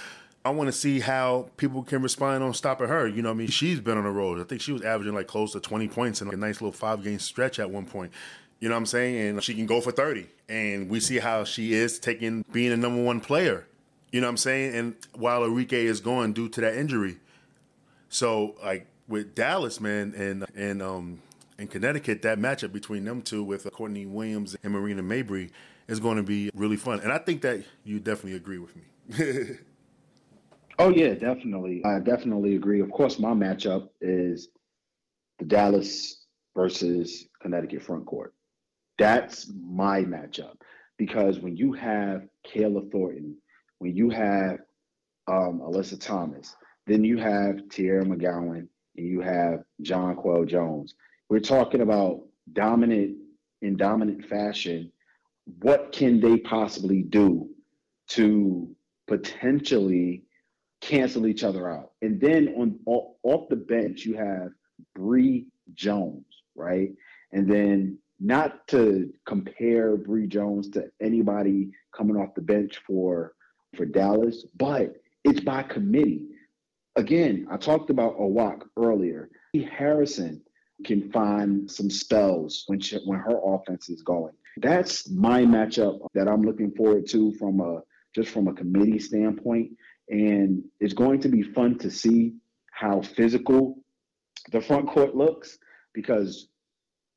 I 0.48 0.52
want 0.52 0.70
to 0.70 0.72
see 0.72 1.02
how 1.02 1.50
people 1.58 1.84
can 1.84 2.02
respond 2.02 2.42
on 2.42 2.54
stopping 2.54 2.88
her. 2.88 3.06
You 3.06 3.22
know, 3.22 3.30
what 3.30 3.36
I 3.36 3.38
mean, 3.38 3.48
she's 3.50 3.82
been 3.82 3.98
on 3.98 4.06
a 4.06 4.12
roll. 4.12 4.40
I 4.40 4.46
think 4.46 4.62
she 4.62 4.72
was 4.72 4.82
averaging 4.82 5.14
like 5.14 5.28
close 5.28 5.52
to 5.52 5.60
20 5.60 5.90
points 5.90 6.22
in 6.22 6.28
like 6.28 6.38
a 6.38 6.40
nice 6.40 6.62
little 6.62 6.72
five 6.72 7.04
game 7.04 7.20
stretch 7.20 7.60
at 7.60 7.70
one 7.70 7.86
point. 7.86 8.14
You 8.62 8.70
know 8.70 8.76
what 8.76 8.80
I'm 8.80 8.86
saying? 8.86 9.28
And 9.28 9.44
she 9.44 9.54
can 9.54 9.66
go 9.66 9.82
for 9.82 9.92
30. 9.92 10.26
And 10.48 10.90
we 10.90 11.02
see 11.02 11.20
how 11.20 11.44
she 11.44 11.74
is 11.74 12.00
taking 12.00 12.46
being 12.52 12.72
a 12.72 12.78
number 12.78 13.04
one 13.04 13.20
player. 13.20 13.68
You 14.12 14.22
know 14.22 14.28
what 14.28 14.32
I'm 14.32 14.38
saying? 14.38 14.74
And 14.74 14.96
while 15.14 15.42
Arike 15.42 15.74
is 15.74 16.00
going 16.00 16.32
due 16.32 16.48
to 16.48 16.62
that 16.62 16.76
injury. 16.76 17.18
So 18.08 18.56
like 18.64 18.88
with 19.10 19.36
Dallas, 19.36 19.82
man, 19.82 20.14
and 20.16 20.46
and 20.56 20.82
um 20.82 21.22
in 21.60 21.68
Connecticut, 21.68 22.22
that 22.22 22.40
matchup 22.40 22.72
between 22.72 23.04
them 23.04 23.22
two 23.22 23.44
with 23.44 23.70
Courtney 23.74 24.06
Williams 24.06 24.56
and 24.64 24.72
Marina 24.72 25.04
Mabrey 25.04 25.52
is 25.90 26.00
going 26.00 26.16
to 26.18 26.24
be 26.24 26.50
really 26.56 26.78
fun. 26.78 27.02
And 27.02 27.12
I 27.12 27.18
think 27.18 27.42
that 27.42 27.64
you 27.84 28.00
definitely 28.00 28.36
agree 28.38 28.60
with 28.60 28.74
me. 28.76 29.58
Oh 30.80 30.90
yeah, 30.90 31.16
definitely. 31.16 31.82
I 31.86 32.00
definitely 32.00 32.56
agree. 32.56 32.82
Of 32.82 32.92
course, 32.92 33.20
my 33.20 33.32
matchup 33.32 33.90
is 34.02 34.50
the 35.40 35.46
Dallas 35.46 36.26
versus 36.56 37.28
Connecticut 37.42 37.82
front 37.82 38.06
court. 38.06 38.34
That's 38.98 39.52
my 39.60 40.04
matchup 40.04 40.58
because 40.98 41.40
when 41.40 41.56
you 41.56 41.74
have 41.74 42.28
Kayla 42.48 42.92
Thornton, 42.92 43.38
when 43.80 43.96
you 43.96 44.10
have 44.10 44.60
um, 45.28 45.62
Alyssa 45.64 46.00
Thomas, 46.00 46.56
then 46.86 47.04
you 47.04 47.18
have 47.18 47.56
Teaira 47.70 48.06
McCowan, 48.06 48.68
and 48.98 49.08
you 49.08 49.22
have 49.22 49.64
Jonquel 49.84 50.48
Jones. 50.48 50.96
We're 51.30 51.40
talking 51.40 51.82
about 51.82 52.22
dominant 52.54 53.18
in 53.62 53.78
dominant 53.78 54.26
fashion. 54.26 54.92
What 55.62 55.92
can 55.92 56.20
they 56.20 56.38
possibly 56.38 57.04
do 57.04 57.50
to 58.10 58.76
potentially 59.08 60.24
cancel 60.82 61.28
each 61.28 61.44
other 61.44 61.70
out. 61.70 61.92
And 62.02 62.20
then 62.20 62.50
on 62.58 62.80
off 63.24 63.50
the 63.50 63.56
bench, 63.56 64.06
you 64.06 64.16
have 64.16 64.50
Bree 64.96 65.48
Jones, 65.74 66.26
right? 66.56 66.92
And 67.32 67.50
then 67.52 67.98
not 68.20 68.68
to 68.70 69.12
compare 69.26 69.98
Bree 69.98 70.28
Jones 70.28 70.70
to 70.72 70.90
anybody 71.02 71.72
coming 71.96 72.16
off 72.16 72.36
the 72.36 72.42
bench 72.42 72.80
for 72.86 73.34
for 73.76 73.86
Dallas, 73.86 74.46
but 74.56 74.96
it's 75.24 75.42
by 75.42 75.62
committee. 75.64 76.28
Again, 76.96 77.48
I 77.52 77.58
talked 77.58 77.90
about 77.90 78.18
Awak 78.18 78.64
earlier. 78.78 79.30
Harrison 79.72 80.42
can 80.84 81.12
find 81.12 81.70
some 81.70 81.90
spells 81.90 82.64
when 82.68 82.80
she, 82.80 82.98
when 83.06 83.20
her 83.20 83.40
offense 83.44 83.90
is 83.90 84.02
going. 84.02 84.34
That's 84.58 85.10
my 85.10 85.44
matchup 85.44 86.00
that 86.14 86.28
I'm 86.28 86.44
looking 86.44 86.72
forward 86.72 87.08
to 87.10 87.34
from 87.34 87.60
a 87.60 87.82
just 88.18 88.30
from 88.30 88.48
a 88.48 88.54
committee 88.54 89.00
standpoint. 89.00 89.72
And 90.10 90.64
it's 90.80 90.94
going 90.94 91.22
to 91.22 91.30
be 91.30 91.44
fun 91.44 91.78
to 91.80 91.90
see 91.90 92.34
how 92.72 93.02
physical 93.02 93.78
the 94.52 94.62
front 94.62 94.88
court 94.88 95.16
looks 95.16 95.58
because 95.94 96.50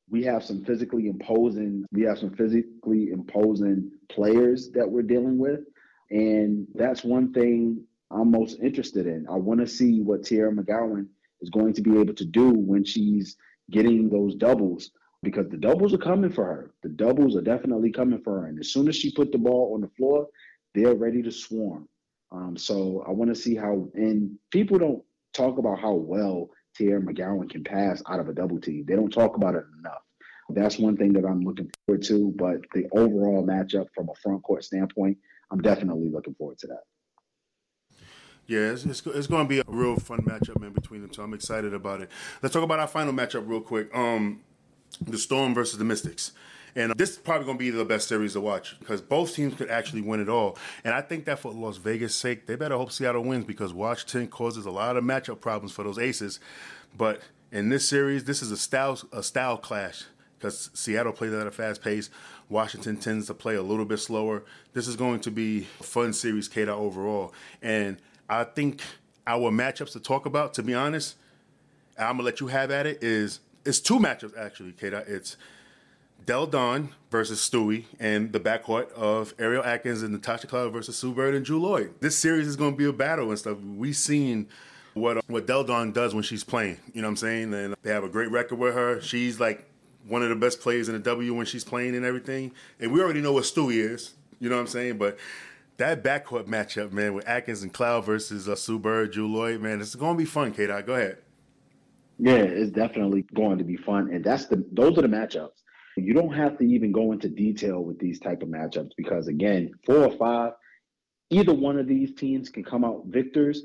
we 0.09 0.23
have 0.23 0.43
some 0.43 0.65
physically 0.65 1.07
imposing 1.07 1.85
we 1.93 2.01
have 2.01 2.17
some 2.17 2.31
physically 2.31 3.11
imposing 3.11 3.89
players 4.09 4.69
that 4.71 4.89
we're 4.89 5.03
dealing 5.03 5.37
with 5.37 5.61
and 6.09 6.67
that's 6.73 7.03
one 7.03 7.31
thing 7.31 7.85
I'm 8.11 8.31
most 8.31 8.59
interested 8.59 9.07
in. 9.07 9.25
I 9.29 9.35
want 9.35 9.61
to 9.61 9.67
see 9.67 10.01
what 10.01 10.23
Teaira 10.23 10.53
McCowan 10.53 11.07
is 11.41 11.49
going 11.49 11.73
to 11.73 11.81
be 11.81 11.97
able 11.97 12.13
to 12.13 12.25
do 12.25 12.49
when 12.51 12.83
she's 12.83 13.37
getting 13.71 14.09
those 14.09 14.35
doubles 14.35 14.91
because 15.23 15.47
the 15.49 15.57
doubles 15.57 15.93
are 15.93 15.99
coming 15.99 16.31
for 16.31 16.45
her. 16.45 16.73
The 16.83 16.89
doubles 16.89 17.35
are 17.37 17.41
definitely 17.41 17.91
coming 17.91 18.21
for 18.21 18.41
her. 18.41 18.47
And 18.47 18.59
as 18.59 18.73
soon 18.73 18.89
as 18.89 18.95
she 18.95 19.13
put 19.13 19.31
the 19.31 19.37
ball 19.37 19.73
on 19.73 19.81
the 19.81 19.87
floor, 19.89 20.27
they're 20.73 20.95
ready 20.95 21.21
to 21.23 21.31
swarm. 21.31 21.87
Um, 22.31 22.55
so 22.55 23.03
I 23.07 23.11
want 23.11 23.33
to 23.33 23.39
see 23.39 23.55
how, 23.55 23.89
and 23.93 24.37
people 24.51 24.77
don't 24.77 25.03
talk 25.33 25.57
about 25.57 25.79
how 25.79 25.93
well 25.93 26.49
Teaira 26.79 27.03
McCowan 27.03 27.49
can 27.49 27.63
pass 27.63 28.01
out 28.07 28.19
of 28.19 28.29
a 28.29 28.33
double 28.33 28.59
team. 28.59 28.85
They 28.87 28.95
don't 28.95 29.11
talk 29.11 29.35
about 29.35 29.55
it 29.55 29.65
enough. 29.79 30.01
That's 30.49 30.77
one 30.77 30.97
thing 30.97 31.13
that 31.13 31.25
I'm 31.25 31.41
looking 31.41 31.69
forward 31.85 32.03
to. 32.03 32.33
But 32.35 32.61
the 32.73 32.87
overall 32.91 33.45
matchup 33.45 33.87
from 33.95 34.09
a 34.09 34.15
front 34.21 34.43
court 34.43 34.63
standpoint, 34.63 35.17
I'm 35.51 35.61
definitely 35.61 36.09
looking 36.09 36.35
forward 36.35 36.57
to 36.59 36.67
that. 36.67 36.83
Yeah, 38.47 38.71
it's, 38.71 38.85
it's, 38.85 39.05
it's, 39.05 39.27
going 39.27 39.45
to 39.45 39.49
be 39.49 39.59
a 39.59 39.63
real 39.67 39.95
fun 39.97 40.19
matchup, 40.19 40.59
man, 40.59 40.73
between 40.73 41.01
them 41.01 41.09
two. 41.09 41.21
I'm 41.21 41.33
excited 41.33 41.73
about 41.73 42.01
it. 42.01 42.09
Let's 42.41 42.53
talk 42.53 42.63
about 42.63 42.79
our 42.79 42.87
final 42.87 43.13
matchup 43.13 43.47
real 43.47 43.61
quick. 43.61 43.95
Um, 43.95 44.41
the 44.99 45.17
Storm 45.17 45.53
versus 45.53 45.77
the 45.77 45.85
Mystics. 45.85 46.33
And 46.75 46.91
uh, 46.91 46.95
this 46.97 47.11
is 47.11 47.17
probably 47.17 47.45
going 47.45 47.57
to 47.57 47.63
be 47.63 47.69
the 47.69 47.85
best 47.85 48.07
series 48.07 48.33
to 48.33 48.41
watch 48.41 48.79
because 48.79 49.01
both 49.01 49.35
teams 49.35 49.55
could 49.55 49.69
actually 49.69 50.01
win 50.01 50.21
it 50.21 50.29
all. 50.29 50.57
And 50.83 50.93
I 50.93 51.01
think 51.01 51.25
that 51.25 51.39
for 51.39 51.51
Las 51.51 51.77
Vegas' 51.77 52.15
sake, 52.15 52.47
they 52.47 52.55
better 52.55 52.77
hope 52.77 52.91
Seattle 52.91 53.23
wins 53.23 53.45
because 53.45 53.73
Washington 53.73 54.27
causes 54.27 54.65
a 54.65 54.71
lot 54.71 54.97
of 54.97 55.03
matchup 55.03 55.41
problems 55.41 55.71
for 55.71 55.83
those 55.83 55.99
aces. 55.99 56.39
But 56.97 57.21
in 57.51 57.69
this 57.69 57.87
series, 57.87 58.23
this 58.23 58.41
is 58.41 58.51
a 58.51 58.57
style 58.57 58.99
a 59.11 59.23
style 59.23 59.57
clash 59.57 60.03
because 60.37 60.69
Seattle 60.73 61.13
plays 61.13 61.33
at 61.33 61.45
a 61.47 61.51
fast 61.51 61.81
pace. 61.81 62.09
Washington 62.49 62.97
tends 62.97 63.27
to 63.27 63.33
play 63.33 63.55
a 63.55 63.61
little 63.61 63.85
bit 63.85 63.99
slower. 63.99 64.43
This 64.73 64.87
is 64.87 64.95
going 64.95 65.21
to 65.21 65.31
be 65.31 65.67
a 65.79 65.83
fun 65.83 66.13
series, 66.13 66.47
Kata, 66.47 66.73
overall. 66.73 67.33
And 67.61 67.97
I 68.27 68.43
think 68.43 68.81
our 69.27 69.51
matchups 69.51 69.93
to 69.93 69.99
talk 69.99 70.25
about, 70.25 70.53
to 70.55 70.63
be 70.63 70.73
honest, 70.73 71.15
I'm 71.97 72.17
gonna 72.17 72.23
let 72.23 72.39
you 72.39 72.47
have 72.47 72.71
at 72.71 72.87
it. 72.87 73.03
Is 73.03 73.39
it's 73.65 73.79
two 73.79 73.99
matchups 73.99 74.37
actually, 74.37 74.71
Kata. 74.73 75.03
It's 75.07 75.37
Delle 76.25 76.47
Donne 76.47 76.89
versus 77.09 77.39
Stewie 77.39 77.85
and 77.99 78.31
the 78.31 78.39
backcourt 78.39 78.91
of 78.93 79.33
Ariel 79.39 79.63
Atkins 79.63 80.01
and 80.01 80.13
Natasha 80.13 80.47
Cloud 80.47 80.73
versus 80.73 80.95
Sue 80.95 81.13
Bird 81.13 81.35
and 81.35 81.45
Jewell 81.45 81.61
Lloyd. 81.61 81.93
This 81.99 82.17
series 82.17 82.47
is 82.47 82.55
going 82.55 82.71
to 82.71 82.77
be 82.77 82.85
a 82.85 82.93
battle 82.93 83.29
and 83.29 83.39
stuff. 83.39 83.57
We've 83.59 83.95
seen 83.95 84.47
what 84.93 85.23
what 85.29 85.47
Delle 85.47 85.63
Donne 85.63 85.91
does 85.91 86.13
when 86.13 86.23
she's 86.23 86.43
playing. 86.43 86.77
You 86.93 87.01
know 87.01 87.07
what 87.07 87.11
I'm 87.11 87.17
saying? 87.17 87.53
And 87.53 87.75
they 87.81 87.91
have 87.91 88.03
a 88.03 88.09
great 88.09 88.29
record 88.31 88.59
with 88.59 88.75
her. 88.75 89.01
She's 89.01 89.39
like 89.39 89.65
one 90.07 90.23
of 90.23 90.29
the 90.29 90.35
best 90.35 90.61
players 90.61 90.89
in 90.89 90.93
the 90.93 90.99
W 90.99 91.33
when 91.33 91.45
she's 91.45 91.63
playing 91.63 91.95
and 91.95 92.05
everything. 92.05 92.51
And 92.79 92.91
we 92.91 93.01
already 93.01 93.21
know 93.21 93.33
what 93.33 93.43
Stewie 93.43 93.77
is. 93.77 94.13
You 94.39 94.49
know 94.49 94.55
what 94.55 94.61
I'm 94.61 94.67
saying? 94.67 94.97
But 94.97 95.17
that 95.77 96.03
backcourt 96.03 96.45
matchup, 96.45 96.91
man, 96.91 97.13
with 97.13 97.27
Atkins 97.27 97.63
and 97.63 97.73
Cloud 97.73 98.05
versus 98.05 98.47
uh, 98.47 98.55
Sue 98.55 98.79
Bird, 98.79 99.13
Jewell 99.13 99.29
Lloyd, 99.29 99.61
man, 99.61 99.81
it's 99.81 99.95
going 99.95 100.15
to 100.15 100.17
be 100.17 100.25
fun, 100.25 100.51
K. 100.51 100.67
Go 100.67 100.93
ahead. 100.93 101.17
Yeah, 102.19 102.35
it's 102.35 102.71
definitely 102.71 103.25
going 103.33 103.57
to 103.57 103.63
be 103.63 103.77
fun, 103.77 104.11
and 104.11 104.23
that's 104.23 104.45
the 104.45 104.63
those 104.71 104.95
are 104.97 105.01
the 105.01 105.07
matchups. 105.07 105.60
You 105.97 106.13
don't 106.13 106.33
have 106.33 106.57
to 106.57 106.63
even 106.63 106.91
go 106.91 107.11
into 107.11 107.29
detail 107.29 107.83
with 107.83 107.99
these 107.99 108.19
type 108.19 108.41
of 108.41 108.49
matchups 108.49 108.91
because 108.97 109.27
again, 109.27 109.71
four 109.85 110.05
or 110.05 110.11
five, 110.11 110.53
either 111.29 111.53
one 111.53 111.77
of 111.77 111.87
these 111.87 112.13
teams 112.15 112.49
can 112.49 112.63
come 112.63 112.83
out 112.83 113.03
victors, 113.07 113.63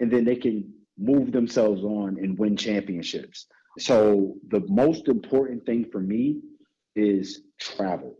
and 0.00 0.10
then 0.10 0.24
they 0.24 0.36
can 0.36 0.72
move 0.98 1.32
themselves 1.32 1.82
on 1.84 2.16
and 2.18 2.38
win 2.38 2.56
championships. 2.56 3.46
So 3.78 4.34
the 4.48 4.64
most 4.68 5.08
important 5.08 5.64
thing 5.66 5.86
for 5.90 6.00
me 6.00 6.40
is 6.96 7.42
travel. 7.60 8.16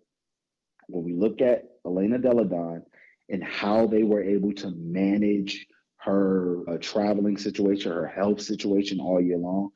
When 0.88 1.04
we 1.04 1.12
look 1.12 1.40
at 1.40 1.64
Elena 1.84 2.18
Delle 2.18 2.44
Donne 2.44 2.82
and 3.28 3.42
how 3.42 3.86
they 3.86 4.04
were 4.04 4.22
able 4.22 4.52
to 4.54 4.72
manage 4.76 5.66
her 5.98 6.62
uh, 6.68 6.78
traveling 6.80 7.36
situation, 7.36 7.92
her 7.92 8.06
health 8.06 8.40
situation 8.40 9.00
all 9.00 9.20
year 9.20 9.36
long. 9.36 9.70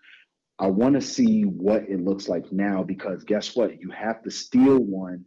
I 0.62 0.68
want 0.68 0.94
to 0.94 1.00
see 1.00 1.42
what 1.42 1.82
it 1.88 2.04
looks 2.04 2.28
like 2.28 2.52
now 2.52 2.84
because 2.84 3.24
guess 3.24 3.56
what? 3.56 3.80
You 3.80 3.90
have 3.90 4.22
to 4.22 4.30
steal 4.30 4.78
one 4.78 5.24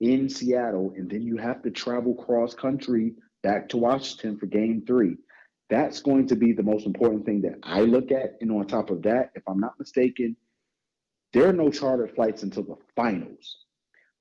in 0.00 0.28
Seattle 0.28 0.92
and 0.96 1.08
then 1.08 1.22
you 1.22 1.36
have 1.36 1.62
to 1.62 1.70
travel 1.70 2.16
cross 2.16 2.52
country 2.52 3.14
back 3.44 3.68
to 3.68 3.76
Washington 3.76 4.36
for 4.38 4.46
game 4.46 4.82
three. 4.84 5.16
That's 5.70 6.00
going 6.00 6.26
to 6.26 6.34
be 6.34 6.52
the 6.52 6.64
most 6.64 6.84
important 6.84 7.24
thing 7.24 7.42
that 7.42 7.60
I 7.62 7.82
look 7.82 8.10
at. 8.10 8.36
And 8.40 8.50
on 8.50 8.66
top 8.66 8.90
of 8.90 9.02
that, 9.02 9.30
if 9.36 9.44
I'm 9.46 9.60
not 9.60 9.78
mistaken, 9.78 10.36
there 11.32 11.48
are 11.48 11.52
no 11.52 11.70
charter 11.70 12.08
flights 12.08 12.42
until 12.42 12.64
the 12.64 12.74
finals 12.96 13.58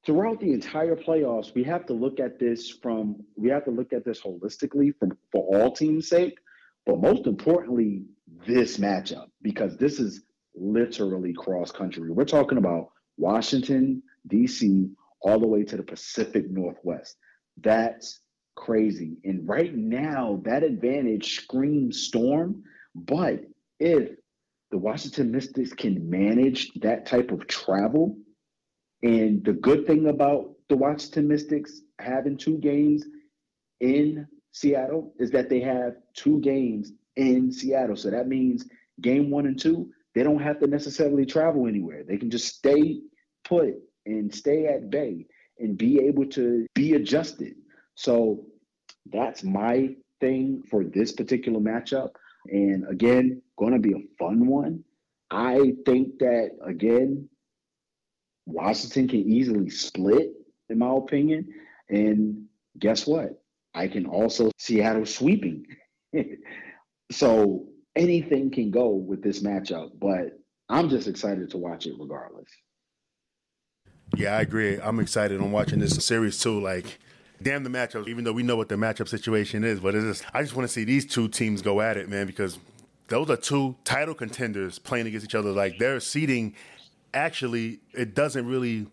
throughout 0.06 0.40
the 0.40 0.54
entire 0.54 0.96
playoffs, 0.96 1.54
we 1.54 1.64
have 1.64 1.86
to 1.88 1.94
look 1.94 2.20
at 2.20 2.40
this 2.40 2.70
from 2.70 3.16
we 3.36 3.50
have 3.50 3.66
to 3.66 3.72
look 3.72 3.94
at 3.94 4.06
this 4.06 4.22
holistically 4.22 4.94
from 4.98 5.18
for 5.32 5.44
all 5.56 5.72
teams' 5.72 6.10
sake, 6.10 6.38
but 6.86 7.00
most 7.00 7.28
importantly, 7.28 8.04
this 8.48 8.78
matchup 8.78 9.28
because 9.42 9.78
this 9.78 10.00
is 10.00 10.24
literally 10.56 11.34
cross 11.34 11.72
country. 11.72 12.12
We're 12.12 12.26
talking 12.26 12.58
about 12.58 12.90
Washington, 13.18 14.04
DC, 14.28 14.90
all 15.22 15.40
the 15.40 15.48
way 15.48 15.64
to 15.64 15.78
the 15.78 15.84
Pacific 15.84 16.50
Northwest. 16.50 17.18
That's 17.62 18.22
crazy. 18.56 19.18
And 19.24 19.48
right 19.48 19.76
now, 19.76 20.42
that 20.46 20.64
advantage 20.64 21.36
screams 21.36 22.04
storm. 22.04 22.64
But 22.96 23.42
if 23.80 24.10
the 24.72 24.78
Washington 24.78 25.32
Mystics 25.32 25.74
can 25.74 26.10
manage 26.10 26.72
that 26.82 27.06
type 27.06 27.32
of 27.32 27.48
travel, 27.48 28.18
and 29.04 29.44
the 29.44 29.54
good 29.54 29.88
thing 29.88 30.08
about 30.08 30.52
the 30.70 30.78
Washington 30.78 31.28
Mystics 31.28 31.82
having 32.00 32.38
two 32.38 32.58
games 32.58 33.06
in 33.80 34.28
Seattle 34.52 35.14
is 35.20 35.32
that 35.32 35.50
they 35.50 35.60
have 35.62 35.96
two 36.14 36.40
games 36.42 36.92
in 37.16 37.52
Seattle. 37.52 37.96
So 37.96 38.10
that 38.12 38.28
means 38.28 38.66
game 39.02 39.30
one 39.30 39.48
and 39.48 39.60
two, 39.60 39.90
they 40.14 40.24
don't 40.24 40.42
have 40.42 40.60
to 40.60 40.68
necessarily 40.68 41.26
travel 41.26 41.68
anywhere. 41.68 42.04
They 42.04 42.18
can 42.18 42.30
just 42.30 42.56
stay 42.56 43.00
put 43.44 43.76
and 44.06 44.34
stay 44.34 44.66
at 44.68 44.90
bay 44.90 45.26
and 45.60 45.78
be 45.78 46.00
able 46.00 46.26
to 46.26 46.66
be 46.74 46.94
adjusted. 46.94 47.56
So 47.96 48.46
that's 49.12 49.44
my 49.44 49.96
thing 50.20 50.64
for 50.70 50.84
this 50.84 51.12
particular 51.12 51.60
matchup. 51.60 52.10
And 52.48 52.88
again, 52.90 53.42
going 53.58 53.74
to 53.74 53.80
be 53.80 53.94
a 53.94 54.18
fun 54.18 54.48
one. 54.48 54.84
I 55.30 55.74
think 55.86 56.20
that, 56.20 56.52
again, 56.66 57.30
Washington 58.46 59.08
can 59.08 59.20
easily 59.20 59.70
split, 59.70 60.32
in 60.70 60.80
my 60.80 60.96
opinion. 60.96 61.48
And 61.90 62.46
guess 62.80 63.06
what? 63.06 63.42
I 63.74 63.88
can 63.88 64.06
also 64.06 64.52
Seattle 64.58 65.06
sweeping. 65.06 65.66
so 67.12 67.68
anything 67.96 68.52
can 68.52 68.72
go 68.72 68.90
with 68.90 69.22
this 69.22 69.42
matchup, 69.42 69.92
but 70.00 70.40
I'm 70.70 70.90
just 70.90 71.08
excited 71.08 71.50
to 71.52 71.58
watch 71.58 71.86
it 71.86 71.96
regardless. 72.00 72.50
Yeah, 74.16 74.38
I 74.38 74.42
agree. 74.42 74.80
I'm 74.80 75.00
excited 75.00 75.40
on 75.40 75.52
watching 75.52 75.80
this 75.80 75.96
series 76.06 76.40
too. 76.40 76.60
Like, 76.60 77.00
damn 77.42 77.64
the 77.64 77.70
matchups, 77.70 78.08
even 78.08 78.24
though 78.24 78.34
we 78.34 78.44
know 78.44 78.56
what 78.56 78.70
the 78.70 78.76
matchup 78.76 79.08
situation 79.08 79.64
is, 79.64 79.80
but 79.80 79.96
it's 79.96 80.06
just, 80.06 80.36
I 80.36 80.42
just 80.42 80.56
want 80.56 80.68
to 80.68 80.74
see 80.74 80.84
these 80.84 81.06
two 81.06 81.28
teams 81.28 81.62
go 81.62 81.82
at 81.82 81.98
it, 81.98 82.10
man, 82.10 82.28
because 82.28 82.60
those 83.08 83.30
are 83.30 83.38
two 83.38 83.76
title 83.84 84.14
contenders 84.14 84.80
playing 84.80 85.08
against 85.08 85.26
each 85.26 85.36
other. 85.36 85.52
Like, 85.52 85.78
they're 85.78 86.00
seeding 86.00 86.56
actually 87.14 87.80
it 87.94 88.16
doesn't 88.16 88.48
really 88.48 88.88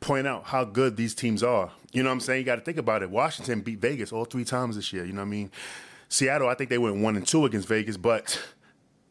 point 0.00 0.26
out 0.26 0.44
how 0.44 0.64
good 0.64 0.96
these 0.96 1.14
teams 1.14 1.42
are. 1.42 1.70
You 1.92 2.02
know 2.02 2.08
what 2.08 2.14
I'm 2.14 2.20
saying? 2.20 2.40
You 2.40 2.44
got 2.44 2.56
to 2.56 2.62
think 2.62 2.78
about 2.78 3.02
it. 3.02 3.10
Washington 3.10 3.60
beat 3.60 3.78
Vegas 3.78 4.12
all 4.12 4.24
three 4.24 4.44
times 4.44 4.76
this 4.76 4.92
year. 4.92 5.04
You 5.04 5.12
know 5.12 5.20
what 5.20 5.28
I 5.28 5.30
mean? 5.30 5.50
Seattle, 6.14 6.48
I 6.48 6.54
think 6.54 6.70
they 6.70 6.78
went 6.78 6.96
one 6.98 7.16
and 7.16 7.26
two 7.26 7.44
against 7.44 7.66
Vegas, 7.66 7.96
but 7.96 8.40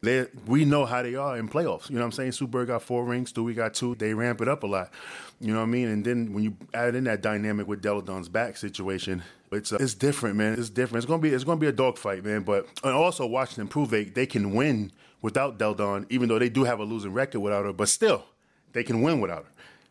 they 0.00 0.26
we 0.46 0.64
know 0.64 0.86
how 0.86 1.02
they 1.02 1.14
are 1.14 1.36
in 1.36 1.50
playoffs. 1.50 1.90
You 1.90 1.96
know 1.96 2.00
what 2.00 2.06
I'm 2.06 2.12
saying? 2.12 2.32
Super 2.32 2.64
got 2.64 2.82
four 2.82 3.04
rings, 3.04 3.30
Stewie 3.30 3.54
got 3.54 3.74
two. 3.74 3.94
They 3.94 4.14
ramp 4.14 4.40
it 4.40 4.48
up 4.48 4.62
a 4.62 4.66
lot. 4.66 4.90
You 5.38 5.52
know 5.52 5.58
what 5.58 5.64
I 5.64 5.66
mean? 5.66 5.88
And 5.88 6.02
then 6.02 6.32
when 6.32 6.44
you 6.44 6.56
add 6.72 6.94
in 6.94 7.04
that 7.04 7.20
dynamic 7.20 7.68
with 7.68 7.82
Delle 7.82 8.00
Donne's 8.00 8.30
back 8.30 8.56
situation, 8.56 9.22
it's 9.52 9.70
uh, 9.70 9.76
it's 9.80 9.92
different, 9.92 10.36
man. 10.36 10.54
It's 10.54 10.70
different. 10.70 11.04
It's 11.04 11.06
gonna 11.06 11.20
be 11.20 11.28
it's 11.28 11.44
gonna 11.44 11.60
be 11.60 11.66
a 11.66 11.72
dogfight, 11.72 12.24
man. 12.24 12.42
But 12.42 12.66
and 12.82 12.94
also 12.94 13.26
Washington 13.26 13.68
prove 13.68 13.90
they 13.90 14.04
they 14.04 14.24
can 14.26 14.54
win 14.54 14.90
without 15.20 15.58
Delle 15.58 15.74
Donne, 15.74 16.06
even 16.08 16.30
though 16.30 16.38
they 16.38 16.48
do 16.48 16.64
have 16.64 16.80
a 16.80 16.84
losing 16.84 17.12
record 17.12 17.40
without 17.40 17.66
her, 17.66 17.72
but 17.74 17.90
still, 17.90 18.24
they 18.72 18.82
can 18.82 19.02
win 19.02 19.20
without 19.20 19.44
her. 19.44 19.50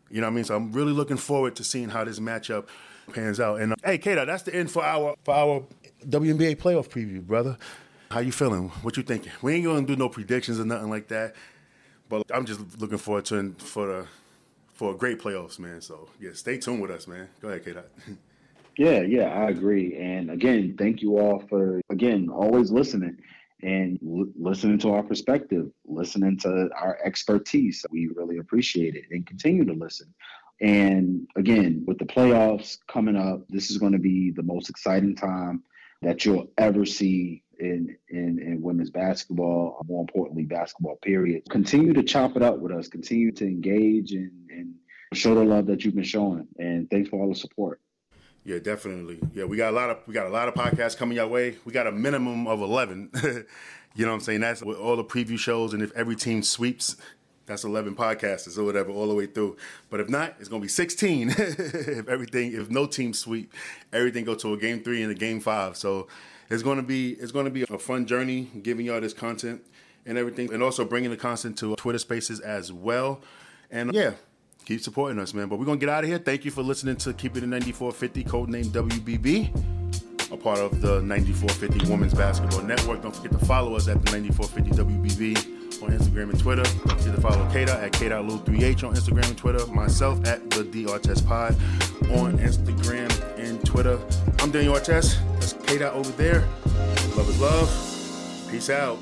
You 0.10 0.22
know 0.22 0.28
what 0.28 0.32
I 0.32 0.36
mean? 0.36 0.46
So 0.46 0.56
I'm 0.56 0.72
really 0.72 0.94
looking 0.94 1.18
forward 1.18 1.56
to 1.58 1.64
seeing 1.64 1.90
how 1.90 2.04
this 2.04 2.20
matchup 2.20 2.68
pans 3.14 3.40
out. 3.40 3.60
And 3.60 3.74
uh, 3.74 3.76
hey, 3.84 3.98
Kato, 3.98 4.26
that's 4.26 4.44
the 4.44 4.56
end 4.56 4.72
for 4.72 4.84
our 4.84 5.16
for 5.24 5.34
our 5.34 5.64
WNBA 6.04 6.58
playoff 6.58 6.90
preview, 6.90 7.26
brother. 7.26 7.58
How 8.12 8.20
you 8.20 8.32
feeling? 8.32 8.70
What 8.82 8.98
you 8.98 9.04
thinking? 9.04 9.32
We 9.42 9.56
ain't 9.56 9.66
gonna 9.66 9.86
do 9.86 9.96
no 9.96 10.10
predictions 10.10 10.60
or 10.60 10.66
nothing 10.66 10.90
like 10.90 11.08
that, 11.08 11.36
but 12.10 12.24
I'm 12.34 12.46
just 12.46 12.80
looking 12.80 12.98
forward 12.98 13.26
to 13.26 13.56
for 13.58 13.88
the 13.88 14.08
for 14.74 14.94
a 14.94 14.96
great 14.96 15.20
playoffs, 15.20 15.60
man. 15.60 15.82
So 15.82 16.10
yeah, 16.20 16.32
stay 16.34 16.58
tuned 16.58 16.82
with 16.82 16.92
us, 16.92 17.08
man. 17.08 17.30
Go 17.42 17.50
ahead, 17.50 17.66
Kato. 17.66 17.84
Yeah, 18.76 19.02
yeah, 19.02 19.26
I 19.26 19.50
agree. 19.50 19.96
And 19.98 20.32
again, 20.32 20.76
thank 20.80 21.04
you 21.04 21.20
all 21.20 21.44
for 21.48 21.80
again 21.92 22.28
always 22.30 22.72
listening 22.72 23.18
and 23.62 24.00
l- 24.04 24.32
listening 24.36 24.80
to 24.80 24.94
our 24.94 25.04
perspective, 25.04 25.70
listening 25.86 26.40
to 26.40 26.70
our 26.76 26.98
expertise. 27.06 27.86
We 27.92 28.10
really 28.16 28.40
appreciate 28.40 28.96
it 28.96 29.06
and 29.12 29.28
continue 29.28 29.64
to 29.66 29.74
listen. 29.74 30.14
And 30.60 31.28
again, 31.36 31.84
with 31.86 32.00
the 32.00 32.06
playoffs 32.06 32.80
coming 32.88 33.16
up, 33.16 33.48
this 33.48 33.70
is 33.70 33.78
going 33.78 33.92
to 33.92 34.00
be 34.00 34.32
the 34.32 34.42
most 34.42 34.72
exciting 34.72 35.16
time 35.16 35.62
that 36.04 36.26
you'll 36.26 36.48
ever 36.58 36.86
see 36.86 37.44
in, 37.60 37.96
in, 38.10 38.40
in 38.40 38.62
women's 38.62 38.90
basketball, 38.90 39.84
more 39.88 40.02
importantly, 40.02 40.44
basketball, 40.44 40.98
period. 40.98 41.44
Continue 41.50 41.94
to 41.94 42.04
chop 42.04 42.36
it 42.36 42.42
up 42.42 42.60
with 42.60 42.72
us, 42.72 42.88
continue 42.88 43.32
to 43.32 43.46
engage 43.46 44.12
and, 44.12 44.32
and 44.50 44.74
show 45.14 45.36
the 45.36 45.44
love 45.44 45.66
that 45.68 45.84
you've 45.84 45.96
been 45.96 46.04
showing. 46.04 46.48
And 46.58 46.90
thanks 46.90 47.10
for 47.10 47.22
all 47.22 47.30
the 47.30 47.36
support. 47.36 47.80
Yeah, 48.46 48.60
definitely. 48.60 49.20
Yeah, 49.34 49.46
we 49.46 49.56
got 49.56 49.72
a 49.72 49.76
lot 49.76 49.90
of 49.90 50.00
we 50.06 50.14
got 50.14 50.26
a 50.26 50.30
lot 50.30 50.50
of 50.50 50.54
podcasts 50.54 50.98
coming 50.98 51.16
your 51.16 51.28
way. 51.28 51.56
We 51.64 51.72
got 51.72 51.88
a 51.88 51.94
minimum 51.94 52.46
of 52.46 52.62
eleven. 52.62 53.10
you 53.96 54.06
know 54.06 54.12
what 54.12 54.16
I'm 54.16 54.20
saying? 54.20 54.42
That's 54.42 54.62
with 54.62 54.78
all 54.78 54.98
the 54.98 55.04
preview 55.04 55.40
shows, 55.40 55.74
and 55.74 55.82
if 55.82 55.94
every 55.94 56.18
team 56.18 56.44
sweeps, 56.44 56.98
that's 57.46 57.64
11 57.64 57.96
podcasts 57.96 58.58
or 58.58 58.64
whatever 58.64 58.92
all 58.92 59.08
the 59.08 59.14
way 59.14 59.26
through. 59.26 59.58
But 59.90 60.00
if 60.00 60.10
not, 60.10 60.36
it's 60.40 60.50
going 60.50 60.62
to 60.62 60.66
be 60.66 60.70
16. 60.70 61.30
if 61.38 62.08
everything, 62.08 62.54
if 62.54 62.70
no 62.70 62.86
team 62.86 63.14
sweep, 63.14 63.54
everything 63.92 64.26
go 64.26 64.36
to 64.36 64.54
a 64.54 64.58
game 64.58 64.82
three 64.82 65.04
and 65.04 65.12
a 65.12 65.16
game 65.16 65.40
five. 65.40 65.76
So 65.76 66.08
it's 66.50 66.64
going 66.64 66.78
to 66.78 66.84
be 66.84 67.12
it's 67.12 67.32
going 67.32 67.46
to 67.46 67.52
be 67.52 67.64
a 67.64 67.78
fun 67.78 68.06
journey 68.06 68.50
giving 68.62 68.86
y'all 68.86 69.02
this 69.02 69.14
content 69.14 69.62
and 70.06 70.18
everything, 70.18 70.54
and 70.54 70.62
also 70.62 70.86
bringing 70.86 71.12
the 71.12 71.18
content 71.18 71.58
to 71.58 71.76
Twitter 71.76 72.00
Spaces 72.00 72.40
as 72.40 72.72
well. 72.72 73.22
And 73.72 73.94
yeah, 73.94 74.14
keep 74.66 74.82
supporting 74.82 75.20
us, 75.20 75.34
man. 75.34 75.48
But 75.48 75.60
we're 75.60 75.66
gonna 75.66 75.78
get 75.78 75.90
out 75.90 76.04
of 76.04 76.10
here. 76.10 76.20
Thank 76.20 76.46
you 76.46 76.52
for 76.52 76.62
listening 76.62 76.98
to 76.98 77.14
Keep 77.14 77.38
It 77.38 77.44
in 77.44 77.50
9450, 77.50 78.24
codename 78.26 78.66
WBB, 78.66 80.32
a 80.32 80.38
part 80.38 80.60
of 80.60 80.82
the 80.82 81.02
9450 81.02 81.90
Women's 81.90 82.14
Basketball 82.14 82.64
Network. 82.64 83.02
Don't 83.02 83.16
forget 83.16 83.32
to 83.32 83.46
follow 83.46 83.76
us 83.76 83.88
at 83.88 84.04
the 84.04 84.12
9450 84.12 84.72
WBB 84.72 85.63
on 85.84 85.92
Instagram 85.92 86.30
and 86.30 86.40
Twitter. 86.40 86.66
Forget 86.66 87.16
to 87.16 87.22
follow 87.22 87.46
Kata 87.52 87.80
at 87.82 87.92
K.Lou3H 87.94 88.88
on 88.88 88.96
Instagram 88.96 89.28
and 89.28 89.38
Twitter. 89.38 89.66
Myself 89.68 90.26
at 90.26 90.50
the 90.50 90.64
D 90.64 90.86
Artest 90.86 91.28
Pod 91.28 91.56
on 92.12 92.38
Instagram 92.40 93.12
and 93.38 93.64
Twitter. 93.66 94.00
I'm 94.40 94.52
Daniel 94.52 94.76
Artest. 94.76 95.18
That's 95.34 95.54
K. 95.54 95.84
over 95.84 96.12
there. 96.12 96.48
Love 97.16 97.30
is 97.30 97.40
love. 97.40 98.50
Peace 98.50 98.70
out. 98.70 99.00